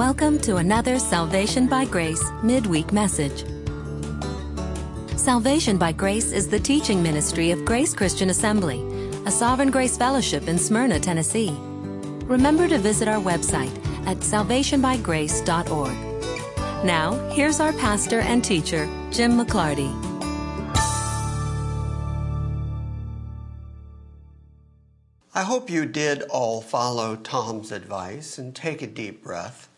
Welcome 0.00 0.40
to 0.48 0.56
another 0.56 0.98
Salvation 0.98 1.66
by 1.66 1.84
Grace 1.84 2.24
midweek 2.42 2.90
message. 2.90 3.44
Salvation 5.14 5.76
by 5.76 5.92
Grace 5.92 6.32
is 6.32 6.48
the 6.48 6.58
teaching 6.58 7.02
ministry 7.02 7.50
of 7.50 7.66
Grace 7.66 7.92
Christian 7.92 8.30
Assembly, 8.30 8.80
a 9.26 9.30
Sovereign 9.30 9.70
Grace 9.70 9.98
Fellowship 9.98 10.48
in 10.48 10.56
Smyrna, 10.56 10.98
Tennessee. 10.98 11.54
Remember 12.24 12.66
to 12.66 12.78
visit 12.78 13.08
our 13.08 13.20
website 13.20 13.76
at 14.06 14.16
salvationbygrace.org. 14.20 15.92
Now, 16.82 17.12
here's 17.32 17.60
our 17.60 17.74
pastor 17.74 18.20
and 18.20 18.42
teacher, 18.42 18.88
Jim 19.10 19.32
McClarty. 19.32 19.92
I 25.34 25.42
hope 25.42 25.68
you 25.68 25.84
did 25.84 26.22
all 26.22 26.62
follow 26.62 27.16
Tom's 27.16 27.70
advice 27.70 28.38
and 28.38 28.56
take 28.56 28.80
a 28.80 28.86
deep 28.86 29.22
breath 29.22 29.69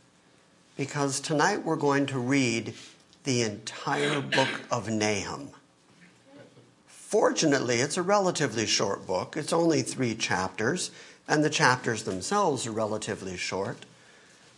because 0.83 1.21
tonight 1.21 1.65
we're 1.65 1.77
going 1.77 2.07
to 2.07 2.19
read 2.19 2.75
the 3.23 3.41
entire 3.43 4.21
book 4.21 4.63
of 4.69 4.91
Nahum. 4.91 5.49
Fortunately, 6.89 7.77
it's 7.77 7.97
a 7.97 8.03
relatively 8.03 8.67
short 8.67 9.07
book. 9.07 9.37
It's 9.37 9.53
only 9.53 9.83
three 9.83 10.17
chapters, 10.17 10.91
and 11.29 11.45
the 11.45 11.51
chapters 11.51 12.03
themselves 12.03 12.67
are 12.67 12.73
relatively 12.73 13.37
short. 13.37 13.87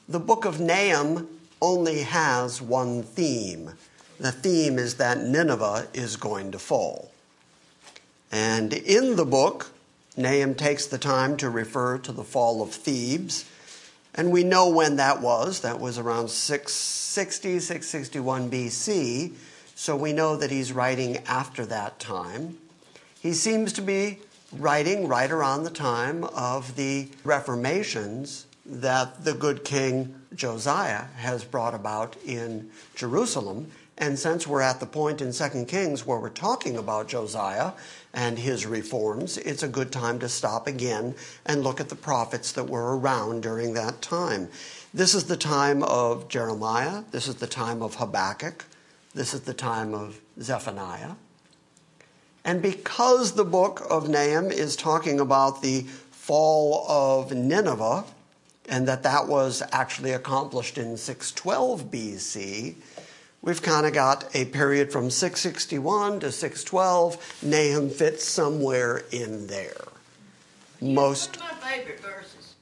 The 0.09 0.19
book 0.19 0.47
of 0.47 0.61
Nahum 0.61 1.29
only 1.61 2.05
has 2.05 2.63
one 2.63 3.03
theme. 3.03 3.73
The 4.19 4.33
theme 4.33 4.79
is 4.79 4.95
that 4.95 5.21
Nineveh 5.21 5.89
is 5.93 6.17
going 6.17 6.53
to 6.53 6.59
fall. 6.59 7.13
And 8.33 8.73
in 8.73 9.17
the 9.17 9.27
book, 9.27 9.73
Nahum 10.17 10.55
takes 10.55 10.87
the 10.87 10.97
time 10.97 11.37
to 11.37 11.51
refer 11.51 11.99
to 11.99 12.13
the 12.13 12.25
fall 12.25 12.63
of 12.63 12.73
Thebes 12.73 13.45
and 14.15 14.31
we 14.33 14.45
know 14.45 14.69
when 14.69 14.97
that 14.97 15.21
was. 15.21 15.61
That 15.61 15.81
was 15.81 15.99
around 15.99 16.31
660, 16.31 17.61
661 17.61 18.51
BC. 18.51 19.33
So 19.75 19.97
we 19.97 20.13
know 20.13 20.37
that 20.37 20.51
he's 20.51 20.73
writing 20.73 21.19
after 21.27 21.67
that 21.67 21.99
time. 21.99 22.59
He 23.21 23.33
seems 23.33 23.73
to 23.75 23.83
be 23.83 24.21
writing 24.53 25.09
right 25.09 25.31
around 25.31 25.65
the 25.65 25.71
time 25.71 26.25
of 26.25 26.77
the 26.77 27.09
reformations 27.25 28.47
that 28.67 29.25
the 29.25 29.35
good 29.35 29.65
king 29.65 30.21
Josiah 30.35 31.05
has 31.17 31.45
brought 31.45 31.75
about 31.75 32.17
in 32.25 32.71
Jerusalem. 32.95 33.71
And 33.97 34.19
since 34.19 34.47
we're 34.47 34.61
at 34.61 34.81
the 34.81 34.87
point 34.87 35.21
in 35.21 35.33
2 35.33 35.67
Kings 35.67 36.05
where 36.05 36.19
we're 36.19 36.29
talking 36.29 36.77
about 36.77 37.09
Josiah 37.09 37.73
and 38.13 38.39
his 38.39 38.67
reforms, 38.67 39.39
it's 39.39 39.63
a 39.63 39.69
good 39.69 39.93
time 39.93 40.19
to 40.19 40.29
stop 40.29 40.67
again 40.67 41.15
and 41.47 41.63
look 41.63 41.81
at 41.81 41.89
the 41.89 41.95
prophets 41.95 42.51
that 42.53 42.69
were 42.69 42.99
around 42.99 43.43
during 43.43 43.75
that 43.75 44.03
time. 44.03 44.49
This 44.93 45.15
is 45.15 45.25
the 45.25 45.37
time 45.37 45.83
of 45.85 46.29
Jeremiah. 46.29 47.05
This 47.13 47.29
is 47.29 47.37
the 47.37 47.47
time 47.47 47.83
of 47.83 47.95
Habakkuk. 47.95 48.65
This 49.15 49.33
is 49.33 49.43
the 49.43 49.55
time 49.55 49.95
of 49.95 50.21
Zephaniah. 50.41 51.13
And 52.45 52.61
because 52.61 53.33
the 53.33 53.45
book 53.45 53.87
of 53.89 54.09
Nahum 54.09 54.51
is 54.51 54.75
talking 54.75 55.21
about 55.21 55.63
the 55.63 55.83
fall 56.11 56.85
of 56.89 57.33
Nineveh, 57.33 58.05
and 58.69 58.89
that 58.89 59.03
that 59.03 59.29
was 59.29 59.63
actually 59.73 60.13
accomplished 60.13 60.79
in 60.79 60.97
612 60.97 61.91
BC, 61.91 62.75
we've 63.45 63.63
kind 63.63 63.87
of 63.87 63.93
got 63.93 64.35
a 64.35 64.47
period 64.47 64.91
from 64.91 65.11
661 65.11 66.21
to 66.21 66.33
612. 66.33 67.43
Nahum 67.43 67.91
fits 67.91 68.25
somewhere 68.25 69.05
in 69.13 69.47
there. 69.47 69.85
Most. 70.81 71.39
my 71.39 71.49
favorite 71.69 72.01
verses. 72.01 72.55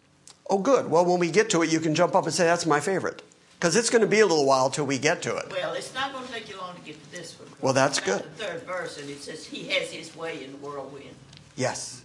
Oh, 0.50 0.58
good. 0.58 0.90
Well, 0.90 1.04
when 1.04 1.18
we 1.18 1.30
get 1.30 1.50
to 1.50 1.62
it, 1.62 1.72
you 1.72 1.80
can 1.80 1.94
jump 1.94 2.14
up 2.14 2.24
and 2.24 2.34
say, 2.34 2.44
that's 2.44 2.66
my 2.66 2.80
favorite. 2.80 3.22
Because 3.58 3.76
it's 3.76 3.90
going 3.90 4.02
to 4.02 4.08
be 4.08 4.20
a 4.20 4.26
little 4.26 4.44
while 4.44 4.70
till 4.70 4.84
we 4.84 4.98
get 4.98 5.22
to 5.22 5.36
it. 5.36 5.46
Well, 5.50 5.72
it's 5.74 5.94
not 5.94 6.12
going 6.12 6.26
to 6.26 6.32
take 6.32 6.48
you 6.48 6.58
long 6.58 6.74
to 6.74 6.80
get 6.82 7.02
to 7.02 7.12
this 7.12 7.38
one. 7.38 7.48
Well, 7.60 7.72
that's 7.72 8.00
good. 8.00 8.22
The 8.22 8.44
third 8.44 8.62
verse, 8.62 8.98
and 8.98 9.08
it 9.08 9.20
says, 9.20 9.46
He 9.46 9.68
has 9.68 9.90
His 9.90 10.14
way 10.16 10.44
in 10.44 10.50
the 10.50 10.58
whirlwind. 10.58 11.14
Yes. 11.56 12.04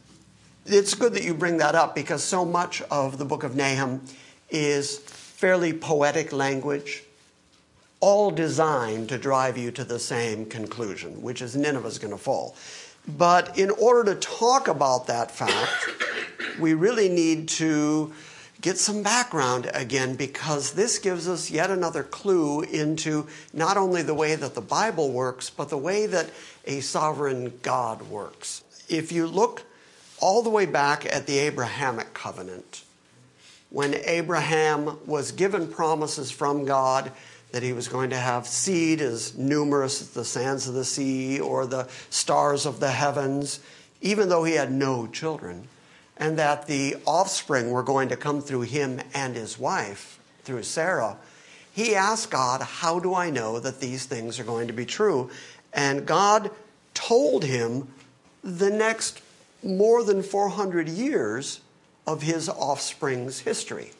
It's 0.67 0.93
good 0.93 1.13
that 1.13 1.23
you 1.23 1.33
bring 1.33 1.57
that 1.57 1.73
up 1.73 1.95
because 1.95 2.23
so 2.23 2.45
much 2.45 2.81
of 2.83 3.17
the 3.17 3.25
book 3.25 3.43
of 3.43 3.55
Nahum 3.55 4.03
is 4.49 4.99
fairly 4.99 5.73
poetic 5.73 6.31
language, 6.31 7.03
all 7.99 8.31
designed 8.31 9.09
to 9.09 9.17
drive 9.17 9.57
you 9.57 9.71
to 9.71 9.83
the 9.83 9.99
same 9.99 10.45
conclusion, 10.45 11.21
which 11.21 11.41
is 11.41 11.55
Nineveh's 11.55 11.99
going 11.99 12.13
to 12.13 12.17
fall. 12.17 12.55
But 13.07 13.57
in 13.57 13.69
order 13.71 14.13
to 14.13 14.19
talk 14.19 14.67
about 14.67 15.07
that 15.07 15.31
fact, 15.31 15.89
we 16.59 16.73
really 16.73 17.09
need 17.09 17.47
to 17.49 18.13
get 18.59 18.77
some 18.77 19.03
background 19.03 19.69
again 19.73 20.15
because 20.15 20.73
this 20.73 20.99
gives 20.99 21.27
us 21.27 21.49
yet 21.49 21.69
another 21.69 22.03
clue 22.03 22.61
into 22.61 23.27
not 23.53 23.77
only 23.77 24.01
the 24.01 24.13
way 24.13 24.35
that 24.35 24.55
the 24.55 24.61
Bible 24.61 25.11
works, 25.11 25.49
but 25.49 25.69
the 25.69 25.77
way 25.77 26.05
that 26.05 26.29
a 26.65 26.81
sovereign 26.81 27.59
God 27.61 28.01
works. 28.03 28.63
If 28.89 29.11
you 29.11 29.27
look 29.27 29.63
all 30.19 30.41
the 30.41 30.49
way 30.49 30.65
back 30.65 31.05
at 31.05 31.27
the 31.27 31.37
Abrahamic 31.39 32.13
covenant, 32.13 32.83
when 33.69 33.95
Abraham 34.05 34.97
was 35.05 35.31
given 35.31 35.67
promises 35.67 36.31
from 36.31 36.65
God 36.65 37.11
that 37.51 37.63
he 37.63 37.73
was 37.73 37.87
going 37.87 38.09
to 38.09 38.17
have 38.17 38.45
seed 38.47 39.01
as 39.01 39.37
numerous 39.37 40.01
as 40.01 40.09
the 40.09 40.25
sands 40.25 40.67
of 40.67 40.73
the 40.73 40.85
sea 40.85 41.39
or 41.39 41.65
the 41.65 41.87
stars 42.09 42.65
of 42.65 42.79
the 42.79 42.91
heavens, 42.91 43.59
even 44.01 44.29
though 44.29 44.43
he 44.43 44.53
had 44.53 44.71
no 44.71 45.07
children, 45.07 45.67
and 46.17 46.37
that 46.37 46.67
the 46.67 46.95
offspring 47.05 47.71
were 47.71 47.83
going 47.83 48.09
to 48.09 48.17
come 48.17 48.41
through 48.41 48.61
him 48.61 48.99
and 49.13 49.35
his 49.35 49.57
wife, 49.57 50.19
through 50.43 50.63
Sarah, 50.63 51.17
he 51.71 51.95
asked 51.95 52.31
God, 52.31 52.61
How 52.61 52.99
do 52.99 53.13
I 53.13 53.29
know 53.29 53.59
that 53.59 53.79
these 53.79 54.05
things 54.05 54.39
are 54.39 54.43
going 54.43 54.67
to 54.67 54.73
be 54.73 54.85
true? 54.85 55.29
And 55.73 56.05
God 56.05 56.49
told 56.93 57.43
him 57.43 57.87
the 58.43 58.69
next 58.69 59.21
more 59.63 60.03
than 60.03 60.23
400 60.23 60.89
years 60.89 61.61
of 62.05 62.21
his 62.21 62.49
offspring's 62.49 63.39
history 63.39 63.91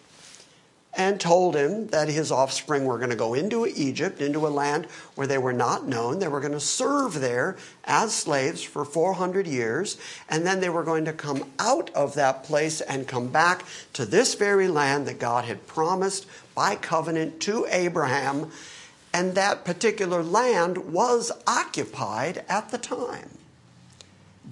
and 0.94 1.20
told 1.20 1.56
him 1.56 1.88
that 1.88 2.10
his 2.10 2.32
offspring 2.32 2.86
were 2.86 2.98
going 2.98 3.12
to 3.12 3.16
go 3.16 3.36
into 3.36 3.68
Egypt, 3.68 4.20
into 4.20 4.48
a 4.48 4.50
land 4.50 4.86
where 5.14 5.28
they 5.28 5.38
were 5.38 5.54
not 5.54 5.88
known. 5.88 6.18
They 6.18 6.28
were 6.28 6.40
going 6.40 6.54
to 6.54 6.60
serve 6.60 7.20
there 7.20 7.56
as 7.86 8.16
slaves 8.16 8.64
for 8.64 8.84
400 8.84 9.46
years, 9.46 9.98
and 10.28 10.46
then 10.46 10.60
they 10.60 10.70
were 10.70 10.84
going 10.84 11.06
to 11.06 11.14
come 11.14 11.52
out 11.60 11.92
of 11.92 12.16
that 12.16 12.44
place 12.44 12.82
and 12.82 13.08
come 13.08 13.28
back 13.28 13.64
to 13.94 14.06
this 14.06 14.34
very 14.34 14.68
land 14.68 15.08
that 15.08 15.20
God 15.20 15.46
had 15.46 15.68
promised 15.68 16.26
by 16.56 16.76
covenant 16.76 17.40
to 17.42 17.68
Abraham. 17.70 18.52
And 19.14 19.36
that 19.36 19.66
particular 19.66 20.24
land 20.24 20.92
was 20.92 21.32
occupied 21.46 22.44
at 22.50 22.70
the 22.70 22.78
time. 22.78 23.30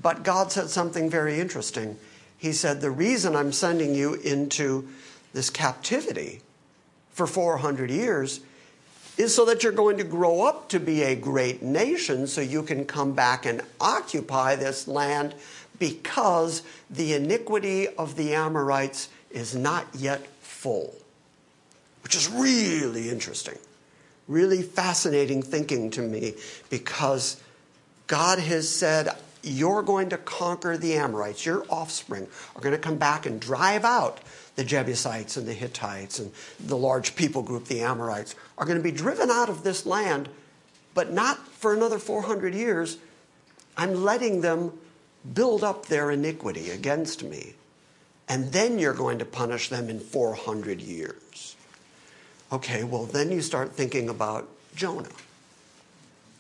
But 0.02 0.24
God 0.24 0.52
said 0.52 0.70
something 0.70 1.10
very 1.10 1.40
interesting. 1.40 1.98
He 2.38 2.54
said, 2.54 2.82
The 2.82 2.92
reason 2.92 3.36
I'm 3.36 3.52
sending 3.52 3.96
you 3.96 4.14
into 4.16 4.88
this 5.36 5.50
captivity 5.50 6.40
for 7.12 7.28
400 7.28 7.92
years 7.92 8.40
is 9.18 9.36
so 9.36 9.46
that 9.46 9.64
you're 9.64 9.74
going 9.74 9.98
to 9.98 10.04
grow 10.04 10.44
up 10.44 10.70
to 10.70 10.80
be 10.80 11.04
a 11.04 11.16
great 11.16 11.62
nation 11.62 12.26
so 12.26 12.40
you 12.40 12.64
can 12.64 12.86
come 12.86 13.12
back 13.14 13.46
and 13.46 13.62
occupy 13.80 14.56
this 14.56 14.88
land 14.88 15.36
because 15.78 16.64
the 16.90 17.14
iniquity 17.14 17.88
of 17.88 18.16
the 18.16 18.34
Amorites 18.34 19.10
is 19.30 19.54
not 19.54 19.86
yet 19.94 20.26
full. 20.40 20.94
Which 22.02 22.16
is 22.16 22.30
really 22.30 23.10
interesting, 23.10 23.58
really 24.30 24.62
fascinating 24.62 25.42
thinking 25.42 25.92
to 25.92 26.02
me 26.02 26.36
because 26.70 27.42
God 28.08 28.40
has 28.40 28.70
said, 28.70 29.10
You're 29.46 29.84
going 29.84 30.10
to 30.10 30.18
conquer 30.18 30.78
the 30.78 30.96
Amorites. 30.96 31.46
Your 31.46 31.66
offspring 31.70 32.28
are 32.56 32.62
going 32.62 32.74
to 32.74 32.82
come 32.82 32.98
back 32.98 33.26
and 33.26 33.40
drive 33.40 33.86
out 33.86 34.20
the 34.56 34.64
Jebusites 34.64 35.38
and 35.38 35.48
the 35.48 35.54
Hittites 35.54 36.20
and 36.20 36.32
the 36.60 36.78
large 36.78 37.16
people 37.16 37.44
group, 37.44 37.66
the 37.66 37.82
Amorites, 37.82 38.36
are 38.58 38.66
going 38.66 38.78
to 38.78 38.84
be 38.84 38.92
driven 38.92 39.30
out 39.30 39.50
of 39.50 39.64
this 39.64 39.86
land, 39.86 40.30
but 40.94 41.14
not 41.14 41.48
for 41.48 41.74
another 41.74 42.00
400 42.00 42.56
years. 42.56 42.98
I'm 43.78 44.04
letting 44.04 44.42
them 44.42 44.72
build 45.34 45.64
up 45.64 45.86
their 45.86 46.12
iniquity 46.12 46.70
against 46.70 47.24
me. 47.24 47.54
And 48.28 48.52
then 48.52 48.80
you're 48.80 48.94
going 48.94 49.20
to 49.20 49.26
punish 49.26 49.70
them 49.70 49.90
in 49.90 50.00
400 50.00 50.82
years. 50.82 51.56
Okay, 52.52 52.84
well, 52.84 53.06
then 53.06 53.32
you 53.32 53.42
start 53.42 53.74
thinking 53.74 54.10
about 54.10 54.48
Jonah. 54.76 55.10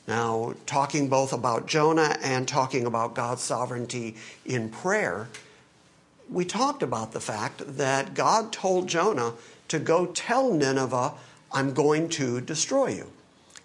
Now, 0.07 0.53
talking 0.65 1.09
both 1.09 1.33
about 1.33 1.67
Jonah 1.67 2.17
and 2.21 2.47
talking 2.47 2.85
about 2.85 3.15
God's 3.15 3.41
sovereignty 3.41 4.15
in 4.45 4.69
prayer, 4.69 5.27
we 6.29 6.45
talked 6.45 6.83
about 6.83 7.11
the 7.11 7.19
fact 7.19 7.77
that 7.77 8.13
God 8.13 8.51
told 8.51 8.87
Jonah 8.87 9.33
to 9.67 9.79
go 9.79 10.07
tell 10.07 10.53
Nineveh, 10.53 11.13
I'm 11.51 11.73
going 11.73 12.09
to 12.09 12.39
destroy 12.41 12.89
you. 12.89 13.11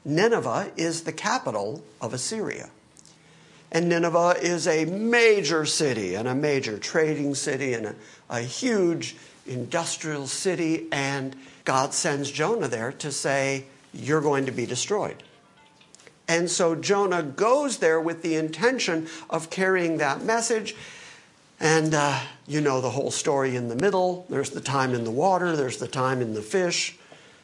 Nineveh 0.05 0.73
is 0.77 1.03
the 1.03 1.13
capital 1.13 1.83
of 2.01 2.15
Assyria. 2.15 2.71
And 3.73 3.89
Nineveh 3.89 4.37
is 4.41 4.67
a 4.67 4.85
major 4.87 5.65
city 5.67 6.15
and 6.15 6.27
a 6.27 6.35
major 6.35 6.79
trading 6.79 7.35
city 7.35 7.75
and 7.75 7.87
a, 7.87 7.95
a 8.29 8.41
huge 8.41 9.17
industrial 9.47 10.27
city. 10.27 10.89
And 10.91 11.37
God 11.65 11.95
sends 11.95 12.31
Jonah 12.31 12.69
there 12.69 12.93
to 12.93 13.13
say, 13.13 13.67
You're 13.93 14.23
going 14.23 14.47
to 14.47 14.53
be 14.53 14.67
destroyed. 14.67 15.23
And 16.31 16.49
so 16.49 16.77
Jonah 16.77 17.25
goes 17.25 17.79
there 17.79 18.01
with 18.01 18.23
the 18.23 18.37
intention 18.37 19.09
of 19.29 19.51
carrying 19.51 19.97
that 19.97 20.23
message. 20.23 20.77
And 21.59 21.93
uh, 21.93 22.21
you 22.47 22.61
know 22.61 22.81
the 22.81 22.91
whole 22.91 23.11
story 23.11 23.57
in 23.57 23.67
the 23.67 23.75
middle. 23.75 24.27
There's 24.31 24.51
the 24.51 24.61
time 24.61 24.95
in 24.95 25.03
the 25.03 25.11
water, 25.11 25.57
there's 25.57 25.79
the 25.79 25.89
time 25.89 26.23
in 26.23 26.35
the 26.35 26.41
fish. 26.41 26.97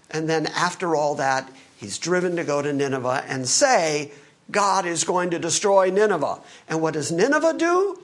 And 0.09 0.29
then 0.29 0.47
after 0.47 0.95
all 0.95 1.17
that, 1.17 1.51
he's 1.77 1.99
driven 1.99 2.37
to 2.37 2.45
go 2.45 2.63
to 2.63 2.73
Nineveh 2.73 3.25
and 3.27 3.49
say, 3.49 4.13
God 4.53 4.87
is 4.87 5.03
going 5.03 5.31
to 5.31 5.41
destroy 5.41 5.91
Nineveh. 5.91 6.39
And 6.69 6.81
what 6.81 6.95
does 6.95 7.11
Nineveh 7.11 7.55
do? 7.59 8.01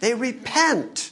They 0.00 0.12
repent. 0.12 1.10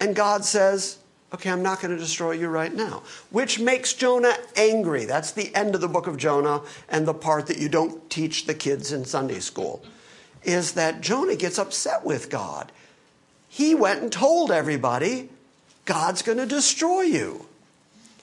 And 0.00 0.14
God 0.14 0.44
says, 0.44 0.98
Okay, 1.34 1.50
I'm 1.50 1.62
not 1.62 1.80
going 1.80 1.92
to 1.92 2.00
destroy 2.00 2.32
you 2.32 2.48
right 2.48 2.72
now. 2.72 3.02
Which 3.30 3.58
makes 3.58 3.92
Jonah 3.92 4.36
angry. 4.56 5.04
That's 5.04 5.32
the 5.32 5.54
end 5.54 5.74
of 5.74 5.80
the 5.80 5.88
book 5.88 6.06
of 6.06 6.16
Jonah 6.16 6.62
and 6.88 7.06
the 7.06 7.14
part 7.14 7.46
that 7.48 7.58
you 7.58 7.68
don't 7.68 8.08
teach 8.08 8.46
the 8.46 8.54
kids 8.54 8.92
in 8.92 9.04
Sunday 9.04 9.40
school. 9.40 9.84
Is 10.44 10.72
that 10.72 11.00
Jonah 11.00 11.34
gets 11.34 11.58
upset 11.58 12.04
with 12.04 12.30
God. 12.30 12.70
He 13.48 13.74
went 13.74 14.02
and 14.02 14.12
told 14.12 14.52
everybody, 14.52 15.28
God's 15.84 16.22
going 16.22 16.38
to 16.38 16.46
destroy 16.46 17.02
you. 17.02 17.46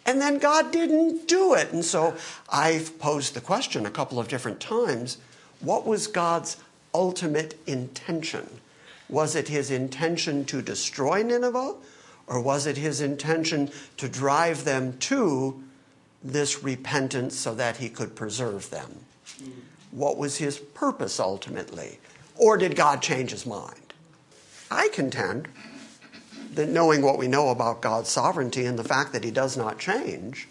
And 0.06 0.22
then 0.22 0.38
God 0.38 0.72
didn't 0.72 1.28
do 1.28 1.54
it. 1.54 1.72
And 1.72 1.84
so 1.84 2.16
I've 2.50 3.00
posed 3.00 3.34
the 3.34 3.42
question 3.42 3.86
a 3.86 3.92
couple 3.92 4.20
of 4.20 4.28
different 4.28 4.60
times 4.60 5.18
what 5.60 5.86
was 5.86 6.08
God's 6.08 6.58
ultimate 6.94 7.58
intention? 7.66 8.60
Was 9.08 9.36
it 9.36 9.48
his 9.48 9.72
intention 9.72 10.44
to 10.46 10.62
destroy 10.62 11.24
Nineveh? 11.24 11.76
Or 12.28 12.40
was 12.40 12.66
it 12.66 12.78
his 12.78 13.02
intention 13.02 13.70
to 13.98 14.08
drive 14.08 14.64
them 14.64 14.98
to 15.00 15.62
this 16.24 16.64
repentance 16.64 17.36
so 17.36 17.54
that 17.56 17.78
he 17.78 17.90
could 17.90 18.16
preserve 18.16 18.70
them? 18.70 19.06
What 19.92 20.18
was 20.18 20.38
his 20.38 20.58
purpose 20.58 21.20
ultimately? 21.20 22.00
Or 22.36 22.58
did 22.58 22.76
God 22.76 23.02
change 23.02 23.32
his 23.32 23.46
mind? 23.46 23.94
I 24.72 24.90
contend 24.94 25.48
that 26.56 26.70
knowing 26.70 27.02
what 27.02 27.18
we 27.18 27.28
know 27.28 27.50
about 27.50 27.82
God's 27.82 28.10
sovereignty 28.10 28.66
and 28.66 28.78
the 28.80 28.84
fact 28.84 29.14
that 29.14 29.24
he 29.24 29.32
does 29.32 29.58
not 29.58 29.80
change, 29.80 30.48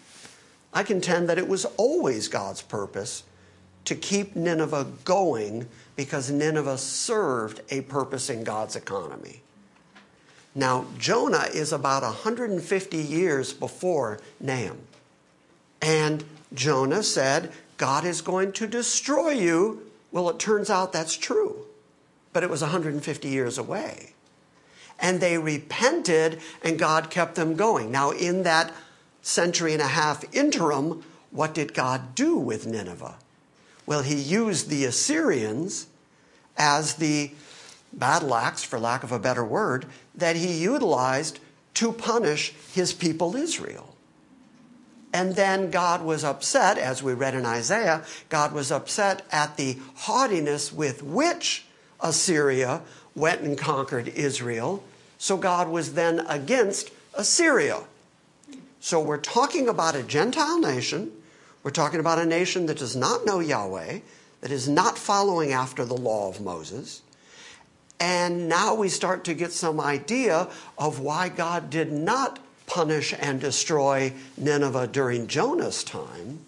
I 0.73 0.83
contend 0.83 1.27
that 1.29 1.37
it 1.37 1.47
was 1.47 1.65
always 1.77 2.27
God's 2.27 2.61
purpose 2.61 3.23
to 3.85 3.95
keep 3.95 4.35
Nineveh 4.35 4.87
going 5.03 5.67
because 5.95 6.31
Nineveh 6.31 6.77
served 6.77 7.61
a 7.69 7.81
purpose 7.81 8.29
in 8.29 8.43
God's 8.43 8.75
economy. 8.75 9.41
Now, 10.55 10.85
Jonah 10.97 11.47
is 11.53 11.73
about 11.73 12.03
150 12.03 12.97
years 12.97 13.53
before 13.53 14.19
Nahum. 14.39 14.79
And 15.81 16.23
Jonah 16.53 17.03
said, 17.03 17.51
God 17.77 18.05
is 18.05 18.21
going 18.21 18.53
to 18.53 18.67
destroy 18.67 19.31
you. 19.31 19.91
Well, 20.11 20.29
it 20.29 20.39
turns 20.39 20.69
out 20.69 20.93
that's 20.93 21.17
true, 21.17 21.65
but 22.31 22.43
it 22.43 22.49
was 22.49 22.61
150 22.61 23.27
years 23.27 23.57
away. 23.57 24.13
And 24.99 25.19
they 25.19 25.37
repented, 25.37 26.39
and 26.63 26.77
God 26.77 27.09
kept 27.09 27.35
them 27.35 27.55
going. 27.55 27.91
Now, 27.91 28.11
in 28.11 28.43
that 28.43 28.71
century 29.23 29.73
and 29.73 29.81
a 29.81 29.87
half 29.87 30.23
interim, 30.33 31.03
what 31.31 31.55
did 31.55 31.73
God 31.73 32.13
do 32.13 32.37
with 32.37 32.67
Nineveh? 32.67 33.15
Well, 33.85 34.03
he 34.03 34.15
used 34.15 34.69
the 34.69 34.85
Assyrians 34.85 35.87
as 36.55 36.95
the 36.95 37.31
battle 37.93 38.33
axe, 38.35 38.63
for 38.63 38.79
lack 38.79 39.03
of 39.03 39.11
a 39.11 39.19
better 39.19 39.45
word, 39.45 39.85
that 40.15 40.35
he 40.35 40.61
utilized 40.61 41.39
to 41.75 41.91
punish 41.91 42.53
his 42.73 42.93
people 42.93 43.35
Israel. 43.35 43.95
And 45.13 45.35
then 45.35 45.69
God 45.69 46.03
was 46.03 46.23
upset, 46.23 46.79
as 46.79 47.03
we 47.03 47.13
read 47.13 47.35
in 47.35 47.45
Isaiah, 47.45 48.03
God 48.29 48.51
was 48.51 48.71
upset 48.71 49.21
at 49.31 49.57
the 49.57 49.77
haughtiness 49.95 50.73
with 50.73 51.03
which 51.03 51.65
Assyria 51.99 52.81
went 53.15 53.41
and 53.41 53.55
conquered 53.55 54.07
Israel. 54.07 54.83
So 55.19 55.37
God 55.37 55.69
was 55.69 55.93
then 55.93 56.19
against 56.21 56.89
Assyria. 57.13 57.81
So 58.79 58.99
we're 58.99 59.17
talking 59.17 59.69
about 59.69 59.95
a 59.95 60.03
Gentile 60.03 60.59
nation. 60.59 61.11
We're 61.61 61.71
talking 61.71 61.99
about 61.99 62.19
a 62.19 62.25
nation 62.25 62.65
that 62.65 62.79
does 62.79 62.95
not 62.95 63.25
know 63.25 63.39
Yahweh, 63.39 63.99
that 64.41 64.51
is 64.51 64.67
not 64.67 64.97
following 64.97 65.53
after 65.53 65.85
the 65.85 65.93
law 65.93 66.27
of 66.27 66.41
Moses. 66.41 67.01
And 68.03 68.49
now 68.49 68.75
we 68.75 68.89
start 68.89 69.23
to 69.23 69.33
get 69.33 69.53
some 69.53 69.79
idea 69.79 70.49
of 70.77 70.99
why 70.99 71.29
God 71.29 71.69
did 71.69 71.89
not 71.93 72.37
punish 72.67 73.13
and 73.17 73.39
destroy 73.39 74.11
Nineveh 74.35 74.87
during 74.87 75.27
Jonah's 75.27 75.85
time. 75.85 76.39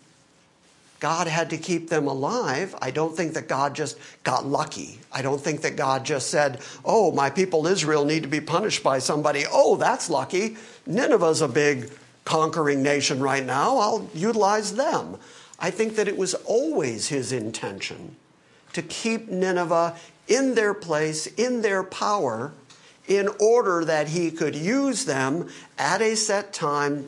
God 0.99 1.27
had 1.27 1.49
to 1.51 1.57
keep 1.57 1.87
them 1.87 2.07
alive. 2.07 2.75
I 2.81 2.91
don't 2.91 3.15
think 3.15 3.35
that 3.35 3.47
God 3.47 3.73
just 3.73 3.97
got 4.25 4.45
lucky. 4.45 4.99
I 5.13 5.21
don't 5.21 5.39
think 5.39 5.61
that 5.61 5.77
God 5.77 6.03
just 6.03 6.29
said, 6.29 6.59
Oh, 6.83 7.13
my 7.13 7.29
people 7.29 7.67
Israel 7.67 8.03
need 8.03 8.23
to 8.23 8.29
be 8.29 8.41
punished 8.41 8.83
by 8.83 8.99
somebody. 8.99 9.45
Oh, 9.49 9.77
that's 9.77 10.09
lucky. 10.09 10.57
Nineveh's 10.85 11.39
a 11.39 11.47
big 11.47 11.89
conquering 12.25 12.83
nation 12.83 13.21
right 13.21 13.45
now. 13.45 13.77
I'll 13.77 14.09
utilize 14.13 14.75
them. 14.75 15.19
I 15.57 15.71
think 15.71 15.95
that 15.95 16.09
it 16.09 16.17
was 16.17 16.33
always 16.33 17.07
his 17.07 17.31
intention 17.31 18.17
to 18.73 18.81
keep 18.81 19.29
Nineveh 19.29 19.95
in 20.27 20.55
their 20.55 20.73
place, 20.73 21.27
in 21.27 21.61
their 21.61 21.83
power, 21.83 22.53
in 23.07 23.29
order 23.39 23.85
that 23.85 24.09
he 24.09 24.31
could 24.31 24.55
use 24.55 25.05
them 25.05 25.49
at 25.77 26.01
a 26.01 26.15
set 26.15 26.53
time 26.53 27.07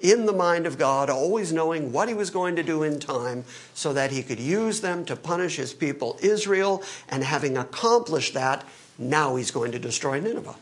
in 0.00 0.26
the 0.26 0.32
mind 0.32 0.66
of 0.66 0.78
God, 0.78 1.08
always 1.08 1.52
knowing 1.52 1.92
what 1.92 2.08
he 2.08 2.14
was 2.14 2.30
going 2.30 2.56
to 2.56 2.62
do 2.62 2.82
in 2.82 2.98
time, 2.98 3.44
so 3.72 3.92
that 3.92 4.10
he 4.10 4.22
could 4.22 4.40
use 4.40 4.80
them 4.80 5.04
to 5.04 5.14
punish 5.14 5.56
his 5.56 5.72
people 5.72 6.18
Israel. 6.20 6.82
And 7.08 7.22
having 7.22 7.56
accomplished 7.56 8.34
that, 8.34 8.64
now 8.98 9.36
he's 9.36 9.52
going 9.52 9.72
to 9.72 9.78
destroy 9.78 10.20
Nineveh. 10.20 10.56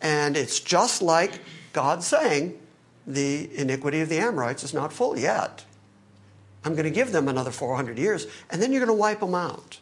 And 0.00 0.36
it's 0.36 0.60
just 0.60 1.02
like 1.02 1.40
God 1.72 2.02
saying, 2.02 2.58
the 3.06 3.48
iniquity 3.58 4.00
of 4.02 4.10
the 4.10 4.18
Amorites 4.18 4.62
is 4.62 4.74
not 4.74 4.92
full 4.92 5.18
yet. 5.18 5.64
I'm 6.64 6.74
going 6.74 6.84
to 6.84 6.90
give 6.90 7.12
them 7.12 7.26
another 7.26 7.50
400 7.50 7.98
years, 7.98 8.26
and 8.50 8.60
then 8.60 8.70
you're 8.70 8.84
going 8.84 8.94
to 8.94 9.00
wipe 9.00 9.20
them 9.20 9.34
out. 9.34 9.78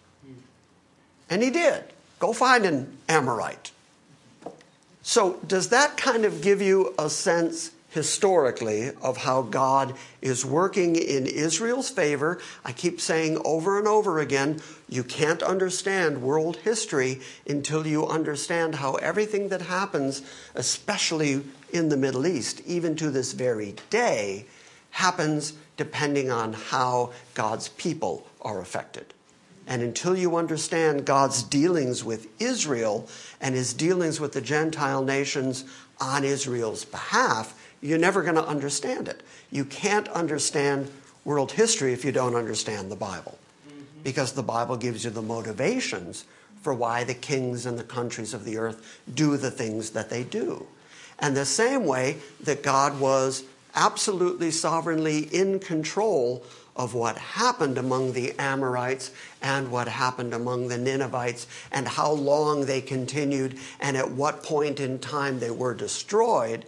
And 1.28 1.42
he 1.42 1.50
did. 1.50 1.84
Go 2.18 2.32
find 2.32 2.64
an 2.64 2.96
Amorite. 3.08 3.72
So, 5.02 5.38
does 5.46 5.68
that 5.68 5.96
kind 5.96 6.24
of 6.24 6.40
give 6.40 6.60
you 6.60 6.94
a 6.98 7.08
sense 7.08 7.70
historically 7.90 8.90
of 9.00 9.18
how 9.18 9.42
God 9.42 9.94
is 10.20 10.44
working 10.44 10.96
in 10.96 11.26
Israel's 11.26 11.88
favor? 11.88 12.40
I 12.64 12.72
keep 12.72 13.00
saying 13.00 13.40
over 13.44 13.78
and 13.78 13.86
over 13.86 14.18
again 14.18 14.60
you 14.88 15.04
can't 15.04 15.42
understand 15.42 16.22
world 16.22 16.56
history 16.56 17.20
until 17.48 17.86
you 17.86 18.06
understand 18.06 18.76
how 18.76 18.94
everything 18.94 19.48
that 19.48 19.62
happens, 19.62 20.22
especially 20.54 21.42
in 21.72 21.88
the 21.88 21.96
Middle 21.96 22.26
East, 22.26 22.60
even 22.66 22.96
to 22.96 23.10
this 23.10 23.32
very 23.32 23.76
day, 23.90 24.46
happens 24.90 25.52
depending 25.76 26.30
on 26.30 26.52
how 26.52 27.12
God's 27.34 27.68
people 27.68 28.26
are 28.42 28.60
affected. 28.60 29.14
And 29.66 29.82
until 29.82 30.16
you 30.16 30.36
understand 30.36 31.04
God's 31.04 31.42
dealings 31.42 32.04
with 32.04 32.28
Israel 32.40 33.08
and 33.40 33.54
his 33.54 33.74
dealings 33.74 34.20
with 34.20 34.32
the 34.32 34.40
Gentile 34.40 35.02
nations 35.02 35.64
on 36.00 36.24
Israel's 36.24 36.84
behalf, 36.84 37.58
you're 37.80 37.98
never 37.98 38.22
going 38.22 38.36
to 38.36 38.46
understand 38.46 39.08
it. 39.08 39.22
You 39.50 39.64
can't 39.64 40.08
understand 40.08 40.90
world 41.24 41.52
history 41.52 41.92
if 41.92 42.04
you 42.04 42.12
don't 42.12 42.36
understand 42.36 42.90
the 42.90 42.96
Bible. 42.96 43.38
Mm-hmm. 43.68 44.02
Because 44.04 44.32
the 44.32 44.42
Bible 44.42 44.76
gives 44.76 45.04
you 45.04 45.10
the 45.10 45.22
motivations 45.22 46.24
for 46.62 46.72
why 46.72 47.04
the 47.04 47.14
kings 47.14 47.66
and 47.66 47.78
the 47.78 47.84
countries 47.84 48.34
of 48.34 48.44
the 48.44 48.58
earth 48.58 49.00
do 49.14 49.36
the 49.36 49.50
things 49.50 49.90
that 49.90 50.10
they 50.10 50.22
do. 50.22 50.66
And 51.18 51.36
the 51.36 51.44
same 51.44 51.86
way 51.86 52.18
that 52.40 52.62
God 52.62 53.00
was 53.00 53.44
absolutely 53.74 54.50
sovereignly 54.50 55.20
in 55.32 55.58
control 55.58 56.44
of 56.76 56.94
what 56.94 57.16
happened 57.16 57.78
among 57.78 58.12
the 58.12 58.32
Amorites 58.38 59.10
and 59.42 59.70
what 59.70 59.88
happened 59.88 60.34
among 60.34 60.68
the 60.68 60.78
Ninevites 60.78 61.46
and 61.72 61.88
how 61.88 62.12
long 62.12 62.66
they 62.66 62.80
continued 62.80 63.58
and 63.80 63.96
at 63.96 64.10
what 64.10 64.42
point 64.42 64.78
in 64.78 64.98
time 64.98 65.40
they 65.40 65.50
were 65.50 65.74
destroyed, 65.74 66.66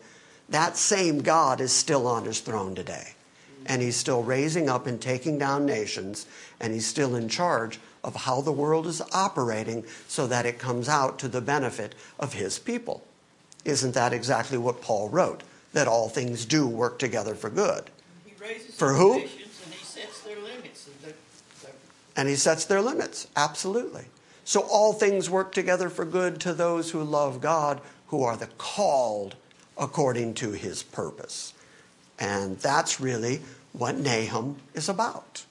that 0.48 0.76
same 0.76 1.20
God 1.20 1.60
is 1.60 1.72
still 1.72 2.06
on 2.06 2.24
his 2.24 2.40
throne 2.40 2.74
today. 2.74 3.12
And 3.66 3.82
he's 3.82 3.96
still 3.96 4.22
raising 4.22 4.70
up 4.70 4.86
and 4.86 4.98
taking 4.98 5.36
down 5.36 5.66
nations, 5.66 6.26
and 6.58 6.72
he's 6.72 6.86
still 6.86 7.14
in 7.14 7.28
charge 7.28 7.78
of 8.02 8.14
how 8.14 8.40
the 8.40 8.52
world 8.52 8.86
is 8.86 9.02
operating 9.12 9.84
so 10.06 10.26
that 10.26 10.46
it 10.46 10.58
comes 10.58 10.88
out 10.88 11.18
to 11.18 11.28
the 11.28 11.42
benefit 11.42 11.94
of 12.18 12.32
his 12.32 12.58
people. 12.58 13.02
Isn't 13.66 13.92
that 13.92 14.14
exactly 14.14 14.56
what 14.56 14.80
Paul 14.80 15.10
wrote? 15.10 15.42
That 15.74 15.86
all 15.86 16.08
things 16.08 16.46
do 16.46 16.66
work 16.66 16.98
together 16.98 17.34
for 17.34 17.50
good. 17.50 17.90
For 18.76 18.94
who? 18.94 19.24
And 22.16 22.28
he 22.28 22.36
sets 22.36 22.64
their 22.64 22.82
limits, 22.82 23.28
absolutely. 23.36 24.06
So 24.44 24.62
all 24.62 24.92
things 24.92 25.30
work 25.30 25.52
together 25.52 25.88
for 25.88 26.04
good 26.04 26.40
to 26.40 26.52
those 26.52 26.90
who 26.90 27.04
love 27.04 27.40
God, 27.40 27.80
who 28.08 28.24
are 28.24 28.36
the 28.36 28.48
called 28.58 29.36
according 29.76 30.34
to 30.34 30.52
his 30.52 30.82
purpose. 30.82 31.52
And 32.18 32.58
that's 32.58 33.00
really 33.00 33.40
what 33.72 33.96
Nahum 33.96 34.56
is 34.74 34.88
about. 34.88 35.44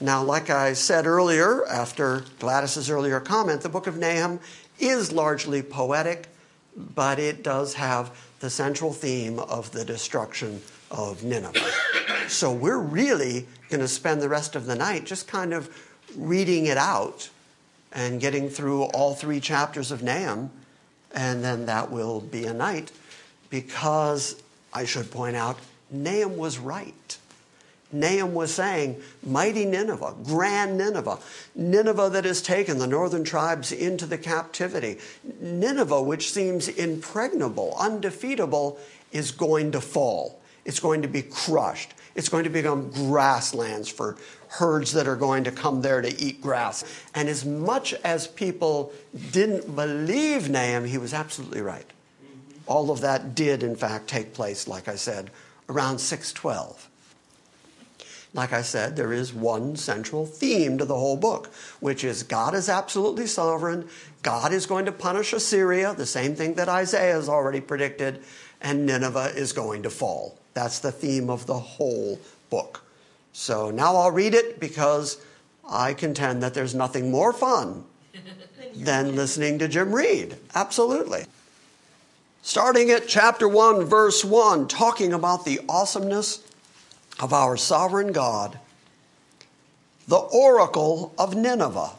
Now, 0.00 0.22
like 0.22 0.50
I 0.50 0.72
said 0.72 1.06
earlier, 1.06 1.66
after 1.66 2.24
Gladys's 2.38 2.90
earlier 2.90 3.20
comment, 3.20 3.60
the 3.60 3.68
book 3.68 3.86
of 3.86 3.96
Nahum 3.96 4.40
is 4.78 5.12
largely 5.12 5.62
poetic, 5.62 6.28
but 6.76 7.18
it 7.18 7.42
does 7.42 7.74
have 7.74 8.16
the 8.40 8.50
central 8.50 8.92
theme 8.92 9.38
of 9.38 9.70
the 9.72 9.84
destruction 9.84 10.62
of 10.90 11.22
Nineveh. 11.22 11.70
So 12.28 12.52
we're 12.52 12.78
really 12.78 13.46
going 13.68 13.80
to 13.80 13.88
spend 13.88 14.22
the 14.22 14.28
rest 14.28 14.56
of 14.56 14.66
the 14.66 14.74
night 14.74 15.04
just 15.04 15.28
kind 15.28 15.52
of 15.52 15.68
reading 16.16 16.66
it 16.66 16.76
out 16.76 17.28
and 17.92 18.20
getting 18.20 18.48
through 18.48 18.84
all 18.84 19.14
three 19.14 19.40
chapters 19.40 19.90
of 19.90 20.02
Nahum, 20.02 20.50
and 21.12 21.44
then 21.44 21.66
that 21.66 21.90
will 21.90 22.20
be 22.20 22.46
a 22.46 22.54
night 22.54 22.90
because 23.50 24.42
I 24.72 24.84
should 24.84 25.10
point 25.10 25.36
out, 25.36 25.58
Nahum 25.90 26.36
was 26.36 26.58
right. 26.58 27.18
Nahum 27.92 28.34
was 28.34 28.52
saying, 28.52 29.00
Mighty 29.24 29.64
Nineveh, 29.64 30.16
grand 30.24 30.76
Nineveh, 30.76 31.18
Nineveh 31.54 32.10
that 32.10 32.24
has 32.24 32.42
taken 32.42 32.78
the 32.78 32.86
northern 32.86 33.22
tribes 33.22 33.70
into 33.70 34.06
the 34.06 34.18
captivity, 34.18 34.98
Nineveh, 35.40 36.02
which 36.02 36.32
seems 36.32 36.68
impregnable, 36.68 37.76
undefeatable, 37.78 38.78
is 39.12 39.30
going 39.30 39.70
to 39.72 39.80
fall. 39.80 40.40
It's 40.64 40.80
going 40.80 41.02
to 41.02 41.08
be 41.08 41.22
crushed. 41.22 41.94
It's 42.14 42.28
going 42.28 42.44
to 42.44 42.50
become 42.50 42.90
grasslands 42.90 43.88
for 43.88 44.16
herds 44.48 44.92
that 44.92 45.08
are 45.08 45.16
going 45.16 45.44
to 45.44 45.50
come 45.50 45.82
there 45.82 46.00
to 46.00 46.22
eat 46.22 46.40
grass. 46.40 46.84
And 47.14 47.28
as 47.28 47.44
much 47.44 47.92
as 48.04 48.26
people 48.26 48.92
didn't 49.32 49.74
believe 49.74 50.48
Nahum, 50.48 50.84
he 50.84 50.98
was 50.98 51.12
absolutely 51.12 51.60
right. 51.60 51.86
All 52.66 52.90
of 52.90 53.00
that 53.00 53.34
did, 53.34 53.62
in 53.62 53.76
fact, 53.76 54.08
take 54.08 54.32
place, 54.32 54.68
like 54.68 54.88
I 54.88 54.94
said, 54.94 55.30
around 55.68 55.98
612. 55.98 56.88
Like 58.32 58.52
I 58.52 58.62
said, 58.62 58.96
there 58.96 59.12
is 59.12 59.32
one 59.32 59.76
central 59.76 60.26
theme 60.26 60.78
to 60.78 60.84
the 60.84 60.96
whole 60.96 61.16
book, 61.16 61.52
which 61.78 62.02
is 62.02 62.24
God 62.24 62.54
is 62.54 62.68
absolutely 62.68 63.26
sovereign. 63.26 63.88
God 64.22 64.52
is 64.52 64.66
going 64.66 64.86
to 64.86 64.92
punish 64.92 65.32
Assyria, 65.32 65.94
the 65.94 66.06
same 66.06 66.34
thing 66.34 66.54
that 66.54 66.68
Isaiah 66.68 67.14
has 67.14 67.28
already 67.28 67.60
predicted, 67.60 68.24
and 68.60 68.86
Nineveh 68.86 69.32
is 69.36 69.52
going 69.52 69.84
to 69.84 69.90
fall. 69.90 70.38
That's 70.54 70.78
the 70.78 70.92
theme 70.92 71.28
of 71.28 71.46
the 71.46 71.58
whole 71.58 72.20
book. 72.48 72.82
So 73.32 73.70
now 73.70 73.96
I'll 73.96 74.12
read 74.12 74.34
it 74.34 74.60
because 74.60 75.20
I 75.68 75.94
contend 75.94 76.42
that 76.42 76.54
there's 76.54 76.74
nothing 76.74 77.10
more 77.10 77.32
fun 77.32 77.84
than 78.74 79.16
listening 79.16 79.58
to 79.58 79.68
Jim 79.68 79.94
read. 79.94 80.36
Absolutely. 80.54 81.26
Starting 82.42 82.90
at 82.90 83.08
chapter 83.08 83.48
1, 83.48 83.84
verse 83.84 84.24
1, 84.24 84.68
talking 84.68 85.12
about 85.12 85.44
the 85.44 85.60
awesomeness 85.68 86.42
of 87.18 87.32
our 87.32 87.56
sovereign 87.56 88.12
God, 88.12 88.58
the 90.06 90.16
oracle 90.16 91.14
of 91.18 91.34
Nineveh, 91.34 91.92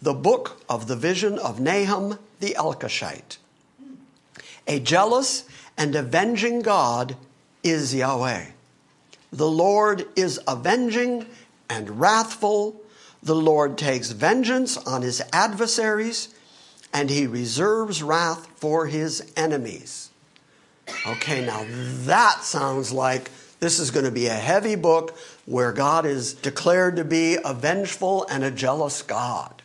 the 0.00 0.14
book 0.14 0.62
of 0.68 0.86
the 0.86 0.96
vision 0.96 1.38
of 1.38 1.60
Nahum 1.60 2.18
the 2.38 2.54
Elkoshite. 2.58 3.36
A 4.66 4.80
jealous 4.80 5.44
and 5.76 5.94
avenging 5.94 6.62
God 6.62 7.16
is 7.62 7.94
Yahweh. 7.94 8.46
The 9.32 9.50
Lord 9.50 10.06
is 10.16 10.40
avenging 10.48 11.26
and 11.68 12.00
wrathful. 12.00 12.80
The 13.22 13.34
Lord 13.34 13.78
takes 13.78 14.10
vengeance 14.10 14.76
on 14.76 15.02
his 15.02 15.22
adversaries, 15.32 16.34
and 16.92 17.10
he 17.10 17.26
reserves 17.26 18.02
wrath 18.02 18.46
for 18.56 18.86
his 18.86 19.32
enemies. 19.36 20.10
Okay, 21.06 21.44
now 21.44 21.64
that 21.68 22.42
sounds 22.42 22.92
like 22.92 23.30
this 23.60 23.78
is 23.78 23.90
going 23.90 24.06
to 24.06 24.10
be 24.10 24.26
a 24.26 24.34
heavy 24.34 24.74
book 24.74 25.16
where 25.46 25.72
God 25.72 26.06
is 26.06 26.34
declared 26.34 26.96
to 26.96 27.04
be 27.04 27.38
a 27.44 27.54
vengeful 27.54 28.26
and 28.28 28.42
a 28.42 28.50
jealous 28.50 29.02
God. 29.02 29.59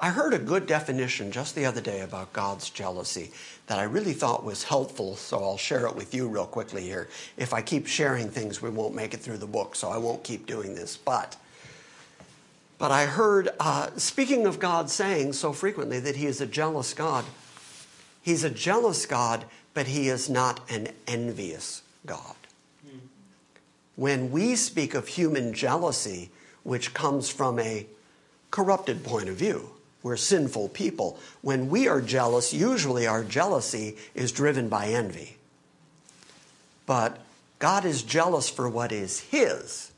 I 0.00 0.10
heard 0.10 0.32
a 0.32 0.38
good 0.38 0.66
definition 0.66 1.32
just 1.32 1.56
the 1.56 1.66
other 1.66 1.80
day 1.80 2.02
about 2.02 2.32
God's 2.32 2.70
jealousy 2.70 3.32
that 3.66 3.80
I 3.80 3.82
really 3.82 4.12
thought 4.12 4.44
was 4.44 4.62
helpful, 4.62 5.16
so 5.16 5.42
I'll 5.42 5.58
share 5.58 5.86
it 5.86 5.96
with 5.96 6.14
you 6.14 6.28
real 6.28 6.46
quickly 6.46 6.82
here. 6.82 7.08
If 7.36 7.52
I 7.52 7.62
keep 7.62 7.88
sharing 7.88 8.30
things, 8.30 8.62
we 8.62 8.70
won't 8.70 8.94
make 8.94 9.12
it 9.12 9.18
through 9.18 9.38
the 9.38 9.46
book, 9.46 9.74
so 9.74 9.88
I 9.88 9.98
won't 9.98 10.22
keep 10.22 10.46
doing 10.46 10.76
this. 10.76 10.96
But, 10.96 11.36
but 12.78 12.92
I 12.92 13.06
heard, 13.06 13.48
uh, 13.58 13.90
speaking 13.96 14.46
of 14.46 14.60
God 14.60 14.88
saying 14.88 15.32
so 15.32 15.52
frequently 15.52 15.98
that 15.98 16.14
He 16.14 16.26
is 16.26 16.40
a 16.40 16.46
jealous 16.46 16.94
God, 16.94 17.24
He's 18.22 18.44
a 18.44 18.50
jealous 18.50 19.04
God, 19.04 19.46
but 19.74 19.88
He 19.88 20.08
is 20.08 20.30
not 20.30 20.60
an 20.70 20.90
envious 21.08 21.82
God. 22.06 22.36
When 23.96 24.30
we 24.30 24.54
speak 24.54 24.94
of 24.94 25.08
human 25.08 25.52
jealousy, 25.52 26.30
which 26.62 26.94
comes 26.94 27.30
from 27.30 27.58
a 27.58 27.84
corrupted 28.52 29.02
point 29.02 29.28
of 29.28 29.34
view, 29.34 29.70
we're 30.02 30.16
sinful 30.16 30.68
people. 30.70 31.18
When 31.42 31.68
we 31.68 31.88
are 31.88 32.00
jealous, 32.00 32.54
usually 32.54 33.06
our 33.06 33.24
jealousy 33.24 33.96
is 34.14 34.32
driven 34.32 34.68
by 34.68 34.86
envy. 34.86 35.36
But 36.86 37.18
God 37.58 37.84
is 37.84 38.02
jealous 38.02 38.48
for 38.48 38.68
what 38.68 38.92
is 38.92 39.20
His, 39.20 39.90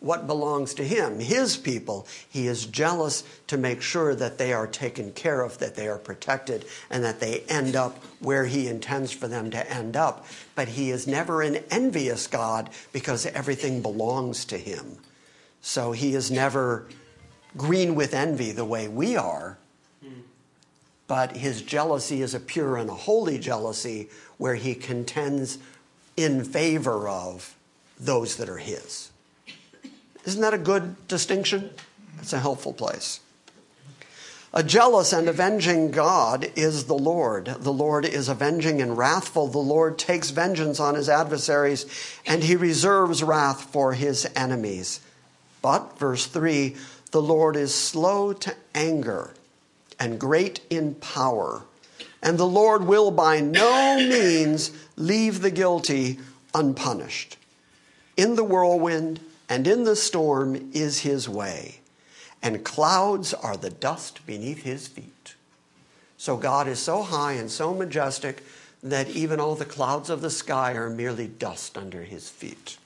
what 0.00 0.26
belongs 0.26 0.72
to 0.74 0.84
Him, 0.84 1.20
His 1.20 1.56
people. 1.58 2.06
He 2.28 2.46
is 2.46 2.64
jealous 2.64 3.24
to 3.48 3.58
make 3.58 3.82
sure 3.82 4.14
that 4.14 4.38
they 4.38 4.54
are 4.54 4.66
taken 4.66 5.12
care 5.12 5.42
of, 5.42 5.58
that 5.58 5.76
they 5.76 5.86
are 5.86 5.98
protected, 5.98 6.64
and 6.88 7.04
that 7.04 7.20
they 7.20 7.40
end 7.48 7.76
up 7.76 8.02
where 8.20 8.46
He 8.46 8.66
intends 8.66 9.12
for 9.12 9.28
them 9.28 9.50
to 9.50 9.70
end 9.70 9.96
up. 9.96 10.26
But 10.54 10.68
He 10.68 10.90
is 10.90 11.06
never 11.06 11.42
an 11.42 11.58
envious 11.70 12.26
God 12.26 12.70
because 12.92 13.26
everything 13.26 13.82
belongs 13.82 14.46
to 14.46 14.56
Him. 14.56 14.96
So 15.60 15.92
He 15.92 16.14
is 16.14 16.30
never 16.30 16.86
green 17.56 17.94
with 17.94 18.14
envy 18.14 18.52
the 18.52 18.64
way 18.64 18.88
we 18.88 19.16
are, 19.16 19.58
but 21.06 21.36
his 21.36 21.62
jealousy 21.62 22.22
is 22.22 22.34
a 22.34 22.40
pure 22.40 22.76
and 22.76 22.88
a 22.88 22.94
holy 22.94 23.38
jealousy 23.38 24.08
where 24.38 24.54
he 24.54 24.74
contends 24.74 25.58
in 26.16 26.44
favor 26.44 27.08
of 27.08 27.54
those 27.98 28.36
that 28.36 28.48
are 28.48 28.58
his. 28.58 29.10
Isn't 30.24 30.40
that 30.40 30.54
a 30.54 30.58
good 30.58 31.08
distinction? 31.08 31.70
It's 32.18 32.32
a 32.32 32.38
helpful 32.38 32.72
place. 32.72 33.20
A 34.54 34.62
jealous 34.62 35.14
and 35.14 35.28
avenging 35.28 35.90
God 35.90 36.50
is 36.56 36.84
the 36.84 36.94
Lord. 36.94 37.46
The 37.46 37.72
Lord 37.72 38.04
is 38.04 38.28
avenging 38.28 38.82
and 38.82 38.98
wrathful. 38.98 39.48
The 39.48 39.58
Lord 39.58 39.98
takes 39.98 40.30
vengeance 40.30 40.78
on 40.78 40.94
his 40.94 41.08
adversaries 41.08 41.86
and 42.26 42.44
he 42.44 42.54
reserves 42.54 43.22
wrath 43.22 43.62
for 43.72 43.94
his 43.94 44.28
enemies. 44.36 45.00
But, 45.62 45.98
verse 45.98 46.26
3 46.26 46.76
the 47.12 47.22
Lord 47.22 47.56
is 47.56 47.74
slow 47.74 48.32
to 48.32 48.54
anger 48.74 49.34
and 50.00 50.18
great 50.18 50.60
in 50.68 50.96
power, 50.96 51.62
and 52.22 52.36
the 52.36 52.46
Lord 52.46 52.84
will 52.84 53.10
by 53.10 53.40
no 53.40 53.96
means 53.96 54.72
leave 54.96 55.40
the 55.40 55.50
guilty 55.50 56.18
unpunished. 56.54 57.36
In 58.16 58.34
the 58.34 58.44
whirlwind 58.44 59.20
and 59.48 59.66
in 59.66 59.84
the 59.84 59.96
storm 59.96 60.70
is 60.72 61.00
his 61.00 61.28
way, 61.28 61.80
and 62.42 62.64
clouds 62.64 63.32
are 63.34 63.56
the 63.56 63.70
dust 63.70 64.26
beneath 64.26 64.62
his 64.62 64.88
feet. 64.88 65.34
So 66.16 66.36
God 66.36 66.66
is 66.66 66.78
so 66.78 67.02
high 67.02 67.32
and 67.32 67.50
so 67.50 67.74
majestic 67.74 68.42
that 68.82 69.10
even 69.10 69.38
all 69.38 69.54
the 69.54 69.64
clouds 69.64 70.08
of 70.08 70.22
the 70.22 70.30
sky 70.30 70.72
are 70.72 70.90
merely 70.90 71.26
dust 71.26 71.76
under 71.76 72.02
his 72.02 72.28
feet. 72.28 72.78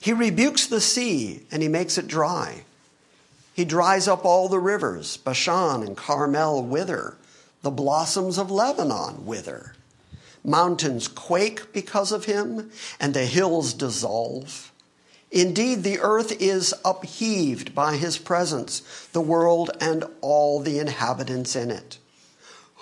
He 0.00 0.12
rebukes 0.12 0.66
the 0.66 0.80
sea 0.80 1.42
and 1.50 1.62
he 1.62 1.68
makes 1.68 1.98
it 1.98 2.08
dry. 2.08 2.64
He 3.52 3.64
dries 3.64 4.08
up 4.08 4.24
all 4.24 4.48
the 4.48 4.58
rivers. 4.58 5.18
Bashan 5.18 5.82
and 5.82 5.96
Carmel 5.96 6.62
wither. 6.62 7.16
The 7.62 7.70
blossoms 7.70 8.38
of 8.38 8.50
Lebanon 8.50 9.26
wither. 9.26 9.74
Mountains 10.42 11.06
quake 11.06 11.70
because 11.74 12.12
of 12.12 12.24
him, 12.24 12.70
and 12.98 13.12
the 13.12 13.26
hills 13.26 13.74
dissolve. 13.74 14.72
Indeed, 15.30 15.82
the 15.82 16.00
earth 16.00 16.40
is 16.40 16.74
upheaved 16.82 17.74
by 17.74 17.96
his 17.96 18.16
presence, 18.16 19.08
the 19.12 19.20
world 19.20 19.70
and 19.78 20.04
all 20.22 20.60
the 20.60 20.78
inhabitants 20.78 21.54
in 21.54 21.70
it. 21.70 21.98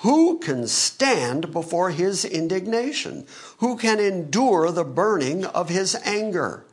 Who 0.03 0.39
can 0.39 0.69
stand 0.69 1.53
before 1.53 1.91
his 1.91 2.25
indignation? 2.25 3.27
Who 3.59 3.77
can 3.77 3.99
endure 3.99 4.71
the 4.71 4.85
burning 4.85 5.45
of 5.45 5.69
his 5.69 5.97
anger? 6.05 6.65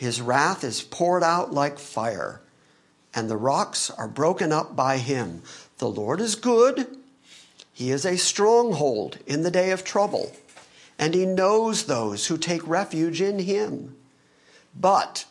His 0.00 0.22
wrath 0.22 0.64
is 0.64 0.80
poured 0.80 1.22
out 1.22 1.52
like 1.52 1.78
fire, 1.78 2.40
and 3.12 3.28
the 3.28 3.36
rocks 3.36 3.90
are 3.90 4.08
broken 4.08 4.50
up 4.50 4.74
by 4.74 4.96
him. 4.96 5.42
The 5.76 5.90
Lord 5.90 6.22
is 6.22 6.36
good. 6.36 6.86
He 7.74 7.90
is 7.90 8.06
a 8.06 8.16
stronghold 8.16 9.18
in 9.26 9.42
the 9.42 9.50
day 9.50 9.70
of 9.72 9.84
trouble, 9.84 10.32
and 10.98 11.12
he 11.12 11.26
knows 11.26 11.84
those 11.84 12.28
who 12.28 12.38
take 12.38 12.66
refuge 12.66 13.20
in 13.20 13.40
him. 13.40 13.94
But 14.74 15.26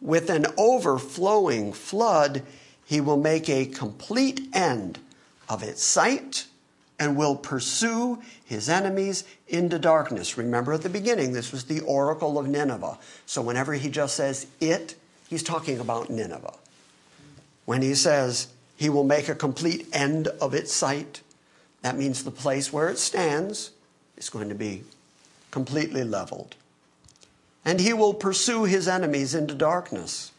with 0.00 0.30
an 0.30 0.46
overflowing 0.56 1.72
flood, 1.72 2.44
he 2.84 3.00
will 3.00 3.16
make 3.16 3.48
a 3.48 3.66
complete 3.66 4.48
end 4.52 5.00
of 5.48 5.64
its 5.64 5.82
site 5.82 6.46
and 7.02 7.16
will 7.16 7.34
pursue 7.34 8.22
his 8.44 8.68
enemies 8.68 9.24
into 9.48 9.76
darkness. 9.76 10.38
Remember 10.38 10.72
at 10.72 10.82
the 10.82 10.88
beginning, 10.88 11.32
this 11.32 11.50
was 11.50 11.64
the 11.64 11.80
oracle 11.80 12.38
of 12.38 12.46
Nineveh. 12.46 12.96
So 13.26 13.42
whenever 13.42 13.72
he 13.72 13.90
just 13.90 14.14
says 14.14 14.46
it, 14.60 14.94
he's 15.28 15.42
talking 15.42 15.80
about 15.80 16.10
Nineveh. 16.10 16.54
When 17.64 17.82
he 17.82 17.96
says 17.96 18.46
he 18.76 18.88
will 18.88 19.02
make 19.02 19.28
a 19.28 19.34
complete 19.34 19.88
end 19.92 20.28
of 20.28 20.54
its 20.54 20.72
site, 20.72 21.22
that 21.80 21.98
means 21.98 22.22
the 22.22 22.30
place 22.30 22.72
where 22.72 22.88
it 22.88 22.98
stands 22.98 23.72
is 24.16 24.30
going 24.30 24.48
to 24.48 24.54
be 24.54 24.84
completely 25.50 26.04
leveled. 26.04 26.54
And 27.64 27.80
he 27.80 27.92
will 27.92 28.14
pursue 28.14 28.62
his 28.62 28.86
enemies 28.86 29.34
into 29.34 29.54
darkness 29.54 30.30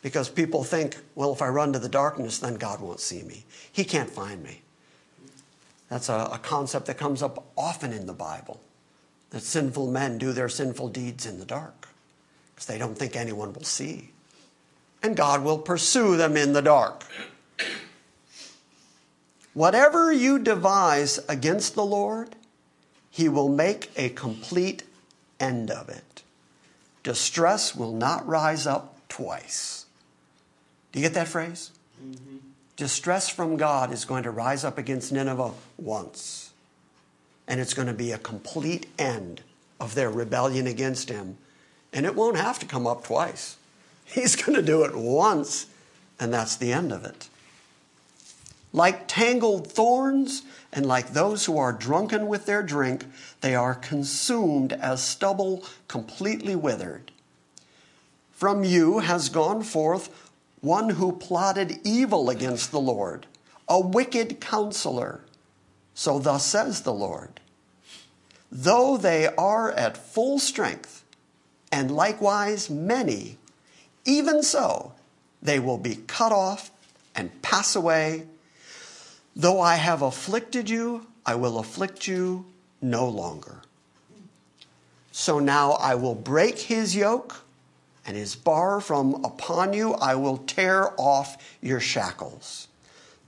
because 0.00 0.30
people 0.30 0.64
think, 0.64 0.96
well, 1.14 1.34
if 1.34 1.42
I 1.42 1.48
run 1.48 1.74
to 1.74 1.78
the 1.78 1.90
darkness, 1.90 2.38
then 2.38 2.54
God 2.54 2.80
won't 2.80 3.00
see 3.00 3.22
me. 3.22 3.44
He 3.70 3.84
can't 3.84 4.08
find 4.08 4.42
me. 4.42 4.62
That's 5.88 6.08
a, 6.08 6.30
a, 6.32 6.38
concept 6.38 6.86
that 6.86 6.98
comes 6.98 7.22
up 7.22 7.44
often 7.56 7.92
in 7.92 8.06
the 8.06 8.12
Bible 8.12 8.60
that 9.30 9.42
sinful 9.42 9.90
men 9.90 10.18
do 10.18 10.32
their 10.32 10.48
sinful 10.48 10.88
deeds 10.88 11.26
in 11.26 11.38
the 11.38 11.44
dark 11.44 11.88
because 12.54 12.66
they 12.66 12.78
don't 12.78 12.96
think 12.96 13.14
anyone 13.14 13.52
will 13.52 13.62
see. 13.62 14.10
And 15.02 15.16
God 15.16 15.44
will 15.44 15.58
pursue 15.58 16.16
them 16.16 16.36
in 16.36 16.52
the 16.52 16.62
dark. 16.62 17.04
Whatever 19.54 20.12
you 20.12 20.38
devise 20.38 21.18
against 21.28 21.74
the 21.74 21.84
Lord, 21.84 22.34
he 23.10 23.28
will 23.28 23.48
make 23.48 23.90
a 23.96 24.10
complete 24.10 24.82
end 25.38 25.70
of 25.70 25.88
it. 25.88 26.22
Distress 27.02 27.74
will 27.74 27.92
not 27.92 28.26
rise 28.26 28.66
up 28.66 28.98
twice. 29.08 29.86
Do 30.92 30.98
you 30.98 31.04
get 31.04 31.14
that 31.14 31.28
phrase? 31.28 31.70
Distress 32.76 33.28
from 33.28 33.56
God 33.56 33.92
is 33.92 34.04
going 34.04 34.22
to 34.24 34.30
rise 34.30 34.64
up 34.64 34.76
against 34.76 35.10
Nineveh 35.10 35.52
once. 35.78 36.52
And 37.48 37.58
it's 37.60 37.74
going 37.74 37.88
to 37.88 37.94
be 37.94 38.12
a 38.12 38.18
complete 38.18 38.86
end 38.98 39.40
of 39.80 39.94
their 39.94 40.10
rebellion 40.10 40.66
against 40.66 41.08
him. 41.08 41.38
And 41.92 42.04
it 42.04 42.14
won't 42.14 42.36
have 42.36 42.58
to 42.58 42.66
come 42.66 42.86
up 42.86 43.04
twice. 43.04 43.56
He's 44.04 44.36
going 44.36 44.54
to 44.54 44.62
do 44.62 44.82
it 44.82 44.94
once, 44.94 45.66
and 46.20 46.32
that's 46.32 46.56
the 46.56 46.72
end 46.72 46.92
of 46.92 47.04
it. 47.04 47.28
Like 48.72 49.08
tangled 49.08 49.72
thorns, 49.72 50.42
and 50.72 50.84
like 50.84 51.12
those 51.12 51.46
who 51.46 51.56
are 51.56 51.72
drunken 51.72 52.26
with 52.26 52.44
their 52.44 52.62
drink, 52.62 53.06
they 53.40 53.54
are 53.54 53.74
consumed 53.74 54.74
as 54.74 55.02
stubble 55.02 55.64
completely 55.88 56.54
withered. 56.54 57.10
From 58.32 58.64
you 58.64 58.98
has 58.98 59.30
gone 59.30 59.62
forth 59.62 60.25
one 60.66 60.90
who 60.90 61.12
plotted 61.12 61.78
evil 61.84 62.28
against 62.28 62.72
the 62.72 62.80
Lord, 62.80 63.26
a 63.68 63.80
wicked 63.80 64.40
counselor. 64.40 65.20
So 65.94 66.18
thus 66.18 66.44
says 66.44 66.82
the 66.82 66.92
Lord 66.92 67.40
Though 68.50 68.96
they 68.96 69.28
are 69.28 69.72
at 69.72 69.96
full 69.96 70.38
strength, 70.38 71.04
and 71.72 71.90
likewise 71.90 72.68
many, 72.68 73.38
even 74.04 74.42
so 74.42 74.92
they 75.40 75.58
will 75.58 75.78
be 75.78 75.96
cut 76.06 76.32
off 76.32 76.70
and 77.14 77.42
pass 77.42 77.74
away. 77.74 78.26
Though 79.34 79.60
I 79.60 79.76
have 79.76 80.02
afflicted 80.02 80.68
you, 80.68 81.06
I 81.24 81.34
will 81.34 81.58
afflict 81.58 82.06
you 82.06 82.44
no 82.82 83.08
longer. 83.08 83.62
So 85.12 85.38
now 85.38 85.72
I 85.72 85.94
will 85.94 86.14
break 86.14 86.58
his 86.58 86.94
yoke 86.94 87.45
and 88.06 88.16
his 88.16 88.36
bar 88.36 88.80
from 88.80 89.24
upon 89.24 89.72
you, 89.72 89.94
I 89.94 90.14
will 90.14 90.38
tear 90.38 90.92
off 90.98 91.36
your 91.60 91.80
shackles. 91.80 92.68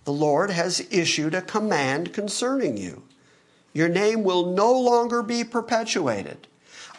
The 0.05 0.13
Lord 0.13 0.51
has 0.51 0.87
issued 0.91 1.35
a 1.35 1.43
command 1.43 2.13
concerning 2.13 2.77
you. 2.77 3.03
Your 3.75 3.89
name 3.89 4.23
will 4.23 4.47
no 4.47 4.73
longer 4.73 5.23
be 5.23 5.45
perpetuated. 5.45 6.47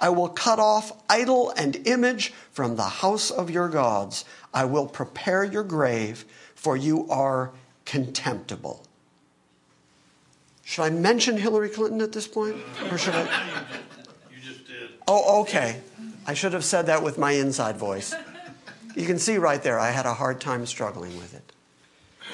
I 0.01 0.09
will 0.09 0.29
cut 0.29 0.59
off 0.59 0.91
idol 1.09 1.51
and 1.57 1.87
image 1.87 2.33
from 2.51 2.75
the 2.75 2.83
house 2.83 3.31
of 3.31 3.49
your 3.49 3.67
gods. 3.67 4.25
I 4.53 4.65
will 4.65 4.87
prepare 4.87 5.43
your 5.43 5.63
grave, 5.63 6.25
for 6.55 6.77
you 6.77 7.09
are 7.09 7.51
contemptible. 7.85 8.85
Should 10.63 10.83
I 10.83 10.89
mention 10.91 11.37
Hillary 11.37 11.69
Clinton 11.69 12.01
at 12.01 12.11
this 12.11 12.27
point? 12.27 12.57
Or 12.91 12.97
should 12.97 13.15
I? 13.15 13.23
You 13.23 14.41
just 14.41 14.67
did. 14.67 14.89
Oh, 15.07 15.41
okay. 15.41 15.81
I 16.25 16.34
should 16.34 16.53
have 16.53 16.65
said 16.65 16.86
that 16.88 17.03
with 17.03 17.17
my 17.17 17.32
inside 17.32 17.77
voice. 17.77 18.13
You 18.95 19.05
can 19.05 19.19
see 19.19 19.38
right 19.38 19.62
there, 19.62 19.79
I 19.79 19.91
had 19.91 20.05
a 20.05 20.13
hard 20.13 20.41
time 20.41 20.65
struggling 20.65 21.17
with 21.17 21.34
it. 21.34 21.51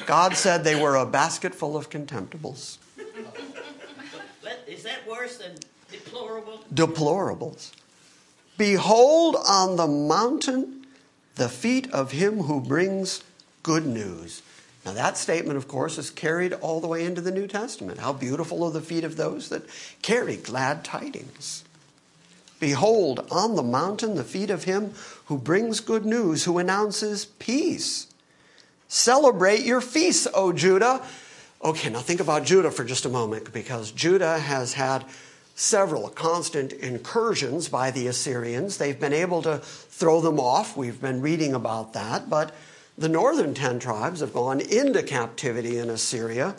God 0.06 0.36
said 0.36 0.64
they 0.64 0.80
were 0.80 0.96
a 0.96 1.06
basket 1.06 1.56
full 1.56 1.78
of 1.78 1.90
contemptibles. 1.90 2.78
Is 4.68 4.84
that 4.84 5.08
worse 5.08 5.38
than 5.38 5.56
deplorable? 5.92 6.64
Deplorables. 6.74 7.72
Behold 8.58 9.36
on 9.48 9.76
the 9.76 9.88
mountain 9.88 10.86
the 11.36 11.50
feet 11.50 11.92
of 11.92 12.12
him 12.12 12.44
who 12.44 12.62
brings 12.62 13.22
good 13.62 13.86
news. 13.86 14.42
Now, 14.86 14.94
that 14.94 15.18
statement, 15.18 15.58
of 15.58 15.68
course, 15.68 15.98
is 15.98 16.10
carried 16.10 16.54
all 16.54 16.80
the 16.80 16.88
way 16.88 17.06
into 17.06 17.20
the 17.20 17.32
New 17.32 17.48
Testament. 17.48 18.00
How 18.00 18.14
beautiful 18.14 18.64
are 18.64 18.72
the 18.72 18.82
feet 18.82 19.04
of 19.04 19.18
those 19.18 19.50
that 19.50 19.64
carry 20.02 20.38
glad 20.38 20.86
tidings. 20.86 21.65
Behold, 22.60 23.28
on 23.32 23.56
the 23.56 23.64
mountain, 23.64 24.16
the 24.16 24.24
feet 24.24 24.50
of 24.50 24.64
him 24.64 24.94
who 25.26 25.38
brings 25.38 25.80
good 25.80 26.06
news, 26.06 26.46
who 26.46 26.58
announces 26.58 27.26
peace. 27.26 28.08
Celebrate 28.88 29.62
your 29.62 29.82
feasts, 29.82 30.28
O 30.34 30.54
Judah. 30.54 31.02
Okay, 31.64 31.90
now 31.90 32.00
think 32.00 32.20
about 32.20 32.46
Judah 32.46 32.72
for 32.72 32.84
just 32.84 33.06
a 33.06 33.10
moment, 33.10 33.52
because 33.52 33.92
Judah 33.92 34.40
has 34.40 34.74
had 34.74 35.04
several 35.56 36.10
constant 36.10 36.74
incursions 36.74 37.70
by 37.70 37.90
the 37.92 38.08
Assyrians. 38.08 38.78
They've 38.78 39.00
been 39.00 39.14
able 39.14 39.42
to 39.44 39.58
throw 39.60 40.22
them 40.22 40.40
off. 40.40 40.76
We've 40.78 41.02
been 41.02 41.22
reading 41.22 41.54
about 41.54 41.94
that. 41.94 42.30
But 42.30 42.54
the 42.98 43.10
northern 43.10 43.54
ten 43.54 43.80
tribes 43.80 44.20
have 44.20 44.34
gone 44.34 44.60
into 44.60 45.02
captivity 45.02 45.78
in 45.78 45.90
Assyria. 45.90 46.56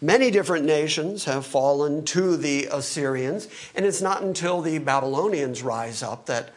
Many 0.00 0.30
different 0.30 0.64
nations 0.64 1.24
have 1.24 1.44
fallen 1.44 2.04
to 2.06 2.36
the 2.36 2.68
Assyrians, 2.70 3.48
and 3.74 3.84
it's 3.84 4.00
not 4.00 4.22
until 4.22 4.60
the 4.60 4.78
Babylonians 4.78 5.60
rise 5.60 6.04
up 6.04 6.26
that, 6.26 6.50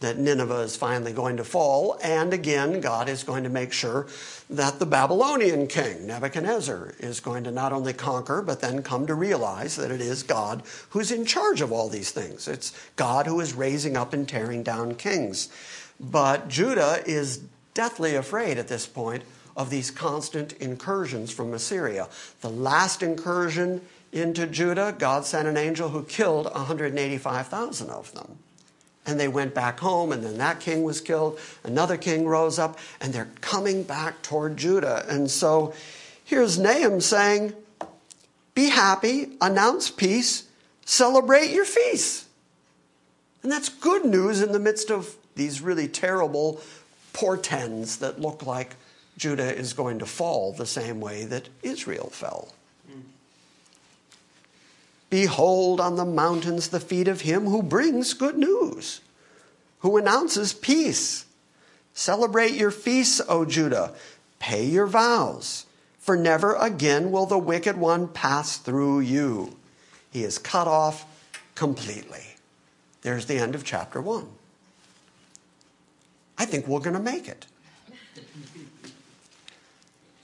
that 0.00 0.18
Nineveh 0.18 0.62
is 0.62 0.76
finally 0.76 1.12
going 1.12 1.36
to 1.36 1.44
fall. 1.44 1.96
And 2.02 2.32
again, 2.32 2.80
God 2.80 3.08
is 3.08 3.22
going 3.22 3.44
to 3.44 3.50
make 3.50 3.72
sure 3.72 4.08
that 4.50 4.80
the 4.80 4.86
Babylonian 4.86 5.68
king, 5.68 6.08
Nebuchadnezzar, 6.08 6.96
is 6.98 7.20
going 7.20 7.44
to 7.44 7.52
not 7.52 7.72
only 7.72 7.92
conquer, 7.92 8.42
but 8.42 8.60
then 8.60 8.82
come 8.82 9.06
to 9.06 9.14
realize 9.14 9.76
that 9.76 9.92
it 9.92 10.00
is 10.00 10.24
God 10.24 10.64
who's 10.90 11.12
in 11.12 11.24
charge 11.24 11.60
of 11.60 11.70
all 11.70 11.88
these 11.88 12.10
things. 12.10 12.48
It's 12.48 12.72
God 12.96 13.26
who 13.26 13.38
is 13.38 13.54
raising 13.54 13.96
up 13.96 14.12
and 14.12 14.28
tearing 14.28 14.64
down 14.64 14.96
kings. 14.96 15.50
But 16.00 16.48
Judah 16.48 17.00
is 17.06 17.44
deathly 17.74 18.16
afraid 18.16 18.58
at 18.58 18.66
this 18.66 18.88
point 18.88 19.22
of 19.58 19.70
these 19.70 19.90
constant 19.90 20.52
incursions 20.54 21.32
from 21.32 21.52
Assyria. 21.52 22.08
The 22.40 22.48
last 22.48 23.02
incursion 23.02 23.82
into 24.12 24.46
Judah, 24.46 24.94
God 24.96 25.24
sent 25.24 25.48
an 25.48 25.56
angel 25.56 25.88
who 25.88 26.04
killed 26.04 26.46
185,000 26.46 27.90
of 27.90 28.12
them. 28.14 28.38
And 29.04 29.18
they 29.18 29.26
went 29.26 29.54
back 29.54 29.80
home, 29.80 30.12
and 30.12 30.22
then 30.22 30.38
that 30.38 30.60
king 30.60 30.84
was 30.84 31.00
killed. 31.00 31.40
Another 31.64 31.96
king 31.96 32.26
rose 32.26 32.58
up, 32.58 32.78
and 33.00 33.12
they're 33.12 33.30
coming 33.40 33.82
back 33.82 34.22
toward 34.22 34.56
Judah. 34.56 35.04
And 35.08 35.28
so 35.28 35.74
here's 36.24 36.58
Nahum 36.58 37.00
saying, 37.00 37.52
Be 38.54 38.68
happy, 38.68 39.32
announce 39.40 39.90
peace, 39.90 40.44
celebrate 40.84 41.50
your 41.50 41.64
feasts. 41.64 42.26
And 43.42 43.50
that's 43.50 43.68
good 43.68 44.04
news 44.04 44.40
in 44.40 44.52
the 44.52 44.58
midst 44.60 44.90
of 44.90 45.16
these 45.34 45.60
really 45.60 45.88
terrible 45.88 46.60
portends 47.12 47.96
that 47.96 48.20
look 48.20 48.46
like 48.46 48.76
Judah 49.18 49.54
is 49.54 49.74
going 49.74 49.98
to 49.98 50.06
fall 50.06 50.52
the 50.52 50.64
same 50.64 51.00
way 51.00 51.24
that 51.24 51.48
Israel 51.62 52.08
fell. 52.10 52.54
Behold 55.10 55.80
on 55.80 55.96
the 55.96 56.04
mountains 56.04 56.68
the 56.68 56.80
feet 56.80 57.08
of 57.08 57.22
him 57.22 57.46
who 57.46 57.62
brings 57.62 58.14
good 58.14 58.38
news, 58.38 59.00
who 59.80 59.96
announces 59.96 60.52
peace. 60.52 61.24
Celebrate 61.94 62.52
your 62.52 62.70
feasts, 62.70 63.20
O 63.28 63.44
Judah. 63.44 63.94
Pay 64.38 64.66
your 64.66 64.86
vows, 64.86 65.66
for 65.98 66.16
never 66.16 66.54
again 66.54 67.10
will 67.10 67.26
the 67.26 67.38
wicked 67.38 67.76
one 67.76 68.06
pass 68.06 68.56
through 68.58 69.00
you. 69.00 69.56
He 70.12 70.22
is 70.22 70.38
cut 70.38 70.68
off 70.68 71.04
completely. 71.54 72.22
There's 73.02 73.26
the 73.26 73.38
end 73.38 73.54
of 73.54 73.64
chapter 73.64 74.00
one. 74.00 74.28
I 76.36 76.44
think 76.44 76.68
we're 76.68 76.80
going 76.80 76.94
to 76.94 77.00
make 77.02 77.26
it. 77.26 77.46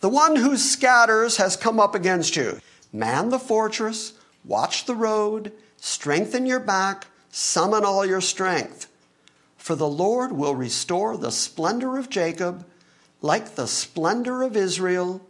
The 0.05 0.11
one 0.11 0.37
who 0.37 0.59
scatters 0.59 1.39
has 1.39 1.57
come 1.57 1.81
up 1.81 1.95
against 1.95 2.37
you. 2.37 2.61
Man 2.93 3.31
the 3.31 3.39
fortress, 3.39 4.13
watch 4.45 4.85
the 4.85 4.95
road, 4.95 5.51
strengthen 5.79 6.45
your 6.45 6.61
back, 6.61 7.07
summon 7.31 7.87
all 7.87 8.05
your 8.05 8.21
strength. 8.21 8.87
For 9.57 9.75
the 9.75 9.89
Lord 9.89 10.33
will 10.33 10.55
restore 10.55 11.17
the 11.17 11.33
splendor 11.33 11.97
of 11.97 12.11
Jacob 12.11 12.67
like 13.23 13.55
the 13.55 13.67
splendor 13.67 14.43
of 14.43 14.59
Israel, 14.59 15.23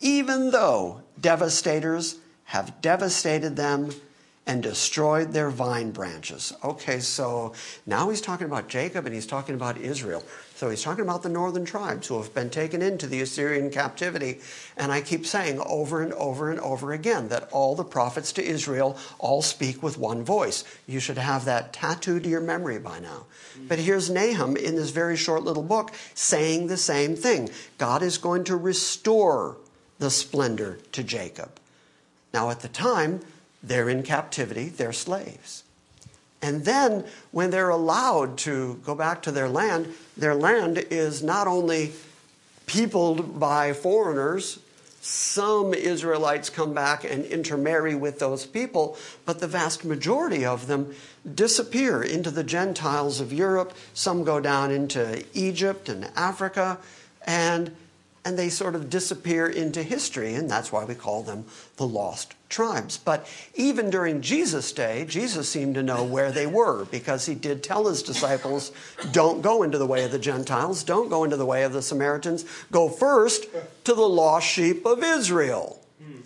even 0.00 0.50
though 0.50 1.02
devastators 1.20 2.16
have 2.46 2.80
devastated 2.80 3.54
them 3.54 3.90
and 4.48 4.64
destroyed 4.64 5.32
their 5.32 5.50
vine 5.50 5.92
branches. 5.92 6.52
Okay, 6.64 6.98
so 6.98 7.52
now 7.86 8.10
he's 8.10 8.20
talking 8.20 8.48
about 8.48 8.66
Jacob 8.66 9.06
and 9.06 9.14
he's 9.14 9.28
talking 9.28 9.54
about 9.54 9.78
Israel. 9.78 10.24
So 10.58 10.68
he's 10.68 10.82
talking 10.82 11.04
about 11.04 11.22
the 11.22 11.28
northern 11.28 11.64
tribes 11.64 12.08
who 12.08 12.20
have 12.20 12.34
been 12.34 12.50
taken 12.50 12.82
into 12.82 13.06
the 13.06 13.20
Assyrian 13.20 13.70
captivity. 13.70 14.40
And 14.76 14.90
I 14.90 15.00
keep 15.00 15.24
saying 15.24 15.60
over 15.60 16.02
and 16.02 16.12
over 16.14 16.50
and 16.50 16.58
over 16.58 16.90
again 16.90 17.28
that 17.28 17.48
all 17.52 17.76
the 17.76 17.84
prophets 17.84 18.32
to 18.32 18.44
Israel 18.44 18.98
all 19.20 19.40
speak 19.40 19.84
with 19.84 19.98
one 19.98 20.24
voice. 20.24 20.64
You 20.88 20.98
should 20.98 21.16
have 21.16 21.44
that 21.44 21.72
tattooed 21.72 22.24
to 22.24 22.28
your 22.28 22.40
memory 22.40 22.80
by 22.80 22.98
now. 22.98 23.26
But 23.68 23.78
here's 23.78 24.10
Nahum 24.10 24.56
in 24.56 24.74
this 24.74 24.90
very 24.90 25.16
short 25.16 25.44
little 25.44 25.62
book 25.62 25.92
saying 26.14 26.66
the 26.66 26.76
same 26.76 27.14
thing 27.14 27.50
God 27.78 28.02
is 28.02 28.18
going 28.18 28.42
to 28.44 28.56
restore 28.56 29.58
the 30.00 30.10
splendor 30.10 30.80
to 30.90 31.04
Jacob. 31.04 31.50
Now, 32.34 32.50
at 32.50 32.62
the 32.62 32.68
time, 32.68 33.20
they're 33.62 33.88
in 33.88 34.02
captivity, 34.02 34.70
they're 34.70 34.92
slaves. 34.92 35.62
And 36.40 36.64
then, 36.64 37.04
when 37.32 37.50
they're 37.50 37.68
allowed 37.68 38.38
to 38.38 38.80
go 38.84 38.94
back 38.94 39.22
to 39.22 39.32
their 39.32 39.48
land, 39.48 39.92
their 40.16 40.34
land 40.34 40.78
is 40.90 41.22
not 41.22 41.46
only 41.46 41.92
peopled 42.66 43.40
by 43.40 43.72
foreigners, 43.72 44.60
some 45.00 45.74
Israelites 45.74 46.50
come 46.50 46.74
back 46.74 47.04
and 47.04 47.24
intermarry 47.24 47.94
with 47.94 48.18
those 48.18 48.44
people, 48.46 48.96
but 49.24 49.40
the 49.40 49.46
vast 49.46 49.84
majority 49.84 50.44
of 50.44 50.66
them 50.66 50.94
disappear 51.34 52.02
into 52.02 52.30
the 52.30 52.44
Gentiles 52.44 53.20
of 53.20 53.32
Europe. 53.32 53.72
Some 53.94 54.24
go 54.24 54.40
down 54.40 54.70
into 54.70 55.24
Egypt 55.34 55.88
and 55.88 56.10
Africa, 56.16 56.78
and 57.26 57.74
and 58.24 58.38
they 58.38 58.50
sort 58.50 58.74
of 58.74 58.90
disappear 58.90 59.46
into 59.46 59.82
history, 59.82 60.34
and 60.34 60.50
that's 60.50 60.70
why 60.70 60.84
we 60.84 60.94
call 60.94 61.22
them 61.22 61.46
the 61.76 61.86
lost 61.86 62.34
tribes. 62.48 62.98
But 62.98 63.28
even 63.54 63.90
during 63.90 64.20
Jesus' 64.20 64.72
day, 64.72 65.04
Jesus 65.08 65.48
seemed 65.48 65.74
to 65.74 65.82
know 65.82 66.04
where 66.04 66.30
they 66.30 66.46
were 66.46 66.84
because 66.86 67.26
he 67.26 67.34
did 67.34 67.62
tell 67.62 67.86
his 67.86 68.02
disciples, 68.02 68.72
Don't 69.12 69.42
go 69.42 69.62
into 69.62 69.78
the 69.78 69.86
way 69.86 70.04
of 70.04 70.12
the 70.12 70.18
Gentiles, 70.18 70.82
don't 70.82 71.08
go 71.08 71.24
into 71.24 71.36
the 71.36 71.46
way 71.46 71.62
of 71.64 71.72
the 71.72 71.82
Samaritans, 71.82 72.44
go 72.70 72.88
first 72.88 73.46
to 73.84 73.94
the 73.94 74.08
lost 74.08 74.46
sheep 74.46 74.84
of 74.86 75.02
Israel. 75.02 75.80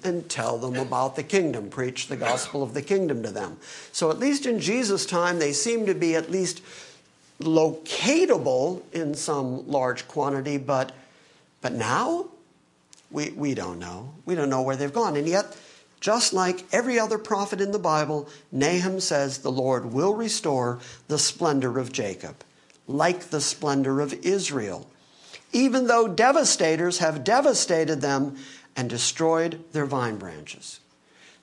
And 0.05 0.29
tell 0.29 0.59
them 0.59 0.75
about 0.77 1.15
the 1.15 1.23
kingdom, 1.23 1.71
preach 1.71 2.09
the 2.09 2.17
gospel 2.17 2.65
of 2.65 2.75
the 2.75 2.83
kingdom 2.83 3.23
to 3.23 3.31
them. 3.31 3.59
So, 3.93 4.11
at 4.11 4.19
least 4.19 4.47
in 4.47 4.59
Jesus' 4.59 5.07
time, 5.07 5.39
they 5.39 5.53
seem 5.53 5.87
to 5.87 5.95
be 5.95 6.17
at 6.17 6.29
least 6.29 6.61
locatable 7.41 8.83
in 8.93 9.15
some 9.15 9.69
large 9.69 10.09
quantity, 10.09 10.59
but 10.59 10.93
but 11.63 11.73
now, 11.73 12.27
we, 13.11 13.31
we 13.31 13.55
don't 13.55 13.79
know. 13.79 14.13
We 14.27 14.35
don't 14.35 14.51
know 14.51 14.63
where 14.63 14.77
they've 14.77 14.93
gone. 14.93 15.17
And 15.17 15.29
yet, 15.29 15.57
just 16.03 16.33
like 16.33 16.67
every 16.73 16.99
other 16.99 17.17
prophet 17.17 17.61
in 17.61 17.71
the 17.71 17.79
Bible, 17.79 18.29
Nahum 18.51 18.99
says 18.99 19.39
the 19.39 19.53
Lord 19.53 19.95
will 19.95 20.15
restore 20.15 20.81
the 21.07 21.19
splendor 21.19 21.79
of 21.79 21.93
Jacob, 21.93 22.43
like 22.89 23.31
the 23.31 23.41
splendor 23.41 24.01
of 24.01 24.13
Israel, 24.13 24.91
even 25.53 25.87
though 25.87 26.09
devastators 26.09 26.99
have 26.99 27.23
devastated 27.23 28.01
them 28.01 28.37
and 28.75 28.91
destroyed 28.91 29.63
their 29.71 29.87
vine 29.87 30.17
branches. 30.17 30.81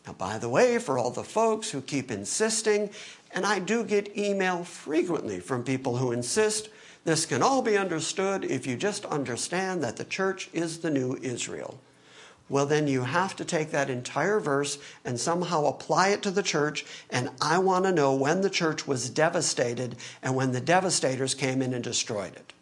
Now, 0.05 0.13
by 0.13 0.37
the 0.37 0.49
way, 0.49 0.77
for 0.77 0.97
all 0.99 1.11
the 1.11 1.23
folks 1.23 1.71
who 1.71 1.81
keep 1.81 2.11
insisting, 2.11 2.89
and 3.31 3.45
I 3.45 3.59
do 3.59 3.85
get 3.85 4.17
email 4.17 4.65
frequently 4.65 5.39
from 5.39 5.63
people 5.63 5.97
who 5.97 6.11
insist 6.11 6.67
this 7.05 7.25
can 7.25 7.41
all 7.41 7.61
be 7.61 7.77
understood 7.77 8.43
if 8.43 8.67
you 8.67 8.75
just 8.75 9.05
understand 9.05 9.81
that 9.83 9.95
the 9.95 10.03
church 10.03 10.49
is 10.51 10.79
the 10.79 10.91
new 10.91 11.17
Israel. 11.21 11.79
Well, 12.49 12.65
then 12.65 12.87
you 12.87 13.03
have 13.03 13.35
to 13.35 13.45
take 13.45 13.71
that 13.71 13.89
entire 13.89 14.39
verse 14.39 14.79
and 15.05 15.19
somehow 15.19 15.65
apply 15.65 16.09
it 16.09 16.23
to 16.23 16.31
the 16.31 16.43
church. 16.43 16.83
And 17.09 17.29
I 17.39 17.59
want 17.59 17.85
to 17.85 17.91
know 17.91 18.13
when 18.13 18.41
the 18.41 18.49
church 18.49 18.87
was 18.87 19.09
devastated 19.09 19.95
and 20.23 20.35
when 20.35 20.51
the 20.51 20.61
devastators 20.61 21.35
came 21.35 21.61
in 21.61 21.73
and 21.73 21.83
destroyed 21.83 22.35
it. 22.35 22.53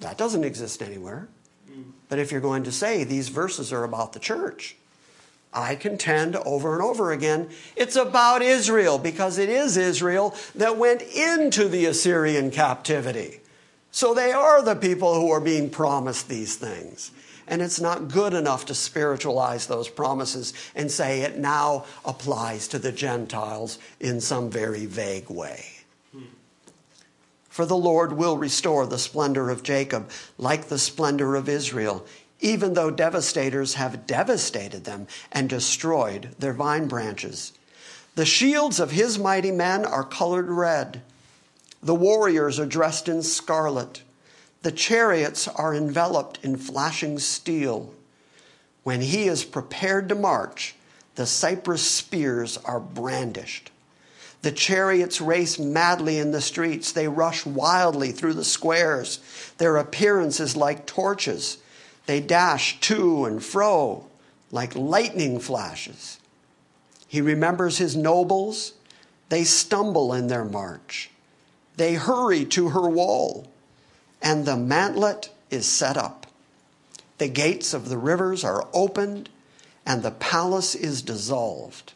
That 0.00 0.16
doesn't 0.18 0.44
exist 0.44 0.82
anywhere. 0.82 1.28
But 2.08 2.18
if 2.18 2.32
you're 2.32 2.40
going 2.40 2.64
to 2.64 2.72
say 2.72 3.04
these 3.04 3.28
verses 3.28 3.72
are 3.72 3.84
about 3.84 4.12
the 4.12 4.18
church, 4.18 4.76
I 5.54 5.76
contend 5.76 6.36
over 6.36 6.74
and 6.74 6.82
over 6.82 7.12
again, 7.12 7.50
it's 7.76 7.96
about 7.96 8.42
Israel 8.42 8.98
because 8.98 9.38
it 9.38 9.48
is 9.48 9.76
Israel 9.76 10.34
that 10.54 10.78
went 10.78 11.02
into 11.02 11.68
the 11.68 11.86
Assyrian 11.86 12.50
captivity. 12.50 13.40
So 13.90 14.14
they 14.14 14.32
are 14.32 14.62
the 14.62 14.74
people 14.74 15.14
who 15.20 15.30
are 15.30 15.40
being 15.40 15.68
promised 15.68 16.28
these 16.28 16.56
things. 16.56 17.10
And 17.52 17.60
it's 17.60 17.82
not 17.82 18.08
good 18.08 18.32
enough 18.32 18.64
to 18.64 18.74
spiritualize 18.74 19.66
those 19.66 19.86
promises 19.86 20.54
and 20.74 20.90
say 20.90 21.20
it 21.20 21.36
now 21.36 21.84
applies 22.02 22.66
to 22.68 22.78
the 22.78 22.92
Gentiles 22.92 23.78
in 24.00 24.22
some 24.22 24.48
very 24.48 24.86
vague 24.86 25.28
way. 25.28 25.66
For 27.50 27.66
the 27.66 27.76
Lord 27.76 28.14
will 28.14 28.38
restore 28.38 28.86
the 28.86 28.96
splendor 28.98 29.50
of 29.50 29.62
Jacob 29.62 30.08
like 30.38 30.68
the 30.68 30.78
splendor 30.78 31.36
of 31.36 31.46
Israel 31.46 32.06
even 32.40 32.72
though 32.72 32.90
devastators 32.90 33.74
have 33.74 34.06
devastated 34.06 34.84
them 34.84 35.06
and 35.30 35.46
destroyed 35.50 36.34
their 36.38 36.54
vine 36.54 36.88
branches. 36.88 37.52
The 38.14 38.24
shields 38.24 38.80
of 38.80 38.92
his 38.92 39.18
mighty 39.18 39.52
men 39.52 39.84
are 39.84 40.04
colored 40.04 40.48
red. 40.48 41.02
The 41.82 41.94
warriors 41.94 42.58
are 42.58 42.64
dressed 42.64 43.10
in 43.10 43.22
scarlet. 43.22 44.00
The 44.62 44.72
chariots 44.72 45.48
are 45.48 45.74
enveloped 45.74 46.38
in 46.42 46.56
flashing 46.56 47.18
steel. 47.18 47.92
When 48.82 49.00
he 49.00 49.28
is 49.28 49.44
prepared 49.44 50.08
to 50.08 50.14
march, 50.14 50.74
the 51.14 51.26
cypress 51.26 51.88
spears 51.88 52.56
are 52.58 52.80
brandished. 52.80 53.70
The 54.42 54.52
chariots 54.52 55.20
race 55.20 55.58
madly 55.58 56.18
in 56.18 56.32
the 56.32 56.40
streets. 56.40 56.90
They 56.92 57.06
rush 57.06 57.46
wildly 57.46 58.10
through 58.10 58.34
the 58.34 58.44
squares. 58.44 59.20
Their 59.58 59.76
appearance 59.76 60.40
is 60.40 60.56
like 60.56 60.86
torches. 60.86 61.58
They 62.06 62.20
dash 62.20 62.80
to 62.80 63.24
and 63.24 63.42
fro 63.42 64.06
like 64.52 64.76
lightning 64.76 65.40
flashes. 65.40 66.18
He 67.08 67.20
remembers 67.20 67.78
his 67.78 67.96
nobles. 67.96 68.74
They 69.30 69.44
stumble 69.44 70.12
in 70.12 70.28
their 70.28 70.44
march. 70.44 71.10
They 71.76 71.94
hurry 71.94 72.44
to 72.46 72.68
her 72.68 72.88
wall, 72.88 73.50
and 74.22 74.46
the 74.46 74.56
mantlet 74.56 75.28
is 75.50 75.66
set 75.66 75.96
up. 75.96 76.26
The 77.18 77.28
gates 77.28 77.74
of 77.74 77.88
the 77.88 77.98
rivers 77.98 78.44
are 78.44 78.66
opened, 78.72 79.28
and 79.84 80.02
the 80.02 80.10
palace 80.10 80.74
is 80.74 81.02
dissolved. 81.02 81.92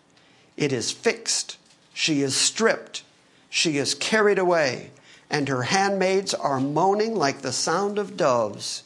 It 0.57 0.73
is 0.73 0.91
fixed. 0.91 1.57
She 1.95 2.23
is 2.23 2.37
stripped. 2.37 3.05
She 3.49 3.79
is 3.79 3.95
carried 3.95 4.39
away, 4.39 4.91
and 5.31 5.49
her 5.49 5.62
handmaids 5.62 6.35
are 6.35 6.61
moaning 6.61 7.15
like 7.15 7.41
the 7.41 7.53
sound 7.53 7.99
of 7.99 8.17
doves 8.17 8.83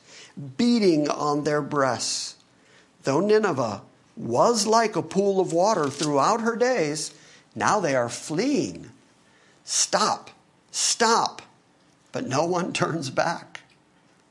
beating 0.57 1.09
on 1.09 1.45
their 1.45 1.63
breasts. 1.63 2.37
Though 3.03 3.21
Nineveh 3.21 3.83
was 4.17 4.67
like 4.67 4.97
a 4.97 5.03
pool 5.03 5.41
of 5.41 5.53
water 5.53 5.89
throughout 5.89 6.41
her 6.43 6.57
days, 6.57 7.13
now 7.55 7.81
they 7.81 7.95
are 7.95 8.09
fleeing. 8.09 8.91
Stop, 9.65 10.31
stop. 10.71 11.43
But 12.13 12.27
no 12.27 12.45
one 12.45 12.73
turns 12.73 13.11
back. 13.11 13.61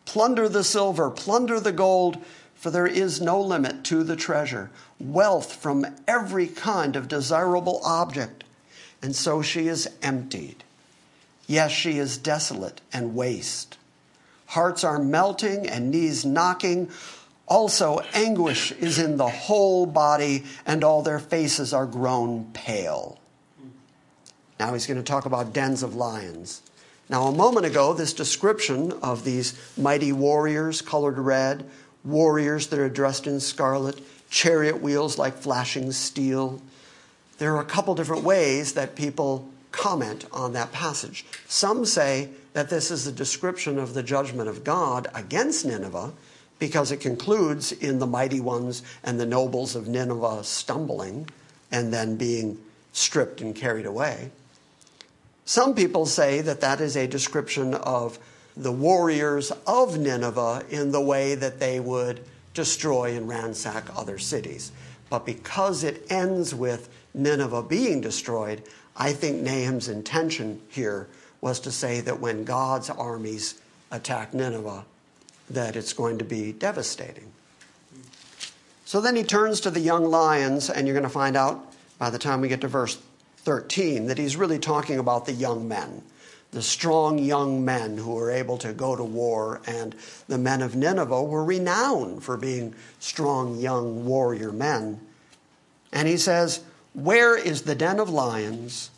Plunder 0.06 0.50
the 0.50 0.64
silver, 0.64 1.10
plunder 1.10 1.60
the 1.60 1.72
gold, 1.72 2.24
for 2.56 2.72
there 2.72 2.88
is 2.88 3.22
no 3.22 3.40
limit 3.40 3.84
to 3.86 4.04
the 4.04 4.16
treasure. 4.16 4.70
Wealth 5.00 5.54
from 5.54 5.86
every 6.08 6.48
kind 6.48 6.96
of 6.96 7.08
desirable 7.08 7.80
object. 7.86 8.44
And 9.02 9.16
so 9.16 9.42
she 9.42 9.68
is 9.68 9.90
emptied. 10.02 10.64
Yes, 11.48 11.72
she 11.72 11.98
is 11.98 12.18
desolate 12.18 12.82
and 12.92 13.16
waste. 13.16 13.78
Hearts 14.48 14.84
are 14.84 15.00
melting 15.00 15.68
and 15.68 15.92
knees 15.92 16.26
knocking. 16.26 16.90
Also, 17.48 18.00
anguish 18.14 18.72
is 18.74 19.00
in 19.00 19.18
the 19.18 19.30
whole 19.30 19.86
body, 19.86 20.44
and 20.66 20.84
all 20.84 21.02
their 21.02 21.20
faces 21.20 21.74
are 21.74 21.86
grown 21.86 22.46
pale. 22.54 23.20
Now 24.60 24.74
he's 24.74 24.86
going 24.86 24.98
to 24.98 25.04
talk 25.04 25.26
about 25.26 25.54
dens 25.54 25.82
of 25.82 25.96
lions. 25.96 26.62
Now, 27.10 27.24
a 27.24 27.32
moment 27.32 27.66
ago, 27.66 27.94
this 27.94 28.14
description 28.14 28.92
of 29.02 29.24
these 29.24 29.60
mighty 29.76 30.12
warriors 30.12 30.82
colored 30.84 31.18
red, 31.18 31.68
warriors 32.04 32.68
that 32.68 32.80
are 32.80 32.90
dressed 32.90 33.26
in 33.26 33.40
scarlet, 33.40 34.00
chariot 34.30 34.80
wheels 34.80 35.18
like 35.18 35.36
flashing 35.36 35.92
steel. 35.92 36.62
There 37.40 37.56
are 37.56 37.62
a 37.62 37.66
couple 37.66 37.96
different 37.96 38.24
ways 38.24 38.74
that 38.74 38.96
people 38.96 39.50
comment 39.72 40.26
on 40.32 40.54
that 40.54 40.72
passage. 40.72 41.26
Some 41.48 41.84
say 41.86 42.30
that 42.54 42.70
this 42.70 42.92
is 42.92 43.08
a 43.08 43.12
description 43.12 43.80
of 43.80 43.96
the 43.96 44.04
judgment 44.04 44.48
of 44.48 44.64
God 44.64 45.08
against 45.16 45.66
Nineveh 45.66 46.14
because 46.60 46.92
it 46.92 46.98
concludes 46.98 47.72
in 47.72 48.00
the 48.00 48.08
mighty 48.08 48.40
ones 48.40 48.84
and 49.04 49.20
the 49.20 49.26
nobles 49.26 49.76
of 49.76 49.88
Nineveh 49.88 50.44
stumbling 50.44 51.28
and 51.72 51.92
then 51.92 52.18
being 52.18 52.60
stripped 52.94 53.42
and 53.42 53.56
carried 53.56 53.86
away. 53.86 54.32
Some 55.50 55.74
people 55.74 56.06
say 56.06 56.42
that 56.42 56.62
that 56.62 56.80
is 56.80 56.96
a 56.96 57.08
description 57.08 57.74
of 57.74 58.20
the 58.56 58.72
warriors 58.72 59.52
of 59.66 59.98
Nineveh 59.98 60.64
in 60.70 60.92
the 60.92 61.02
way 61.02 61.34
that 61.34 61.60
they 61.60 61.80
would 61.80 62.24
destroy 62.54 63.18
and 63.18 63.28
ransack 63.28 63.86
other 63.98 64.20
cities. 64.20 64.72
But 65.10 65.26
because 65.26 65.84
it 65.84 66.06
ends 66.12 66.54
with 66.54 66.88
Nineveh 67.16 67.64
being 67.64 68.00
destroyed, 68.00 68.62
I 68.96 69.12
think 69.12 69.42
Nahum's 69.42 69.88
intention 69.90 70.62
here 70.70 71.08
was 71.42 71.60
to 71.62 71.72
say 71.72 72.00
that 72.02 72.20
when 72.20 72.44
God's 72.44 72.92
armies 72.92 73.60
attack 73.90 74.36
Nineveh, 74.36 74.86
that 75.50 75.76
it's 75.76 75.94
going 75.94 76.20
to 76.20 76.26
be 76.26 76.52
devastating. 76.52 77.32
So 78.86 79.02
then 79.02 79.16
he 79.16 79.24
turns 79.24 79.62
to 79.62 79.72
the 79.72 79.80
young 79.80 80.06
lions, 80.06 80.70
and 80.70 80.86
you're 80.86 80.94
going 80.94 81.02
to 81.02 81.10
find 81.10 81.36
out 81.36 81.74
by 81.98 82.12
the 82.12 82.20
time 82.20 82.40
we 82.40 82.50
get 82.50 82.62
to 82.62 82.68
verse 82.68 83.00
13 83.50 84.06
that 84.06 84.20
he's 84.20 84.38
really 84.38 84.60
talking 84.60 85.00
about 85.00 85.26
the 85.26 85.34
young 85.34 85.68
men, 85.68 86.04
the 86.52 86.62
strong 86.62 87.18
young 87.18 87.66
men 87.66 87.98
who 87.98 88.12
were 88.12 88.30
able 88.30 88.60
to 88.60 88.72
go 88.74 88.96
to 88.96 89.04
war. 89.04 89.60
And 89.66 89.96
the 90.28 90.38
men 90.38 90.62
of 90.62 90.76
Nineveh 90.76 91.24
were 91.24 91.44
renowned 91.44 92.24
for 92.24 92.38
being 92.38 92.76
strong 93.00 93.58
young 93.58 94.06
warrior 94.06 94.52
men. 94.52 95.02
And 95.92 96.08
he 96.08 96.16
says, 96.16 96.62
Where 96.94 97.36
is 97.36 97.64
the 97.64 97.74
den 97.74 98.00
of 98.00 98.08
lions 98.08 98.92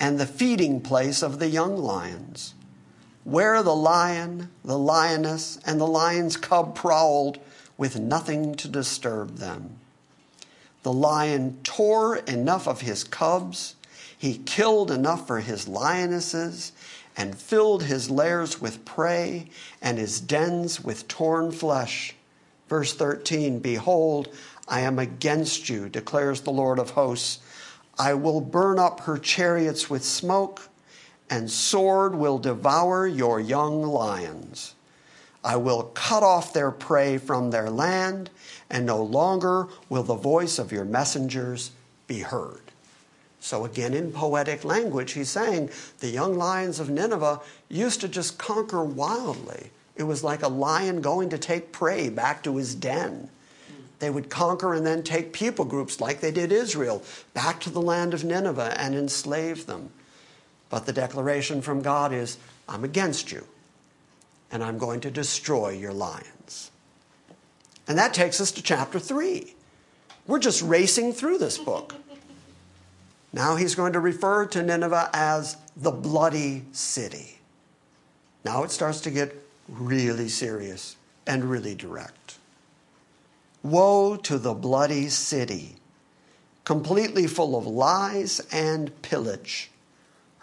and 0.00 0.18
the 0.18 0.24
feeding 0.24 0.80
place 0.80 1.22
of 1.22 1.38
the 1.38 1.50
young 1.50 1.76
lions? 1.76 2.54
Where 3.24 3.62
the 3.62 3.76
lion, 3.76 4.48
the 4.64 4.78
lioness, 4.78 5.58
and 5.66 5.78
the 5.78 5.86
lion's 5.86 6.38
cub 6.38 6.74
prowled 6.74 7.38
with 7.76 8.00
nothing 8.00 8.54
to 8.54 8.66
disturb 8.68 9.36
them. 9.36 9.76
The 10.84 10.92
lion 10.92 11.58
tore 11.64 12.18
enough 12.18 12.68
of 12.68 12.82
his 12.82 13.02
cubs, 13.02 13.74
he 14.16 14.38
killed 14.38 14.90
enough 14.92 15.26
for 15.26 15.40
his 15.40 15.66
lionesses, 15.66 16.70
and 17.16 17.36
filled 17.36 17.82
his 17.82 18.08
lairs 18.08 18.60
with 18.60 18.84
prey 18.84 19.48
and 19.82 19.98
his 19.98 20.20
dens 20.20 20.82
with 20.82 21.08
torn 21.08 21.50
flesh. 21.50 22.14
Verse 22.68 22.94
13 22.94 23.58
Behold, 23.58 24.28
I 24.68 24.80
am 24.80 25.00
against 25.00 25.68
you, 25.68 25.88
declares 25.88 26.42
the 26.42 26.52
Lord 26.52 26.78
of 26.78 26.90
hosts. 26.90 27.40
I 27.98 28.14
will 28.14 28.40
burn 28.40 28.78
up 28.78 29.00
her 29.00 29.18
chariots 29.18 29.90
with 29.90 30.04
smoke 30.04 30.68
and 31.30 31.50
sword 31.50 32.14
will 32.14 32.38
devour 32.38 33.06
your 33.06 33.40
young 33.40 33.82
lions. 33.82 34.74
I 35.42 35.56
will 35.56 35.84
cut 35.94 36.22
off 36.22 36.52
their 36.52 36.70
prey 36.70 37.18
from 37.18 37.50
their 37.50 37.70
land, 37.70 38.30
and 38.70 38.86
no 38.86 39.02
longer 39.02 39.68
will 39.88 40.02
the 40.02 40.14
voice 40.14 40.58
of 40.58 40.72
your 40.72 40.84
messengers 40.84 41.70
be 42.06 42.20
heard. 42.20 42.60
So, 43.40 43.64
again, 43.66 43.92
in 43.92 44.10
poetic 44.10 44.64
language, 44.64 45.12
he's 45.12 45.28
saying 45.28 45.70
the 46.00 46.08
young 46.08 46.34
lions 46.36 46.80
of 46.80 46.88
Nineveh 46.88 47.40
used 47.68 48.00
to 48.00 48.08
just 48.08 48.38
conquer 48.38 48.82
wildly. 48.82 49.70
It 49.96 50.04
was 50.04 50.24
like 50.24 50.42
a 50.42 50.48
lion 50.48 51.02
going 51.02 51.28
to 51.28 51.38
take 51.38 51.70
prey 51.70 52.08
back 52.08 52.42
to 52.44 52.56
his 52.56 52.74
den. 52.74 53.28
They 53.98 54.10
would 54.10 54.30
conquer 54.30 54.74
and 54.74 54.86
then 54.86 55.02
take 55.02 55.32
people 55.32 55.64
groups 55.64 56.00
like 56.00 56.20
they 56.20 56.30
did 56.30 56.52
Israel 56.52 57.02
back 57.32 57.60
to 57.60 57.70
the 57.70 57.82
land 57.82 58.14
of 58.14 58.24
Nineveh 58.24 58.74
and 58.78 58.94
enslave 58.94 59.66
them. 59.66 59.90
But 60.70 60.86
the 60.86 60.92
declaration 60.92 61.62
from 61.62 61.82
God 61.82 62.12
is 62.12 62.38
I'm 62.68 62.82
against 62.82 63.30
you, 63.30 63.46
and 64.50 64.64
I'm 64.64 64.78
going 64.78 65.00
to 65.02 65.10
destroy 65.10 65.70
your 65.70 65.92
lions. 65.92 66.70
And 67.86 67.98
that 67.98 68.14
takes 68.14 68.40
us 68.40 68.50
to 68.52 68.62
chapter 68.62 68.98
3. 68.98 69.54
We're 70.26 70.38
just 70.38 70.62
racing 70.62 71.12
through 71.12 71.38
this 71.38 71.58
book. 71.58 71.94
Now 73.32 73.56
he's 73.56 73.74
going 73.74 73.92
to 73.92 74.00
refer 74.00 74.46
to 74.46 74.62
Nineveh 74.62 75.10
as 75.12 75.56
the 75.76 75.90
bloody 75.90 76.64
city. 76.72 77.38
Now 78.44 78.62
it 78.62 78.70
starts 78.70 79.00
to 79.02 79.10
get 79.10 79.34
really 79.68 80.28
serious 80.28 80.96
and 81.26 81.44
really 81.44 81.74
direct. 81.74 82.38
Woe 83.62 84.16
to 84.16 84.38
the 84.38 84.54
bloody 84.54 85.08
city, 85.08 85.76
completely 86.64 87.26
full 87.26 87.56
of 87.56 87.66
lies 87.66 88.40
and 88.52 89.02
pillage 89.02 89.70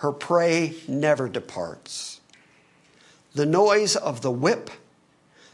her 0.02 0.12
prey 0.12 0.74
never 0.88 1.30
departs. 1.30 2.22
The 3.36 3.46
noise 3.46 3.96
of 3.96 4.22
the 4.22 4.32
whip, 4.32 4.72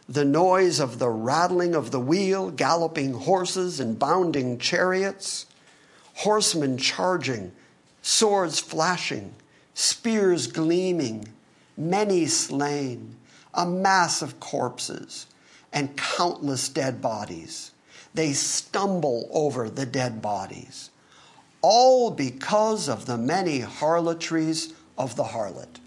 the 0.10 0.26
noise 0.26 0.80
of 0.80 1.00
the 1.00 1.10
rattling 1.10 1.76
of 1.76 1.92
the 1.92 2.00
wheel, 2.00 2.52
galloping 2.52 3.14
horses 3.14 3.80
and 3.80 4.00
bounding 4.00 4.58
chariots, 4.58 5.46
horsemen 6.16 6.78
charging, 6.78 7.52
swords 8.02 8.60
flashing, 8.60 9.34
spears 9.74 10.48
gleaming, 10.48 11.28
many 11.76 12.26
slain, 12.26 13.16
a 13.54 13.66
mass 13.66 14.22
of 14.22 14.40
corpses, 14.40 15.28
and 15.74 15.98
countless 15.98 16.70
dead 16.70 17.02
bodies. 17.02 17.72
They 18.14 18.34
stumble 18.34 19.30
over 19.32 19.70
the 19.70 19.86
dead 19.86 20.22
bodies 20.22 20.90
all 21.62 22.12
because 22.12 22.88
of 22.88 23.06
the 23.06 23.18
many 23.18 23.60
harlotries 23.60 24.74
of 24.98 25.16
the 25.16 25.24
harlot. 25.24 25.80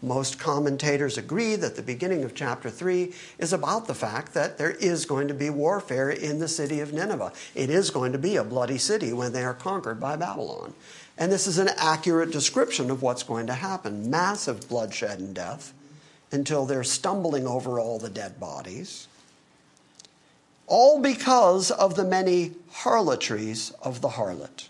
Most 0.00 0.38
commentators 0.38 1.18
agree 1.18 1.56
that 1.56 1.74
the 1.74 1.82
beginning 1.82 2.22
of 2.22 2.34
chapter 2.34 2.70
3 2.70 3.12
is 3.38 3.52
about 3.52 3.86
the 3.86 3.94
fact 3.94 4.32
that 4.34 4.56
there 4.56 4.70
is 4.70 5.04
going 5.04 5.26
to 5.26 5.34
be 5.34 5.50
warfare 5.50 6.08
in 6.08 6.38
the 6.38 6.46
city 6.46 6.78
of 6.78 6.92
Nineveh. 6.92 7.32
It 7.56 7.68
is 7.68 7.90
going 7.90 8.12
to 8.12 8.18
be 8.18 8.36
a 8.36 8.44
bloody 8.44 8.78
city 8.78 9.12
when 9.12 9.32
they 9.32 9.42
are 9.42 9.54
conquered 9.54 9.98
by 9.98 10.14
Babylon. 10.14 10.74
And 11.16 11.32
this 11.32 11.48
is 11.48 11.58
an 11.58 11.70
accurate 11.76 12.30
description 12.30 12.90
of 12.90 13.02
what's 13.02 13.24
going 13.24 13.48
to 13.48 13.54
happen 13.54 14.08
massive 14.08 14.68
bloodshed 14.68 15.18
and 15.18 15.34
death 15.34 15.74
until 16.30 16.64
they're 16.64 16.84
stumbling 16.84 17.46
over 17.46 17.80
all 17.80 17.98
the 17.98 18.10
dead 18.10 18.38
bodies. 18.38 19.08
All 20.68 21.00
because 21.00 21.72
of 21.72 21.96
the 21.96 22.04
many 22.04 22.52
harlotries 22.70 23.72
of 23.82 24.00
the 24.00 24.10
harlot 24.10 24.68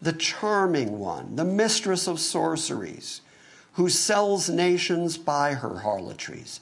the 0.00 0.12
charming 0.12 0.98
one, 0.98 1.36
the 1.36 1.44
mistress 1.44 2.06
of 2.06 2.20
sorceries, 2.20 3.20
who 3.78 3.88
sells 3.88 4.50
nations 4.50 5.16
by 5.16 5.54
her 5.54 5.78
harlotries 5.78 6.58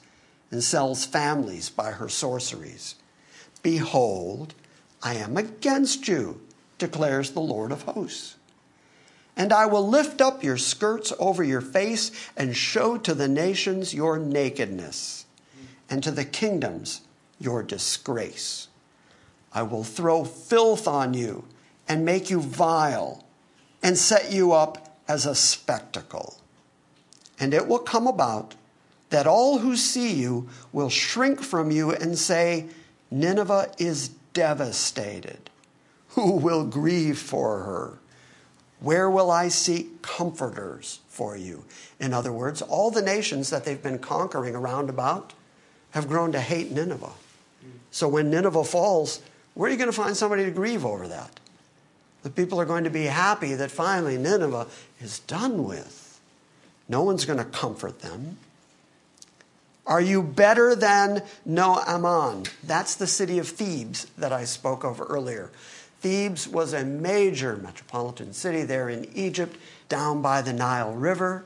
and 0.51 0.63
sells 0.63 1.03
families 1.03 1.67
by 1.67 1.89
her 1.89 2.07
sorceries. 2.07 2.93
Behold, 3.63 4.53
I 5.01 5.15
am 5.15 5.35
against 5.35 6.07
you, 6.07 6.39
declares 6.77 7.31
the 7.31 7.39
Lord 7.39 7.71
of 7.71 7.81
hosts. 7.81 8.35
And 9.35 9.51
I 9.51 9.65
will 9.65 9.87
lift 9.87 10.21
up 10.21 10.43
your 10.43 10.57
skirts 10.57 11.11
over 11.17 11.43
your 11.43 11.59
face 11.59 12.11
and 12.37 12.55
show 12.55 12.99
to 12.99 13.15
the 13.15 13.27
nations 13.27 13.95
your 13.95 14.19
nakedness, 14.19 15.25
and 15.89 16.03
to 16.03 16.11
the 16.11 16.23
kingdoms 16.23 17.01
your 17.39 17.63
disgrace. 17.63 18.67
I 19.51 19.63
will 19.63 19.83
throw 19.83 20.23
filth 20.23 20.87
on 20.87 21.15
you 21.15 21.45
and 21.87 22.05
make 22.05 22.29
you 22.29 22.41
vile 22.41 23.25
and 23.81 23.97
set 23.97 24.31
you 24.31 24.51
up 24.51 24.99
as 25.07 25.25
a 25.25 25.33
spectacle. 25.33 26.37
And 27.39 27.53
it 27.53 27.67
will 27.67 27.79
come 27.79 28.07
about 28.07 28.55
that 29.09 29.27
all 29.27 29.59
who 29.59 29.75
see 29.75 30.13
you 30.13 30.49
will 30.73 30.89
shrink 30.89 31.41
from 31.41 31.71
you 31.71 31.91
and 31.91 32.17
say, 32.17 32.65
Nineveh 33.09 33.71
is 33.77 34.09
devastated. 34.33 35.49
Who 36.09 36.33
will 36.33 36.65
grieve 36.65 37.19
for 37.19 37.59
her? 37.59 37.99
Where 38.79 39.09
will 39.09 39.31
I 39.31 39.47
seek 39.47 40.01
comforters 40.01 40.99
for 41.07 41.35
you? 41.37 41.63
In 41.99 42.13
other 42.13 42.31
words, 42.31 42.61
all 42.61 42.91
the 42.91 43.01
nations 43.01 43.49
that 43.49 43.65
they've 43.65 43.81
been 43.81 43.99
conquering 43.99 44.55
around 44.55 44.89
about 44.89 45.33
have 45.91 46.07
grown 46.07 46.31
to 46.33 46.41
hate 46.41 46.71
Nineveh. 46.71 47.13
So 47.91 48.07
when 48.07 48.29
Nineveh 48.29 48.63
falls, 48.63 49.21
where 49.53 49.69
are 49.69 49.71
you 49.71 49.77
going 49.77 49.89
to 49.89 49.95
find 49.95 50.15
somebody 50.15 50.43
to 50.45 50.51
grieve 50.51 50.85
over 50.85 51.07
that? 51.07 51.39
The 52.23 52.29
people 52.29 52.59
are 52.59 52.65
going 52.65 52.83
to 52.83 52.89
be 52.89 53.05
happy 53.05 53.55
that 53.55 53.71
finally 53.71 54.17
Nineveh 54.17 54.67
is 54.99 55.19
done 55.19 55.63
with. 55.63 56.06
No 56.89 57.03
one's 57.03 57.25
going 57.25 57.39
to 57.39 57.45
comfort 57.45 57.99
them. 57.99 58.37
Are 59.85 60.01
you 60.01 60.21
better 60.21 60.75
than 60.75 61.23
No 61.45 61.75
Amon? 61.75 62.43
That's 62.63 62.95
the 62.95 63.07
city 63.07 63.39
of 63.39 63.47
Thebes 63.47 64.05
that 64.17 64.33
I 64.33 64.43
spoke 64.43 64.83
of 64.83 65.01
earlier. 65.01 65.49
Thebes 66.01 66.47
was 66.47 66.73
a 66.73 66.83
major 66.83 67.55
metropolitan 67.55 68.33
city 68.33 68.63
there 68.63 68.89
in 68.89 69.07
Egypt, 69.15 69.57
down 69.89 70.21
by 70.21 70.41
the 70.41 70.53
Nile 70.53 70.93
River. 70.93 71.45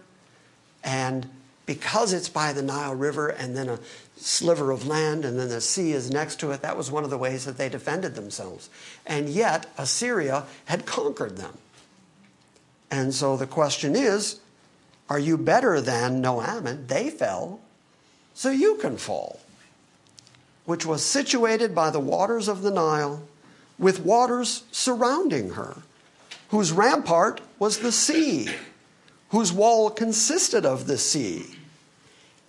And 0.84 1.30
because 1.67 2.13
it's 2.13 2.30
by 2.30 2.51
the 2.51 2.63
Nile 2.63 2.95
River 2.95 3.30
and 3.30 3.56
then 3.56 3.69
a 3.69 3.80
sliver 4.17 4.71
of 4.71 4.88
land 4.88 5.23
and 5.23 5.39
then 5.39 5.49
the 5.49 5.62
sea 5.62 5.91
is 5.91 6.12
next 6.12 6.39
to 6.39 6.51
it. 6.51 6.62
That 6.62 6.77
was 6.77 6.91
one 6.91 7.04
of 7.04 7.10
the 7.10 7.17
ways 7.17 7.45
that 7.45 7.58
they 7.58 7.69
defended 7.69 8.15
themselves. 8.15 8.69
And 9.06 9.30
yet, 9.30 9.67
Assyria 9.77 10.45
had 10.65 10.86
conquered 10.86 11.38
them. 11.38 11.58
And 12.89 13.13
so 13.13 13.38
the 13.38 13.47
question 13.47 13.95
is 13.95 14.39
are 15.12 15.19
you 15.19 15.38
better 15.38 15.82
than 15.82 16.21
No 16.21 16.39
Amon? 16.39 16.88
They 16.88 17.10
fell, 17.10 17.60
so 18.34 18.50
you 18.50 18.76
can 18.76 18.95
fall. 18.95 19.41
Which 20.63 20.86
was 20.86 21.04
situated 21.04 21.76
by 21.76 21.89
the 21.89 22.00
waters 22.00 22.47
of 22.47 22.62
the 22.62 22.71
Nile, 22.71 23.21
with 23.78 24.06
waters 24.06 24.63
surrounding 24.71 25.50
her, 25.50 25.80
whose 26.47 26.71
rampart 26.71 27.41
was 27.60 27.80
the 27.80 27.91
sea, 27.91 28.47
whose 29.32 29.52
wall 29.52 29.89
consisted 29.89 30.65
of 30.65 30.88
the 30.88 30.97
sea. 30.97 31.58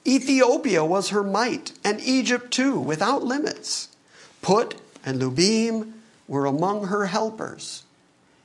Ethiopia 0.06 0.84
was 0.84 1.08
her 1.08 1.24
might, 1.24 1.72
and 1.82 2.00
Egypt 2.00 2.52
too, 2.52 2.78
without 2.78 3.24
limits. 3.24 3.88
Put 4.40 4.76
and 5.04 5.20
Lubim 5.20 5.94
were 6.28 6.46
among 6.46 6.86
her 6.86 7.06
helpers. 7.06 7.82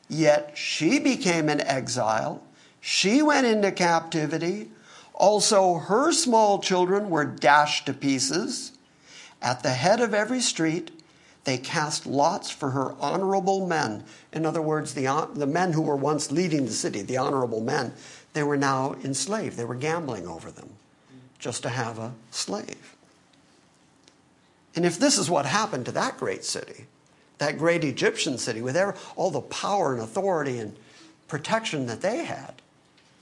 Yet 0.09 0.53
she 0.57 0.97
became 0.97 1.49
an 1.49 1.61
exile. 1.61 2.41
She 2.89 3.21
went 3.21 3.45
into 3.45 3.73
captivity. 3.73 4.71
Also, 5.13 5.73
her 5.73 6.13
small 6.13 6.59
children 6.59 7.09
were 7.09 7.25
dashed 7.25 7.87
to 7.87 7.93
pieces. 7.93 8.71
At 9.41 9.61
the 9.61 9.71
head 9.71 9.99
of 9.99 10.13
every 10.13 10.39
street, 10.39 10.91
they 11.43 11.57
cast 11.57 12.05
lots 12.05 12.49
for 12.49 12.69
her 12.69 12.93
honorable 13.01 13.67
men. 13.67 14.05
In 14.31 14.45
other 14.45 14.61
words, 14.61 14.93
the, 14.93 15.27
the 15.33 15.45
men 15.45 15.73
who 15.73 15.81
were 15.81 15.97
once 15.97 16.31
leading 16.31 16.63
the 16.63 16.71
city, 16.71 17.01
the 17.01 17.17
honorable 17.17 17.59
men, 17.59 17.91
they 18.31 18.41
were 18.41 18.55
now 18.55 18.95
enslaved. 19.03 19.57
They 19.57 19.65
were 19.65 19.75
gambling 19.75 20.25
over 20.25 20.49
them 20.49 20.69
just 21.39 21.63
to 21.63 21.69
have 21.69 21.99
a 21.99 22.13
slave. 22.31 22.95
And 24.77 24.85
if 24.85 24.97
this 24.97 25.17
is 25.17 25.29
what 25.29 25.45
happened 25.45 25.87
to 25.87 25.91
that 25.91 26.15
great 26.15 26.45
city, 26.45 26.85
that 27.39 27.57
great 27.57 27.83
Egyptian 27.83 28.37
city, 28.37 28.61
with 28.61 28.77
all 29.17 29.29
the 29.29 29.41
power 29.41 29.91
and 29.91 30.01
authority 30.01 30.57
and 30.57 30.77
protection 31.27 31.87
that 31.87 31.99
they 31.99 32.23
had, 32.23 32.61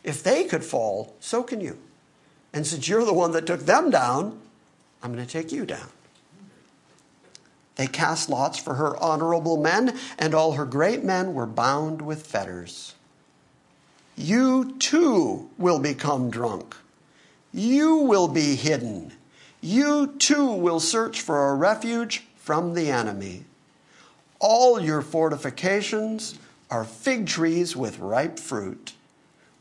if 0.05 0.23
they 0.23 0.45
could 0.45 0.63
fall, 0.63 1.15
so 1.19 1.43
can 1.43 1.59
you. 1.59 1.77
And 2.53 2.65
since 2.65 2.87
you're 2.87 3.03
the 3.03 3.13
one 3.13 3.33
that 3.33 3.45
took 3.45 3.61
them 3.61 3.89
down, 3.89 4.39
I'm 5.03 5.13
going 5.13 5.25
to 5.25 5.31
take 5.31 5.51
you 5.51 5.65
down. 5.65 5.89
They 7.75 7.87
cast 7.87 8.29
lots 8.29 8.57
for 8.57 8.75
her 8.75 8.95
honorable 8.97 9.57
men, 9.57 9.97
and 10.17 10.33
all 10.33 10.53
her 10.53 10.65
great 10.65 11.03
men 11.03 11.33
were 11.33 11.45
bound 11.45 12.01
with 12.01 12.25
fetters. 12.25 12.95
You 14.15 14.75
too 14.79 15.49
will 15.57 15.79
become 15.79 16.29
drunk. 16.29 16.75
You 17.53 17.97
will 17.97 18.29
be 18.29 18.55
hidden. 18.55 19.11
You 19.59 20.15
too 20.17 20.45
will 20.45 20.79
search 20.79 21.19
for 21.19 21.49
a 21.49 21.55
refuge 21.55 22.23
from 22.37 22.73
the 22.73 22.89
enemy. 22.89 23.43
All 24.39 24.79
your 24.79 25.01
fortifications 25.01 26.39
are 26.69 26.85
fig 26.85 27.27
trees 27.27 27.75
with 27.75 27.99
ripe 27.99 28.39
fruit. 28.39 28.93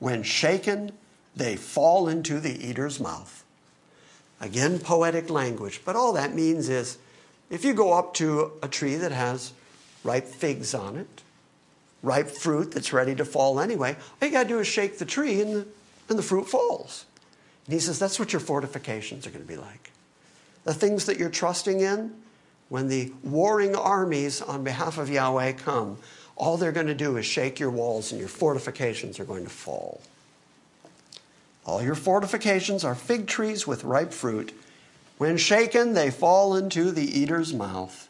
When 0.04 0.22
shaken, 0.22 0.92
they 1.34 1.56
fall 1.56 2.08
into 2.08 2.38
the 2.38 2.62
eater's 2.62 3.00
mouth. 3.00 3.42
Again, 4.38 4.78
poetic 4.78 5.30
language, 5.30 5.80
but 5.82 5.96
all 5.96 6.12
that 6.12 6.34
means 6.34 6.68
is 6.68 6.98
if 7.48 7.64
you 7.64 7.72
go 7.72 7.94
up 7.94 8.12
to 8.16 8.52
a 8.62 8.68
tree 8.68 8.96
that 8.96 9.12
has 9.12 9.54
ripe 10.02 10.26
figs 10.26 10.74
on 10.74 10.98
it, 10.98 11.22
ripe 12.02 12.28
fruit 12.28 12.72
that's 12.72 12.92
ready 12.92 13.14
to 13.14 13.24
fall 13.24 13.58
anyway, 13.58 13.96
all 14.20 14.28
you 14.28 14.30
got 14.34 14.42
to 14.42 14.48
do 14.50 14.58
is 14.58 14.66
shake 14.66 14.98
the 14.98 15.06
tree 15.06 15.40
and 15.40 15.54
the, 15.54 15.66
and 16.10 16.18
the 16.18 16.22
fruit 16.22 16.50
falls. 16.50 17.06
And 17.64 17.72
he 17.72 17.80
says 17.80 17.98
that's 17.98 18.18
what 18.18 18.30
your 18.30 18.40
fortifications 18.40 19.26
are 19.26 19.30
going 19.30 19.40
to 19.40 19.48
be 19.48 19.56
like. 19.56 19.90
The 20.64 20.74
things 20.74 21.06
that 21.06 21.18
you're 21.18 21.30
trusting 21.30 21.80
in, 21.80 22.12
when 22.68 22.88
the 22.88 23.10
warring 23.22 23.74
armies 23.74 24.42
on 24.42 24.64
behalf 24.64 24.98
of 24.98 25.08
Yahweh 25.08 25.52
come, 25.52 25.96
all 26.36 26.56
they're 26.56 26.72
going 26.72 26.86
to 26.88 26.94
do 26.94 27.16
is 27.16 27.26
shake 27.26 27.60
your 27.60 27.70
walls 27.70 28.10
and 28.10 28.18
your 28.18 28.28
fortifications 28.28 29.20
are 29.20 29.24
going 29.24 29.44
to 29.44 29.50
fall. 29.50 30.00
All 31.66 31.82
your 31.82 31.94
fortifications 31.94 32.84
are 32.84 32.94
fig 32.94 33.26
trees 33.26 33.66
with 33.66 33.84
ripe 33.84 34.12
fruit. 34.12 34.52
When 35.16 35.36
shaken, 35.36 35.94
they 35.94 36.10
fall 36.10 36.56
into 36.56 36.90
the 36.90 37.18
eater's 37.18 37.54
mouth. 37.54 38.08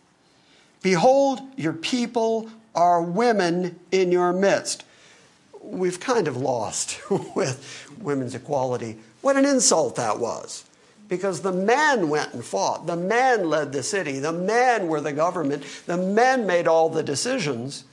Behold, 0.82 1.40
your 1.56 1.72
people 1.72 2.50
are 2.74 3.00
women 3.00 3.78
in 3.92 4.10
your 4.10 4.32
midst. 4.32 4.84
We've 5.62 6.00
kind 6.00 6.26
of 6.26 6.36
lost 6.36 7.00
with 7.36 7.90
women's 8.00 8.34
equality. 8.34 8.98
What 9.20 9.36
an 9.36 9.44
insult 9.44 9.96
that 9.96 10.18
was. 10.18 10.64
Because 11.08 11.42
the 11.42 11.52
men 11.52 12.08
went 12.08 12.34
and 12.34 12.44
fought. 12.44 12.86
The 12.86 12.96
men 12.96 13.48
led 13.48 13.72
the 13.72 13.82
city. 13.82 14.18
The 14.18 14.32
men 14.32 14.88
were 14.88 15.00
the 15.00 15.12
government. 15.12 15.62
The 15.86 15.98
men 15.98 16.46
made 16.46 16.66
all 16.66 16.88
the 16.88 17.02
decisions. 17.02 17.84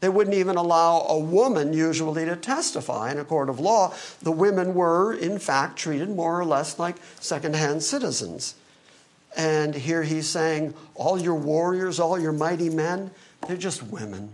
They 0.00 0.08
wouldn't 0.08 0.36
even 0.36 0.56
allow 0.56 1.02
a 1.02 1.18
woman 1.18 1.72
usually 1.74 2.24
to 2.24 2.34
testify 2.34 3.12
in 3.12 3.18
a 3.18 3.24
court 3.24 3.50
of 3.50 3.60
law. 3.60 3.94
The 4.22 4.32
women 4.32 4.74
were, 4.74 5.12
in 5.12 5.38
fact, 5.38 5.78
treated 5.78 6.08
more 6.08 6.40
or 6.40 6.44
less 6.44 6.78
like 6.78 6.96
second-hand 7.20 7.82
citizens. 7.82 8.54
And 9.36 9.74
here 9.74 10.02
he's 10.02 10.26
saying, 10.28 10.74
all 10.94 11.20
your 11.20 11.34
warriors, 11.34 12.00
all 12.00 12.18
your 12.18 12.32
mighty 12.32 12.70
men, 12.70 13.10
they're 13.46 13.56
just 13.56 13.82
women. 13.82 14.30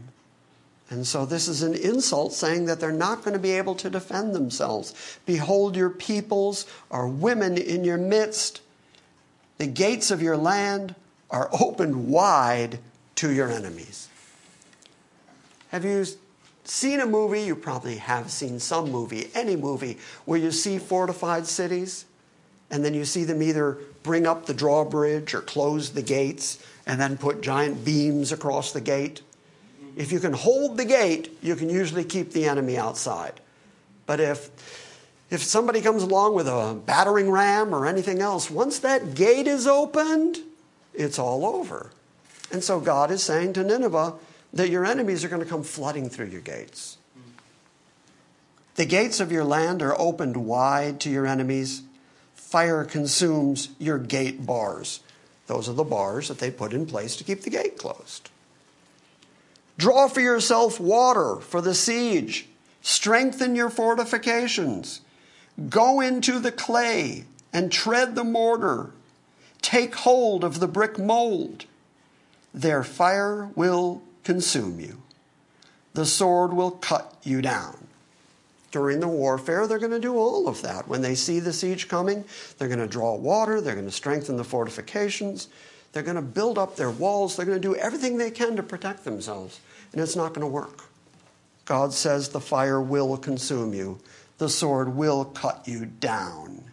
And 0.89 1.05
so 1.05 1.27
this 1.27 1.49
is 1.49 1.63
an 1.63 1.75
insult 1.75 2.33
saying 2.33 2.67
that 2.67 2.79
they're 2.79 2.93
not 2.93 3.25
going 3.25 3.33
to 3.33 3.41
be 3.41 3.51
able 3.53 3.75
to 3.75 3.91
defend 3.91 4.35
themselves. 4.35 5.19
Behold, 5.27 5.75
your 5.75 5.91
peoples 5.91 6.65
are 6.93 7.09
women 7.09 7.59
in 7.59 7.83
your 7.83 7.99
midst. 7.99 8.61
The 9.59 9.67
gates 9.67 10.13
of 10.13 10.23
your 10.23 10.37
land 10.37 10.95
are 11.29 11.51
opened 11.61 12.09
wide 12.09 12.79
to 13.17 13.33
your 13.33 13.51
enemies. 13.51 14.09
Have 15.71 15.85
you 15.85 16.05
seen 16.65 17.01
a 17.01 17.07
movie? 17.07 17.43
You 17.43 17.57
probably 17.57 17.97
have 17.97 18.31
seen 18.31 18.59
some 18.61 18.91
movie, 18.91 19.31
any 19.35 19.57
movie, 19.57 19.99
where 20.25 20.39
you 20.39 20.51
see 20.51 20.79
fortified 20.79 21.47
cities 21.47 22.05
and 22.71 22.85
then 22.85 22.95
you 22.95 23.05
see 23.05 23.25
them 23.25 23.43
either 23.43 23.79
bring 24.03 24.27
up 24.27 24.47
the 24.47 24.55
drawbridge 24.55 25.35
or 25.35 25.41
close 25.41 25.91
the 25.91 26.03
gates 26.03 26.65
and 26.87 27.01
then 27.01 27.17
put 27.17 27.41
giant 27.41 27.85
beams 27.85 28.33
across 28.33 28.73
the 28.73 28.81
gate. 28.81 29.23
If 29.97 30.13
you 30.13 30.21
can 30.21 30.33
hold 30.33 30.77
the 30.77 30.85
gate, 30.85 31.37
you 31.43 31.57
can 31.57 31.71
usually 31.71 32.05
keep 32.05 32.33
the 32.33 32.47
enemy 32.47 32.77
outside. 32.77 33.41
But 34.05 34.21
if 34.21 34.51
if 35.29 35.43
somebody 35.43 35.81
comes 35.81 36.05
along 36.05 36.35
with 36.35 36.47
a 36.47 36.81
battering 36.87 37.31
ram 37.31 37.75
or 37.75 37.87
anything 37.87 38.21
else, 38.21 38.49
once 38.49 38.79
that 38.81 39.15
gate 39.17 39.49
is 39.49 39.67
opened, 39.67 40.39
it's 40.95 41.19
all 41.19 41.45
over. 41.45 41.91
And 42.53 42.63
so 42.63 42.79
God 42.79 43.11
is 43.11 43.25
saying 43.25 43.55
to 43.55 43.65
Nineveh, 43.65 44.15
that 44.53 44.71
your 44.71 44.85
enemies 44.85 45.25
are 45.25 45.29
going 45.29 45.43
to 45.43 45.49
come 45.49 45.63
flooding 45.63 46.09
through 46.09 46.27
your 46.27 46.41
gates. 46.41 46.99
The 48.77 48.87
gates 48.87 49.21
of 49.21 49.33
your 49.33 49.45
land 49.45 49.83
are 49.83 49.99
opened 49.99 50.37
wide 50.37 51.01
to 51.01 51.11
your 51.11 51.27
enemies. 51.27 51.83
Fire 52.35 52.85
consumes 52.85 53.71
your 53.79 53.99
gate 53.99 54.45
bars. 54.45 55.01
Those 55.47 55.69
are 55.69 55.73
the 55.73 55.85
bars 55.85 56.29
that 56.29 56.39
they 56.39 56.51
put 56.51 56.73
in 56.73 56.87
place 56.87 57.17
to 57.17 57.25
keep 57.25 57.43
the 57.43 57.51
gate 57.51 57.79
closed. 57.79 58.31
Draw 59.79 60.09
for 60.09 60.21
yourself 60.21 60.81
water 60.81 61.37
for 61.37 61.61
the 61.61 61.75
siege. 61.75 62.49
Strengthen 62.83 63.57
your 63.57 63.71
fortifications. 63.71 65.01
Go 65.69 66.01
into 66.01 66.39
the 66.39 66.53
clay 66.53 67.25
and 67.53 67.73
tread 67.73 68.15
the 68.15 68.25
mortar. 68.25 68.91
Take 69.63 69.95
hold 69.97 70.45
of 70.45 70.61
the 70.61 70.69
brick 70.69 70.99
mold. 70.99 71.65
Their 72.53 72.85
fire 72.85 73.51
will 73.55 74.03
consume 74.27 74.81
you. 74.81 75.01
The 75.95 76.05
sword 76.05 76.53
will 76.53 76.73
cut 76.73 77.17
you 77.23 77.41
down. 77.41 77.87
During 78.73 78.99
the 78.99 79.07
warfare, 79.07 79.69
they're 79.69 79.79
going 79.79 79.93
to 79.93 80.01
do 80.01 80.19
all 80.19 80.49
of 80.49 80.63
that. 80.63 80.89
When 80.89 81.01
they 81.01 81.15
see 81.15 81.39
the 81.39 81.53
siege 81.53 81.87
coming, 81.87 82.25
they're 82.59 82.67
going 82.67 82.81
to 82.81 82.89
draw 82.89 83.15
water, 83.15 83.61
they're 83.61 83.77
going 83.77 83.87
to 83.87 83.93
strengthen 83.93 84.37
the 84.37 84.43
fortifications, 84.43 85.47
they're 85.93 86.03
going 86.03 86.17
to 86.17 86.23
build 86.23 86.59
up 86.59 86.75
their 86.75 86.91
walls, 86.91 87.37
they're 87.37 87.47
going 87.47 87.63
to 87.63 87.69
do 87.69 87.77
everything 87.77 88.19
they 88.19 88.33
can 88.33 88.57
to 88.57 88.65
protect 88.65 89.05
themselves, 89.05 89.61
and 89.93 90.01
it's 90.01 90.17
not 90.17 90.35
going 90.35 90.41
to 90.41 90.53
work. 90.53 90.83
God 91.65 91.93
says 91.93 92.29
the 92.29 92.41
fire 92.41 92.81
will 92.81 93.17
consume 93.17 93.73
you, 93.75 94.01
the 94.39 94.49
sword 94.49 94.97
will 94.97 95.25
cut 95.25 95.63
you 95.69 95.87
down. 95.87 96.65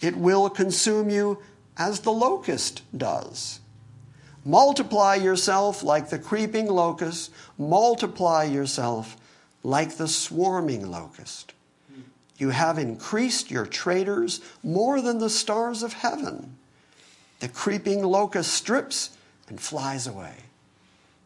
It 0.00 0.16
will 0.16 0.50
consume 0.50 1.10
you 1.10 1.38
as 1.76 2.00
the 2.00 2.12
locust 2.12 2.82
does. 2.96 3.60
Multiply 4.48 5.16
yourself 5.16 5.82
like 5.82 6.08
the 6.08 6.18
creeping 6.18 6.68
locust, 6.68 7.30
multiply 7.58 8.44
yourself 8.44 9.14
like 9.62 9.98
the 9.98 10.08
swarming 10.08 10.90
locust. 10.90 11.52
You 12.38 12.48
have 12.48 12.78
increased 12.78 13.50
your 13.50 13.66
traders 13.66 14.40
more 14.62 15.02
than 15.02 15.18
the 15.18 15.28
stars 15.28 15.82
of 15.82 15.92
heaven. 15.92 16.56
The 17.40 17.48
creeping 17.48 18.02
locust 18.02 18.54
strips 18.54 19.10
and 19.50 19.60
flies 19.60 20.06
away. 20.06 20.32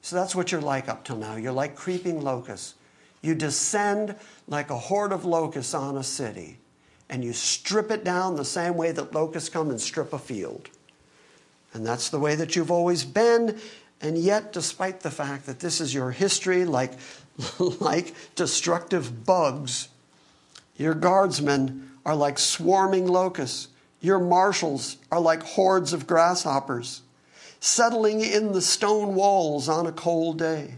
So 0.01 0.17
that's 0.17 0.35
what 0.35 0.51
you're 0.51 0.61
like 0.61 0.89
up 0.89 1.05
till 1.05 1.17
now. 1.17 1.37
You're 1.37 1.53
like 1.53 1.77
creeping 1.77 2.23
locusts. 2.23 2.75
You 3.21 3.37
descend 3.37 4.17
like 4.49 4.69
a 4.69 4.77
horde 4.77 5.13
of 5.13 5.25
locusts 5.25 5.75
on 5.75 5.97
a 5.97 6.03
city, 6.03 6.59
and 7.09 7.23
you 7.23 7.33
strip 7.33 7.93
it 7.93 8.03
down 8.03 8.35
the 8.35 8.45
same 8.45 8.77
way 8.77 8.91
that 8.91 9.15
locusts 9.15 9.49
come 9.49 9.71
and 9.71 9.81
strip 9.81 10.13
a 10.13 10.19
field. 10.19 10.71
And 11.75 11.87
that's 11.87 12.11
the 12.11 12.19
way 12.19 12.35
that 12.35 12.55
you've 12.55 12.71
always 12.71 13.05
been. 13.05 13.59
And 14.01 14.19
yet, 14.19 14.53
despite 14.53 15.01
the 15.01 15.11
fact 15.11 15.47
that 15.47 15.61
this 15.61 15.81
is 15.81 15.95
your 15.95 16.11
history, 16.11 16.65
like, 16.65 16.93
like 17.59 18.15
destructive 18.35 19.25
bugs, 19.25 19.89
your 20.77 20.95
guardsmen 20.95 21.91
are 22.05 22.17
like 22.17 22.39
swarming 22.39 23.07
locusts. 23.07 23.69
Your 24.01 24.19
marshals 24.19 24.97
are 25.13 25.21
like 25.21 25.43
hordes 25.43 25.93
of 25.93 26.09
grasshoppers, 26.09 27.03
settling 27.61 28.21
in 28.21 28.53
the 28.53 28.61
stone 28.61 29.15
walls 29.15 29.69
on 29.69 29.87
a 29.87 29.93
cold 29.93 30.39
day. 30.39 30.75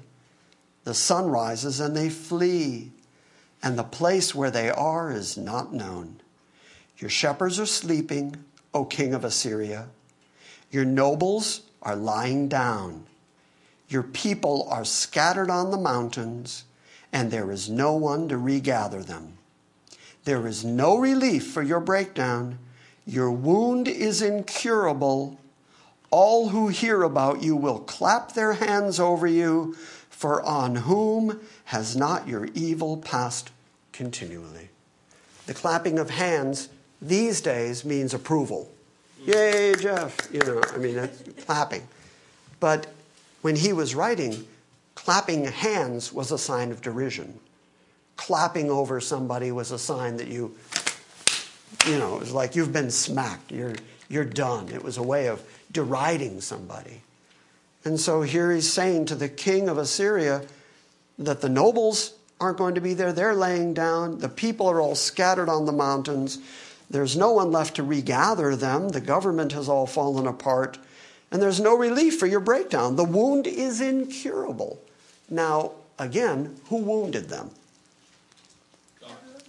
The 0.84 0.92
sun 0.92 1.28
rises 1.28 1.80
and 1.80 1.96
they 1.96 2.10
flee, 2.10 2.92
and 3.62 3.78
the 3.78 3.82
place 3.82 4.34
where 4.34 4.50
they 4.50 4.68
are 4.70 5.10
is 5.10 5.38
not 5.38 5.72
known. 5.72 6.20
Your 6.98 7.08
shepherds 7.08 7.58
are 7.58 7.66
sleeping, 7.66 8.36
O 8.74 8.84
king 8.84 9.14
of 9.14 9.24
Assyria. 9.24 9.88
Your 10.74 10.84
nobles 10.84 11.60
are 11.82 11.94
lying 11.94 12.48
down. 12.48 13.06
Your 13.88 14.02
people 14.02 14.66
are 14.68 14.84
scattered 14.84 15.48
on 15.48 15.70
the 15.70 15.76
mountains, 15.76 16.64
and 17.12 17.30
there 17.30 17.52
is 17.52 17.70
no 17.70 17.92
one 17.92 18.28
to 18.28 18.36
regather 18.36 19.00
them. 19.00 19.38
There 20.24 20.48
is 20.48 20.64
no 20.64 20.96
relief 20.96 21.46
for 21.46 21.62
your 21.62 21.78
breakdown. 21.78 22.58
Your 23.06 23.30
wound 23.30 23.86
is 23.86 24.20
incurable. 24.20 25.38
All 26.10 26.48
who 26.48 26.66
hear 26.66 27.04
about 27.04 27.40
you 27.40 27.54
will 27.54 27.78
clap 27.78 28.32
their 28.32 28.54
hands 28.54 28.98
over 28.98 29.28
you, 29.28 29.76
for 30.10 30.42
on 30.42 30.74
whom 30.74 31.40
has 31.66 31.94
not 31.94 32.26
your 32.26 32.46
evil 32.46 32.96
passed 32.96 33.52
continually? 33.92 34.70
The 35.46 35.54
clapping 35.54 36.00
of 36.00 36.10
hands 36.10 36.68
these 37.00 37.40
days 37.40 37.84
means 37.84 38.12
approval. 38.12 38.72
Yay, 39.26 39.74
Jeff! 39.76 40.16
You 40.32 40.40
know, 40.40 40.62
I 40.74 40.76
mean, 40.76 40.96
that's 40.96 41.22
clapping. 41.44 41.86
But 42.60 42.86
when 43.42 43.56
he 43.56 43.72
was 43.72 43.94
writing, 43.94 44.46
clapping 44.94 45.44
hands 45.44 46.12
was 46.12 46.30
a 46.30 46.38
sign 46.38 46.70
of 46.70 46.82
derision. 46.82 47.38
Clapping 48.16 48.70
over 48.70 49.00
somebody 49.00 49.50
was 49.50 49.70
a 49.70 49.78
sign 49.78 50.18
that 50.18 50.28
you, 50.28 50.54
you 51.86 51.98
know, 51.98 52.16
it 52.16 52.20
was 52.20 52.32
like 52.32 52.54
you've 52.54 52.72
been 52.72 52.90
smacked. 52.90 53.50
You're, 53.50 53.74
you're 54.08 54.24
done. 54.24 54.68
It 54.68 54.84
was 54.84 54.98
a 54.98 55.02
way 55.02 55.28
of 55.28 55.42
deriding 55.72 56.40
somebody. 56.40 57.00
And 57.84 57.98
so 57.98 58.22
here 58.22 58.52
he's 58.52 58.72
saying 58.72 59.06
to 59.06 59.14
the 59.14 59.28
king 59.28 59.68
of 59.68 59.78
Assyria 59.78 60.42
that 61.18 61.40
the 61.40 61.48
nobles 61.48 62.14
aren't 62.40 62.58
going 62.58 62.74
to 62.74 62.80
be 62.80 62.94
there. 62.94 63.12
They're 63.12 63.34
laying 63.34 63.74
down. 63.74 64.18
The 64.18 64.28
people 64.28 64.68
are 64.68 64.80
all 64.80 64.94
scattered 64.94 65.48
on 65.48 65.66
the 65.66 65.72
mountains. 65.72 66.38
There's 66.94 67.16
no 67.16 67.32
one 67.32 67.50
left 67.50 67.74
to 67.74 67.82
regather 67.82 68.54
them. 68.54 68.90
The 68.90 69.00
government 69.00 69.50
has 69.50 69.68
all 69.68 69.84
fallen 69.84 70.28
apart. 70.28 70.78
And 71.32 71.42
there's 71.42 71.58
no 71.58 71.76
relief 71.76 72.20
for 72.20 72.26
your 72.26 72.38
breakdown. 72.38 72.94
The 72.94 73.02
wound 73.02 73.48
is 73.48 73.80
incurable. 73.80 74.80
Now, 75.28 75.72
again, 75.98 76.54
who 76.68 76.76
wounded 76.76 77.30
them? 77.30 77.50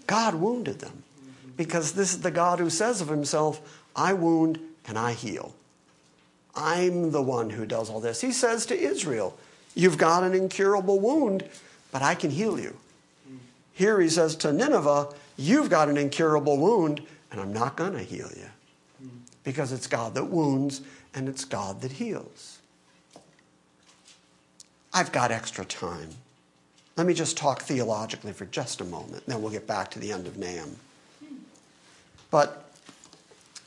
God 0.08 0.34
wounded 0.34 0.80
them. 0.80 1.04
Because 1.56 1.92
this 1.92 2.16
is 2.16 2.22
the 2.22 2.32
God 2.32 2.58
who 2.58 2.72
says 2.72 3.00
of 3.00 3.10
himself, 3.10 3.62
I 3.96 4.14
wound 4.14 4.60
and 4.88 4.98
I 4.98 5.14
heal. 5.14 5.54
I'm 6.56 7.12
the 7.12 7.22
one 7.22 7.52
who 7.52 7.68
does 7.68 7.92
all 7.92 8.00
this. 8.00 8.22
He 8.22 8.32
says 8.32 8.66
to 8.66 8.76
Israel, 8.76 9.38
You've 9.76 10.00
got 10.00 10.24
an 10.24 10.34
incurable 10.34 11.00
wound, 11.00 11.48
but 11.92 12.02
I 12.02 12.16
can 12.16 12.32
heal 12.32 12.60
you. 12.60 12.76
Here 13.72 14.02
he 14.02 14.10
says 14.10 14.36
to 14.38 14.52
Nineveh, 14.52 15.10
You've 15.38 15.70
got 15.70 15.90
an 15.90 15.98
incurable 15.98 16.58
wound, 16.58 17.06
and 17.32 17.42
I'm 17.42 17.54
not 17.54 17.76
going 17.76 17.94
to 17.94 18.04
heal 18.04 18.30
you. 18.36 19.10
Because 19.44 19.72
it's 19.72 19.88
God 19.88 20.16
that 20.16 20.26
wounds 20.26 20.82
and 21.14 21.30
it's 21.30 21.46
God 21.46 21.82
that 21.82 21.94
heals. 21.94 22.60
I've 24.94 25.12
got 25.12 25.32
extra 25.32 25.66
time. 25.66 26.10
Let 26.96 27.06
me 27.06 27.14
just 27.14 27.36
talk 27.36 27.62
theologically 27.62 28.32
for 28.32 28.46
just 28.46 28.80
a 28.80 28.86
moment, 28.86 29.26
then 29.26 29.42
we'll 29.42 29.52
get 29.52 29.68
back 29.68 29.92
to 29.92 30.00
the 30.00 30.12
end 30.12 30.28
of 30.28 30.38
Nahum. 30.38 30.78
But 32.32 32.66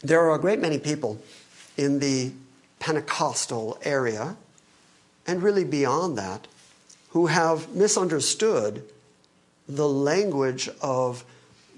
there 0.01 0.21
are 0.21 0.35
a 0.35 0.39
great 0.39 0.61
many 0.61 0.79
people 0.79 1.21
in 1.77 1.99
the 1.99 2.33
Pentecostal 2.81 3.79
area, 3.83 4.37
and 5.27 5.43
really 5.43 5.65
beyond 5.65 6.17
that, 6.17 6.47
who 7.11 7.27
have 7.27 7.75
misunderstood 7.75 8.83
the 9.69 9.89
language 9.89 10.71
of 10.81 11.25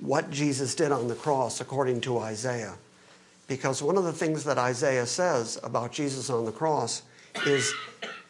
what 0.00 0.30
Jesus 0.30 0.74
did 0.74 0.92
on 0.92 1.08
the 1.08 1.14
cross 1.14 1.60
according 1.60 2.00
to 2.02 2.18
Isaiah. 2.18 2.74
Because 3.46 3.82
one 3.82 3.96
of 3.96 4.04
the 4.04 4.12
things 4.12 4.44
that 4.44 4.58
Isaiah 4.58 5.06
says 5.06 5.58
about 5.62 5.92
Jesus 5.92 6.30
on 6.30 6.44
the 6.44 6.52
cross 6.52 7.02
is, 7.46 7.72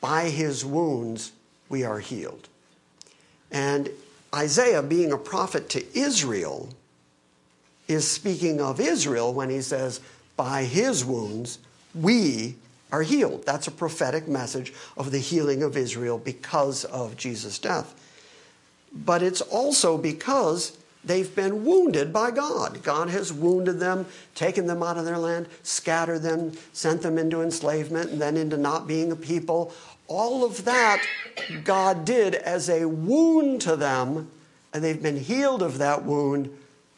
by 0.01 0.31
his 0.31 0.65
wounds 0.65 1.33
we 1.69 1.85
are 1.85 1.99
healed. 1.99 2.49
And 3.51 3.91
Isaiah, 4.35 4.83
being 4.83 5.13
a 5.13 5.19
prophet 5.19 5.69
to 5.71 5.99
Israel, 5.99 6.71
is 7.89 8.09
speaking 8.09 8.61
of 8.61 8.81
Israel 8.81 9.35
when 9.35 9.51
he 9.51 9.61
says, 9.61 10.01
by 10.37 10.65
his 10.65 11.05
wounds 11.05 11.59
we 11.95 12.55
are 12.93 13.03
healed. 13.03 13.45
That's 13.45 13.67
a 13.67 13.73
prophetic 13.73 14.27
message 14.27 14.73
of 14.97 15.11
the 15.11 15.19
healing 15.19 15.63
of 15.63 15.77
Israel 15.77 16.19
because 16.19 16.85
of 16.85 17.17
Jesus' 17.17 17.59
death. 17.59 17.95
But 18.93 19.23
it's 19.23 19.41
also 19.41 19.99
because 19.99 20.77
they've 21.05 21.35
been 21.35 21.65
wounded 21.65 22.13
by 22.13 22.31
God. 22.31 22.83
God 22.83 23.09
has 23.11 23.33
wounded 23.33 23.81
them, 23.81 24.07
taken 24.35 24.67
them 24.67 24.83
out 24.83 24.97
of 24.97 25.05
their 25.05 25.19
land, 25.19 25.49
scattered 25.63 26.23
them, 26.23 26.53
sent 26.73 27.03
them 27.03 27.19
into 27.19 27.43
enslavement, 27.43 28.11
and 28.11 28.21
then 28.21 28.37
into 28.37 28.57
not 28.57 28.87
being 28.87 29.11
a 29.13 29.17
people. 29.17 29.73
All 30.07 30.45
of 30.45 30.65
that 30.65 31.05
God 31.65 32.05
did 32.05 32.35
as 32.35 32.69
a 32.69 32.87
wound 32.87 33.61
to 33.63 33.77
them, 33.77 34.31
and 34.73 34.83
they've 34.83 35.03
been 35.03 35.19
healed 35.19 35.63
of 35.63 35.79
that 35.79 36.05
wound 36.05 36.51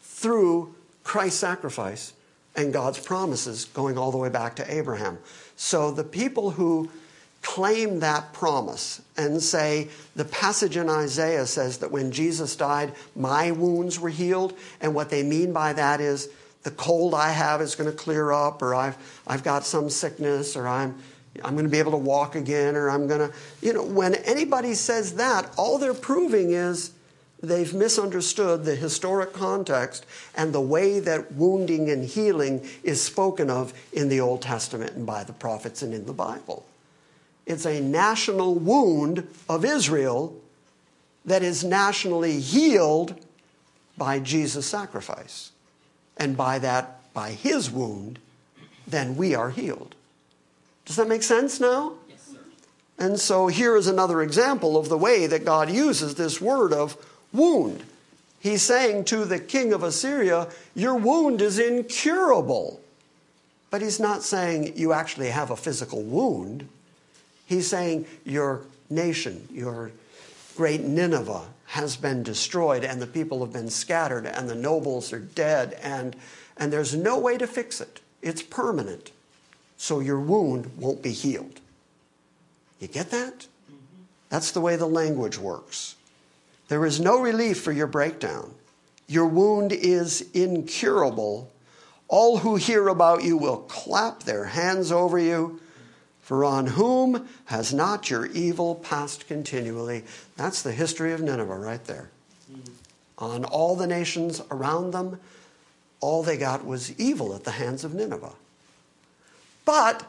through 0.03 0.74
Christ's 1.05 1.40
sacrifice 1.40 2.12
and 2.55 2.72
God's 2.72 2.98
promises 2.98 3.64
going 3.66 3.98
all 3.98 4.11
the 4.11 4.18
way 4.18 4.28
back 4.28 4.57
to 4.57 4.72
Abraham. 4.72 5.18
So 5.57 5.90
the 5.90 6.05
people 6.05 6.50
who 6.50 6.90
claim 7.43 8.01
that 8.01 8.32
promise 8.32 9.03
and 9.16 9.43
say 9.43 9.88
the 10.16 10.24
passage 10.24 10.76
in 10.76 10.88
Isaiah 10.88 11.45
says 11.47 11.78
that 11.78 11.90
when 11.90 12.12
Jesus 12.12 12.57
died, 12.57 12.95
my 13.14 13.51
wounds 13.51 13.99
were 13.99 14.09
healed, 14.09 14.57
and 14.80 14.95
what 14.95 15.11
they 15.11 15.22
mean 15.22 15.53
by 15.53 15.72
that 15.72 16.01
is 16.01 16.28
the 16.62 16.70
cold 16.70 17.14
I 17.14 17.32
have 17.32 17.61
is 17.61 17.74
going 17.74 17.90
to 17.90 17.97
clear 17.97 18.32
up, 18.32 18.62
or 18.62 18.74
I've, 18.74 18.97
I've 19.26 19.43
got 19.43 19.66
some 19.66 19.90
sickness, 19.90 20.57
or 20.57 20.68
I'm, 20.68 20.97
I'm 21.45 21.55
going 21.55 21.64
to 21.64 21.70
be 21.70 21.80
able 21.80 21.90
to 21.93 21.97
walk 21.97 22.36
again, 22.36 22.76
or 22.76 22.88
I'm 22.88 23.09
going 23.09 23.28
to, 23.28 23.36
you 23.61 23.72
know, 23.72 23.84
when 23.84 24.14
anybody 24.14 24.74
says 24.74 25.14
that, 25.16 25.53
all 25.57 25.78
they're 25.78 25.95
proving 25.95 26.53
is 26.53 26.93
they've 27.43 27.74
misunderstood 27.74 28.64
the 28.64 28.76
historic 28.76 29.32
context 29.32 30.07
and 30.36 30.53
the 30.53 30.61
way 30.61 31.01
that 31.01 31.32
wounding 31.32 31.90
and 31.90 32.05
healing 32.05 32.64
is 32.84 33.03
spoken 33.03 33.51
of 33.51 33.74
in 33.93 34.09
the 34.09 34.20
Old 34.20 34.43
Testament 34.43 34.93
and 34.93 35.05
by 35.05 35.24
the 35.24 35.32
prophets 35.32 35.82
and 35.82 35.93
in 35.93 36.07
the 36.07 36.12
Bible. 36.12 36.64
It's 37.47 37.66
a 37.66 37.80
national 37.80 38.55
wound 38.55 39.26
of 39.49 39.64
Israel 39.64 40.36
that 41.24 41.43
is 41.43 41.64
nationally 41.64 42.40
healed 42.40 43.14
by 43.97 44.18
Jesus' 44.18 44.66
sacrifice. 44.66 45.53
And 46.16 46.36
by 46.36 46.59
that, 46.59 47.12
by 47.14 47.30
his 47.30 47.70
wound, 47.70 48.18
then 48.86 49.16
we 49.16 49.34
are 49.34 49.51
healed. 49.51 49.95
Does 50.84 50.97
that 50.97 51.09
make 51.09 51.22
sense 51.22 51.61
now? 51.61 51.95
Yes, 52.09 52.28
sir. 52.32 52.38
And 52.99 53.18
so 53.18 53.47
here 53.47 53.76
is 53.76 53.86
another 53.86 54.22
example 54.22 54.76
of 54.76 54.88
the 54.88 54.99
way 54.99 55.26
that 55.26 55.45
God 55.45 55.70
uses 55.70 56.14
this 56.14 56.40
word 56.40 56.72
of 56.72 56.97
wound. 57.32 57.84
He's 58.40 58.62
saying 58.62 59.05
to 59.07 59.24
the 59.24 59.38
king 59.38 59.72
of 59.72 59.82
Assyria, 59.82 60.49
Your 60.74 60.97
wound 60.97 61.40
is 61.40 61.59
incurable. 61.59 62.80
But 63.70 63.82
he's 63.82 64.01
not 64.01 64.22
saying 64.22 64.76
you 64.76 64.93
actually 64.93 65.30
have 65.30 65.51
a 65.51 65.57
physical 65.57 66.03
wound. 66.03 66.68
He's 67.47 67.68
saying 67.68 68.07
your 68.24 68.62
nation, 68.88 69.49
your 69.51 69.93
great 70.57 70.82
Nineveh, 70.82 71.47
has 71.66 71.97
been 71.97 72.22
destroyed 72.22 72.84
and 72.84 73.01
the 73.01 73.07
people 73.07 73.40
have 73.40 73.53
been 73.53 73.70
scattered 73.70 74.26
and 74.26 74.49
the 74.49 74.55
nobles 74.55 75.12
are 75.12 75.18
dead 75.18 75.78
and, 75.82 76.14
and 76.57 76.72
there's 76.72 76.95
no 76.95 77.18
way 77.18 77.38
to 77.38 77.47
fix 77.47 77.80
it. 77.80 78.01
It's 78.20 78.43
permanent. 78.43 79.11
So 79.78 80.01
your 80.01 80.20
wound 80.20 80.70
won't 80.76 81.03
be 81.03 81.12
healed. 81.12 81.61
You 82.78 82.88
get 82.88 83.11
that? 83.11 83.47
That's 84.28 84.51
the 84.51 84.61
way 84.61 84.76
the 84.76 84.86
language 84.86 85.38
works. 85.38 85.97
There 86.68 86.86
is 86.86 87.01
no 87.01 87.20
relief 87.20 87.61
for 87.61 87.72
your 87.72 87.86
breakdown. 87.86 88.55
Your 89.07 89.26
wound 89.26 89.72
is 89.72 90.28
incurable. 90.32 91.51
All 92.09 92.38
who 92.38 92.57
hear 92.57 92.88
about 92.88 93.24
you 93.24 93.36
will 93.36 93.59
clap 93.59 94.22
their 94.22 94.45
hands 94.45 94.93
over 94.93 95.18
you. 95.18 95.61
For 96.22 96.44
on 96.44 96.68
whom 96.68 97.28
has 97.46 97.74
not 97.74 98.08
your 98.08 98.26
evil 98.26 98.76
passed 98.76 99.26
continually? 99.26 100.04
That's 100.36 100.62
the 100.62 100.72
history 100.72 101.12
of 101.12 101.20
Nineveh 101.20 101.56
right 101.56 101.84
there. 101.84 102.10
Mm-hmm. 102.50 102.72
On 103.18 103.44
all 103.44 103.76
the 103.76 103.88
nations 103.88 104.40
around 104.50 104.92
them, 104.92 105.18
all 106.00 106.22
they 106.22 106.36
got 106.36 106.64
was 106.64 106.98
evil 106.98 107.34
at 107.34 107.44
the 107.44 107.50
hands 107.50 107.84
of 107.84 107.92
Nineveh. 107.92 108.32
But 109.64 110.04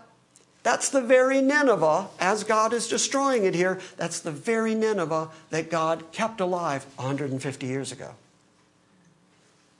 that's 0.63 0.89
the 0.89 1.01
very 1.01 1.41
Nineveh, 1.41 2.07
as 2.19 2.43
God 2.43 2.73
is 2.73 2.87
destroying 2.87 3.43
it 3.43 3.53
here, 3.53 3.79
that's 3.97 4.19
the 4.21 4.31
very 4.31 4.75
Nineveh 4.75 5.29
that 5.49 5.69
God 5.69 6.11
kept 6.11 6.39
alive 6.39 6.85
150 6.95 7.65
years 7.65 7.91
ago. 7.91 8.11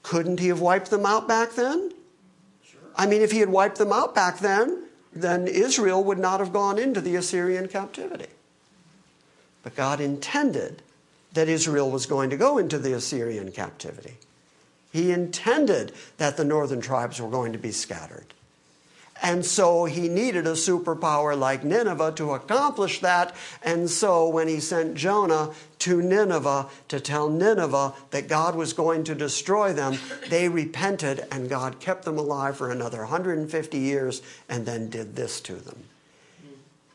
Couldn't 0.03 0.39
He 0.39 0.49
have 0.49 0.59
wiped 0.59 0.89
them 0.89 1.05
out 1.05 1.27
back 1.27 1.53
then? 1.53 1.93
Sure. 2.63 2.81
I 2.95 3.05
mean, 3.05 3.21
if 3.21 3.31
He 3.31 3.39
had 3.39 3.49
wiped 3.49 3.77
them 3.77 3.93
out 3.93 4.13
back 4.13 4.39
then, 4.39 4.83
then 5.15 5.47
Israel 5.47 6.03
would 6.03 6.19
not 6.19 6.39
have 6.39 6.53
gone 6.53 6.79
into 6.79 7.01
the 7.01 7.15
Assyrian 7.15 7.67
captivity. 7.67 8.27
But 9.63 9.75
God 9.75 10.01
intended 10.01 10.81
that 11.33 11.47
Israel 11.47 11.89
was 11.89 12.05
going 12.05 12.29
to 12.29 12.37
go 12.37 12.57
into 12.57 12.77
the 12.77 12.93
Assyrian 12.93 13.51
captivity. 13.51 14.17
He 14.91 15.11
intended 15.11 15.93
that 16.17 16.37
the 16.37 16.45
northern 16.45 16.81
tribes 16.81 17.19
were 17.19 17.29
going 17.29 17.53
to 17.53 17.59
be 17.59 17.71
scattered. 17.71 18.33
And 19.23 19.45
so 19.45 19.85
he 19.85 20.09
needed 20.09 20.45
a 20.45 20.51
superpower 20.51 21.39
like 21.39 21.63
Nineveh 21.63 22.11
to 22.17 22.33
accomplish 22.33 22.99
that. 22.99 23.33
And 23.63 23.89
so 23.89 24.27
when 24.27 24.49
he 24.49 24.59
sent 24.59 24.95
Jonah 24.95 25.51
to 25.79 26.01
Nineveh 26.01 26.67
to 26.89 26.99
tell 26.99 27.29
Nineveh 27.29 27.93
that 28.11 28.27
God 28.27 28.55
was 28.55 28.73
going 28.73 29.05
to 29.05 29.15
destroy 29.15 29.71
them, 29.71 29.97
they 30.29 30.49
repented 30.49 31.25
and 31.31 31.49
God 31.49 31.79
kept 31.79 32.03
them 32.03 32.17
alive 32.17 32.57
for 32.57 32.69
another 32.69 32.99
150 32.99 33.77
years 33.77 34.21
and 34.49 34.65
then 34.65 34.89
did 34.89 35.15
this 35.15 35.39
to 35.41 35.55
them. 35.55 35.85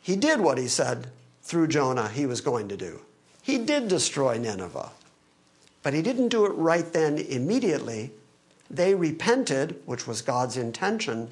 He 0.03 0.15
did 0.15 0.41
what 0.41 0.59
he 0.59 0.69
said 0.69 1.07
through 1.43 1.69
Jonah 1.69 2.09
he 2.09 2.27
was 2.27 2.43
going 2.43 2.69
to 2.69 2.77
do. 2.77 3.01
He 3.43 3.57
did 3.57 3.89
destroy 3.89 4.37
Nineveh, 4.37 4.91
but 5.83 5.95
he 5.95 6.03
didn't 6.03 6.29
do 6.29 6.45
it 6.45 6.51
right 6.51 6.93
then 6.93 7.17
immediately. 7.17 8.11
They 8.71 8.95
repented, 8.95 9.81
which 9.87 10.07
was 10.07 10.21
God's 10.21 10.59
intention 10.59 11.31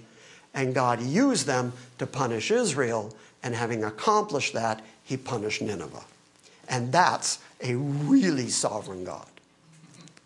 and 0.57 0.75
God 0.75 1.01
used 1.03 1.47
them 1.47 1.75
to 1.99 2.07
punish 2.07 2.51
Israel. 2.51 3.15
And 3.43 3.55
having 3.55 3.85
accomplished 3.85 4.55
that, 4.55 4.83
he 5.05 5.17
punished 5.17 5.63
Nineveh. 5.63 6.03
And 6.69 6.91
that's 6.91 7.39
a 7.63 7.77
really 7.77 8.49
sovereign 8.49 9.05
God. 9.05 9.29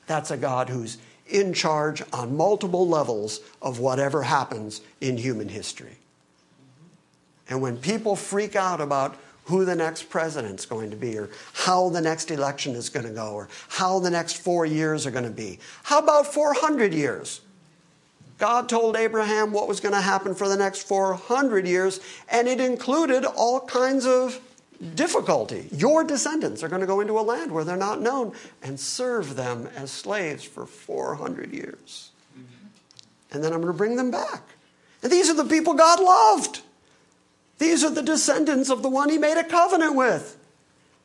That's 0.07 0.31
a 0.31 0.39
God 0.39 0.71
who's 0.71 0.97
in 1.27 1.53
charge 1.53 2.03
on 2.13 2.37
multiple 2.37 2.89
levels 2.89 3.41
of 3.61 3.79
whatever 3.79 4.23
happens 4.23 4.81
in 5.01 5.19
human 5.19 5.49
history. 5.49 5.97
And 7.49 7.61
when 7.61 7.77
people 7.77 8.17
freak 8.17 8.57
out 8.57 8.81
about 8.81 9.17
who 9.45 9.65
the 9.65 9.75
next 9.75 10.05
president's 10.05 10.65
going 10.65 10.91
to 10.91 10.97
be, 10.97 11.19
or 11.19 11.29
how 11.53 11.89
the 11.89 12.01
next 12.01 12.31
election 12.31 12.75
is 12.75 12.89
going 12.89 13.07
to 13.07 13.13
go, 13.13 13.33
or 13.33 13.49
how 13.69 13.99
the 13.99 14.11
next 14.11 14.37
four 14.37 14.65
years 14.65 15.07
are 15.07 15.11
going 15.11 15.25
to 15.25 15.31
be, 15.31 15.59
how 15.83 15.99
about 15.99 16.33
400 16.33 16.95
years? 16.95 17.41
God 18.41 18.69
told 18.69 18.97
Abraham 18.97 19.53
what 19.53 19.69
was 19.69 19.79
going 19.79 19.95
to 19.95 20.01
happen 20.01 20.35
for 20.35 20.49
the 20.49 20.57
next 20.57 20.89
400 20.89 21.67
years, 21.67 22.01
and 22.29 22.49
it 22.49 22.59
included 22.59 23.25
all 23.25 23.61
kinds 23.61 24.07
of 24.07 24.41
difficulty. 24.95 25.69
Your 25.71 26.03
descendants 26.03 26.63
are 26.63 26.69
going 26.69 26.81
to 26.81 26.87
go 26.87 27.01
into 27.01 27.19
a 27.19 27.21
land 27.21 27.53
where 27.53 27.65
they're 27.65 27.77
not 27.77 28.01
known 28.01 28.33
and 28.63 28.81
serve 28.81 29.37
them 29.37 29.69
as 29.77 29.91
slaves 29.91 30.43
for 30.43 30.65
400 30.65 31.53
years. 31.53 32.11
Mm-hmm. 32.35 32.67
And 33.33 33.45
then 33.45 33.53
I'm 33.53 33.61
going 33.61 33.73
to 33.73 33.79
bring 33.79 33.97
them 33.97 34.11
back. 34.11 34.43
And 35.03 35.13
these 35.13 35.29
are 35.29 35.35
the 35.35 35.45
people 35.45 35.75
God 35.75 36.01
loved. 36.01 36.63
These 37.59 37.85
are 37.85 37.91
the 37.91 38.03
descendants 38.03 38.71
of 38.71 38.83
the 38.83 38.89
one 38.89 39.11
he 39.11 39.19
made 39.19 39.39
a 39.39 39.45
covenant 39.45 39.95
with. 39.95 40.39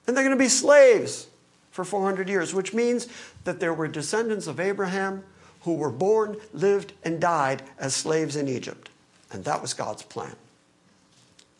And 0.07 0.15
they're 0.15 0.23
going 0.23 0.37
to 0.37 0.41
be 0.41 0.49
slaves 0.49 1.27
for 1.71 1.83
400 1.83 2.29
years, 2.29 2.53
which 2.53 2.73
means 2.73 3.09
that 3.43 3.59
there 3.59 3.73
were 3.73 3.89
descendants 3.89 4.47
of 4.47 4.61
Abraham 4.61 5.25
who 5.65 5.73
were 5.73 5.91
born, 5.91 6.37
lived, 6.53 6.93
and 7.03 7.19
died 7.19 7.63
as 7.77 7.95
slaves 7.95 8.35
in 8.35 8.47
Egypt. 8.47 8.89
And 9.31 9.43
that 9.43 9.61
was 9.61 9.73
God's 9.73 10.03
plan. 10.03 10.35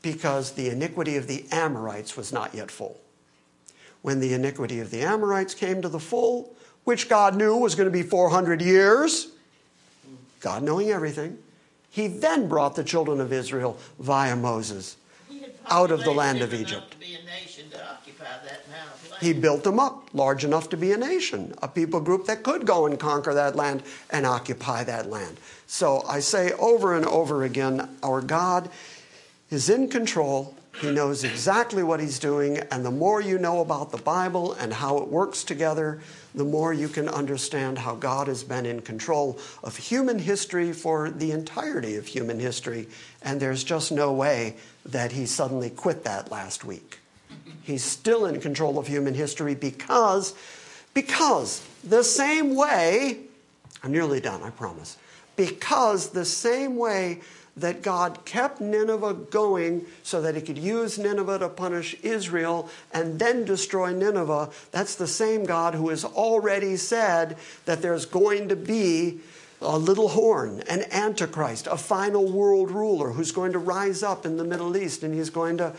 Because 0.01 0.51
the 0.51 0.69
iniquity 0.69 1.17
of 1.17 1.27
the 1.27 1.43
Amorites 1.51 2.15
was 2.15 2.31
not 2.31 2.53
yet 2.53 2.69
full. 2.69 2.99
When 4.03 4.19
the 4.19 4.33
iniquity 4.33 4.79
of 4.79 4.91
the 4.91 5.01
Amorites 5.01 5.55
came 5.55 5.81
to 5.81 5.89
the 5.89 5.99
full, 5.99 6.53
which 6.83 7.09
God 7.09 7.35
knew 7.35 7.57
was 7.57 7.73
going 7.73 7.87
to 7.87 7.91
be 7.91 8.03
400 8.03 8.61
years, 8.61 9.29
God 10.39 10.61
knowing 10.61 10.91
everything, 10.91 11.39
he 11.89 12.07
then 12.07 12.47
brought 12.47 12.75
the 12.75 12.83
children 12.83 13.19
of 13.19 13.33
Israel 13.33 13.77
via 13.99 14.35
Moses 14.35 14.97
out 15.67 15.89
of 15.89 16.03
the 16.03 16.11
land 16.11 16.41
of 16.43 16.53
Egypt. 16.53 16.95
He 19.21 19.33
built 19.33 19.63
them 19.63 19.79
up 19.79 20.09
large 20.13 20.43
enough 20.43 20.69
to 20.69 20.77
be 20.77 20.91
a 20.91 20.97
nation, 20.97 21.53
a 21.61 21.67
people 21.67 21.99
group 21.99 22.25
that 22.25 22.43
could 22.43 22.65
go 22.65 22.85
and 22.85 22.99
conquer 22.99 23.33
that 23.33 23.55
land 23.55 23.83
and 24.09 24.25
occupy 24.25 24.83
that 24.83 25.09
land. 25.09 25.37
So 25.67 26.03
I 26.07 26.19
say 26.19 26.51
over 26.53 26.95
and 26.95 27.05
over 27.05 27.43
again 27.43 27.97
our 28.03 28.21
God 28.21 28.69
is 29.49 29.69
in 29.69 29.89
control. 29.89 30.55
He 30.81 30.91
knows 30.91 31.23
exactly 31.23 31.83
what 31.83 32.01
he's 32.01 32.19
doing. 32.19 32.57
And 32.71 32.85
the 32.85 32.91
more 32.91 33.21
you 33.21 33.37
know 33.37 33.61
about 33.61 33.91
the 33.91 33.97
Bible 33.97 34.53
and 34.53 34.73
how 34.73 34.97
it 34.97 35.07
works 35.07 35.43
together, 35.43 36.01
the 36.33 36.43
more 36.43 36.73
you 36.73 36.89
can 36.89 37.07
understand 37.07 37.79
how 37.79 37.95
God 37.95 38.27
has 38.27 38.43
been 38.43 38.65
in 38.65 38.81
control 38.81 39.39
of 39.63 39.77
human 39.77 40.19
history 40.19 40.73
for 40.73 41.09
the 41.09 41.31
entirety 41.31 41.95
of 41.95 42.07
human 42.07 42.39
history. 42.39 42.87
And 43.21 43.39
there's 43.39 43.63
just 43.63 43.91
no 43.91 44.11
way 44.11 44.57
that 44.85 45.13
he 45.13 45.25
suddenly 45.25 45.69
quit 45.69 46.03
that 46.03 46.29
last 46.29 46.65
week. 46.65 46.99
He's 47.65 47.83
still 47.83 48.25
in 48.27 48.39
control 48.39 48.77
of 48.77 48.85
human 48.85 49.15
history 49.15 49.55
because, 49.55 50.35
because 50.93 51.65
the 51.83 52.03
same 52.03 52.55
way, 52.55 53.21
I'm 53.83 53.91
nearly 53.91 54.21
done, 54.21 54.43
I 54.43 54.51
promise. 54.51 54.97
Because 55.35 56.09
the 56.09 56.25
same 56.25 56.77
way 56.77 57.21
that 57.57 57.81
God 57.81 58.23
kept 58.23 58.61
Nineveh 58.61 59.13
going 59.31 59.85
so 60.03 60.21
that 60.21 60.35
he 60.35 60.41
could 60.41 60.59
use 60.59 60.99
Nineveh 60.99 61.39
to 61.39 61.49
punish 61.49 61.95
Israel 62.03 62.69
and 62.93 63.17
then 63.17 63.45
destroy 63.45 63.93
Nineveh, 63.93 64.51
that's 64.71 64.93
the 64.93 65.07
same 65.07 65.43
God 65.43 65.73
who 65.73 65.89
has 65.89 66.05
already 66.05 66.75
said 66.77 67.35
that 67.65 67.81
there's 67.81 68.05
going 68.05 68.49
to 68.49 68.55
be 68.55 69.21
a 69.59 69.79
little 69.79 70.09
horn, 70.09 70.61
an 70.69 70.83
antichrist, 70.91 71.65
a 71.65 71.77
final 71.77 72.31
world 72.31 72.69
ruler 72.69 73.11
who's 73.11 73.31
going 73.31 73.53
to 73.53 73.59
rise 73.59 74.03
up 74.03 74.23
in 74.23 74.37
the 74.37 74.43
Middle 74.43 74.77
East 74.77 75.01
and 75.01 75.15
he's 75.15 75.31
going 75.31 75.57
to 75.57 75.73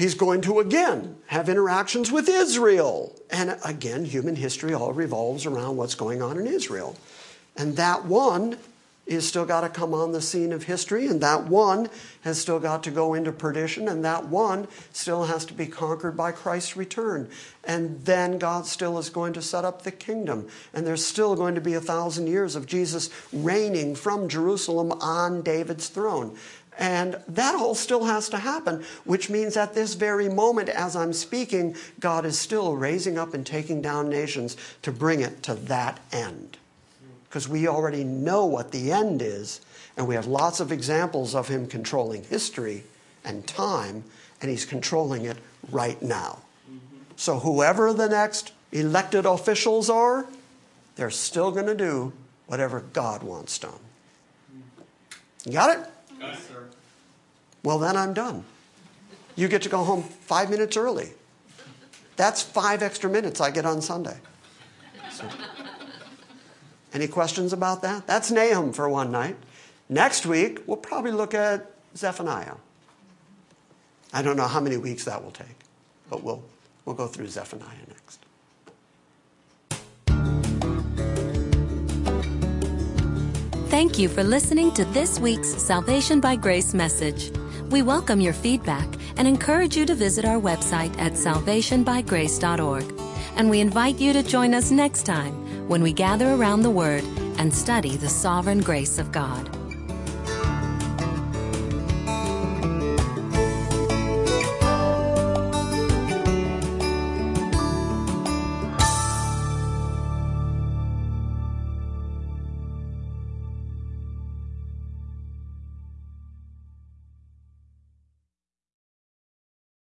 he's 0.00 0.14
going 0.14 0.40
to 0.42 0.60
again 0.60 1.16
have 1.26 1.48
interactions 1.48 2.10
with 2.10 2.28
Israel. 2.28 3.14
And 3.30 3.56
again, 3.64 4.04
human 4.04 4.36
history 4.36 4.74
all 4.74 4.92
revolves 4.92 5.46
around 5.46 5.76
what's 5.76 5.94
going 5.94 6.22
on 6.22 6.38
in 6.38 6.46
Israel. 6.46 6.96
And 7.56 7.76
that 7.76 8.04
one 8.04 8.56
is 9.10 9.26
still 9.26 9.44
got 9.44 9.62
to 9.62 9.68
come 9.68 9.92
on 9.92 10.12
the 10.12 10.22
scene 10.22 10.52
of 10.52 10.62
history, 10.62 11.08
and 11.08 11.20
that 11.20 11.44
one 11.44 11.88
has 12.22 12.40
still 12.40 12.60
got 12.60 12.84
to 12.84 12.92
go 12.92 13.12
into 13.12 13.32
perdition, 13.32 13.88
and 13.88 14.04
that 14.04 14.26
one 14.26 14.68
still 14.92 15.24
has 15.24 15.44
to 15.44 15.52
be 15.52 15.66
conquered 15.66 16.16
by 16.16 16.30
Christ's 16.30 16.76
return. 16.76 17.28
And 17.64 18.04
then 18.04 18.38
God 18.38 18.66
still 18.66 18.98
is 18.98 19.10
going 19.10 19.32
to 19.32 19.42
set 19.42 19.64
up 19.64 19.82
the 19.82 19.90
kingdom, 19.90 20.46
and 20.72 20.86
there's 20.86 21.04
still 21.04 21.34
going 21.34 21.56
to 21.56 21.60
be 21.60 21.74
a 21.74 21.80
thousand 21.80 22.28
years 22.28 22.54
of 22.54 22.66
Jesus 22.66 23.10
reigning 23.32 23.96
from 23.96 24.28
Jerusalem 24.28 24.92
on 24.92 25.42
David's 25.42 25.88
throne. 25.88 26.36
And 26.80 27.22
that 27.28 27.54
all 27.54 27.74
still 27.74 28.04
has 28.04 28.28
to 28.30 28.38
happen, 28.38 28.82
which 29.04 29.30
means 29.30 29.56
at 29.56 29.74
this 29.74 29.94
very 29.94 30.28
moment, 30.28 30.70
as 30.70 30.96
I'm 30.96 31.12
speaking, 31.12 31.76
God 32.00 32.24
is 32.24 32.38
still 32.38 32.74
raising 32.74 33.18
up 33.18 33.34
and 33.34 33.46
taking 33.46 33.82
down 33.82 34.08
nations 34.08 34.56
to 34.82 34.90
bring 34.90 35.20
it 35.20 35.42
to 35.44 35.54
that 35.54 36.00
end 36.10 36.56
because 37.30 37.48
we 37.48 37.68
already 37.68 38.02
know 38.02 38.44
what 38.44 38.72
the 38.72 38.90
end 38.90 39.22
is, 39.22 39.60
and 39.96 40.08
we 40.08 40.16
have 40.16 40.26
lots 40.26 40.58
of 40.58 40.72
examples 40.72 41.32
of 41.32 41.46
him 41.46 41.64
controlling 41.64 42.24
history 42.24 42.82
and 43.24 43.46
time, 43.46 44.02
and 44.42 44.50
he's 44.50 44.64
controlling 44.64 45.26
it 45.26 45.36
right 45.70 46.02
now. 46.02 46.40
So, 47.14 47.38
whoever 47.38 47.92
the 47.92 48.08
next 48.08 48.52
elected 48.72 49.26
officials 49.26 49.88
are, 49.88 50.26
they're 50.96 51.10
still 51.10 51.52
going 51.52 51.66
to 51.66 51.74
do 51.76 52.12
whatever 52.46 52.80
God 52.92 53.22
wants 53.22 53.58
done. 53.58 53.78
You 55.44 55.52
got 55.52 55.78
it? 55.78 55.86
Yes, 56.18 56.48
sir. 56.48 56.69
Well, 57.62 57.78
then 57.78 57.96
I'm 57.96 58.14
done. 58.14 58.44
You 59.36 59.48
get 59.48 59.62
to 59.62 59.68
go 59.68 59.84
home 59.84 60.02
five 60.02 60.50
minutes 60.50 60.76
early. 60.76 61.10
That's 62.16 62.42
five 62.42 62.82
extra 62.82 63.08
minutes 63.08 63.40
I 63.40 63.50
get 63.50 63.64
on 63.64 63.80
Sunday. 63.80 64.18
So. 65.10 65.28
Any 66.92 67.06
questions 67.06 67.52
about 67.52 67.82
that? 67.82 68.06
That's 68.06 68.30
Nahum 68.30 68.72
for 68.72 68.88
one 68.88 69.10
night. 69.12 69.36
Next 69.88 70.26
week, 70.26 70.60
we'll 70.66 70.76
probably 70.76 71.12
look 71.12 71.34
at 71.34 71.70
Zephaniah. 71.96 72.54
I 74.12 74.22
don't 74.22 74.36
know 74.36 74.48
how 74.48 74.60
many 74.60 74.76
weeks 74.76 75.04
that 75.04 75.22
will 75.22 75.30
take, 75.30 75.46
but 76.08 76.22
we'll, 76.22 76.42
we'll 76.84 76.96
go 76.96 77.06
through 77.06 77.28
Zephaniah 77.28 77.68
next. 77.88 78.18
Thank 83.70 83.98
you 83.98 84.08
for 84.08 84.24
listening 84.24 84.72
to 84.72 84.84
this 84.86 85.20
week's 85.20 85.48
Salvation 85.48 86.20
by 86.20 86.34
Grace 86.34 86.74
message. 86.74 87.30
We 87.70 87.82
welcome 87.82 88.20
your 88.20 88.32
feedback 88.32 88.88
and 89.16 89.28
encourage 89.28 89.76
you 89.76 89.86
to 89.86 89.94
visit 89.94 90.24
our 90.24 90.40
website 90.40 90.98
at 90.98 91.12
salvationbygrace.org. 91.12 93.00
And 93.36 93.48
we 93.48 93.60
invite 93.60 94.00
you 94.00 94.12
to 94.12 94.24
join 94.24 94.54
us 94.54 94.72
next 94.72 95.04
time 95.04 95.68
when 95.68 95.80
we 95.80 95.92
gather 95.92 96.34
around 96.34 96.62
the 96.62 96.70
Word 96.70 97.04
and 97.38 97.54
study 97.54 97.96
the 97.96 98.08
sovereign 98.08 98.60
grace 98.60 98.98
of 98.98 99.12
God. 99.12 99.59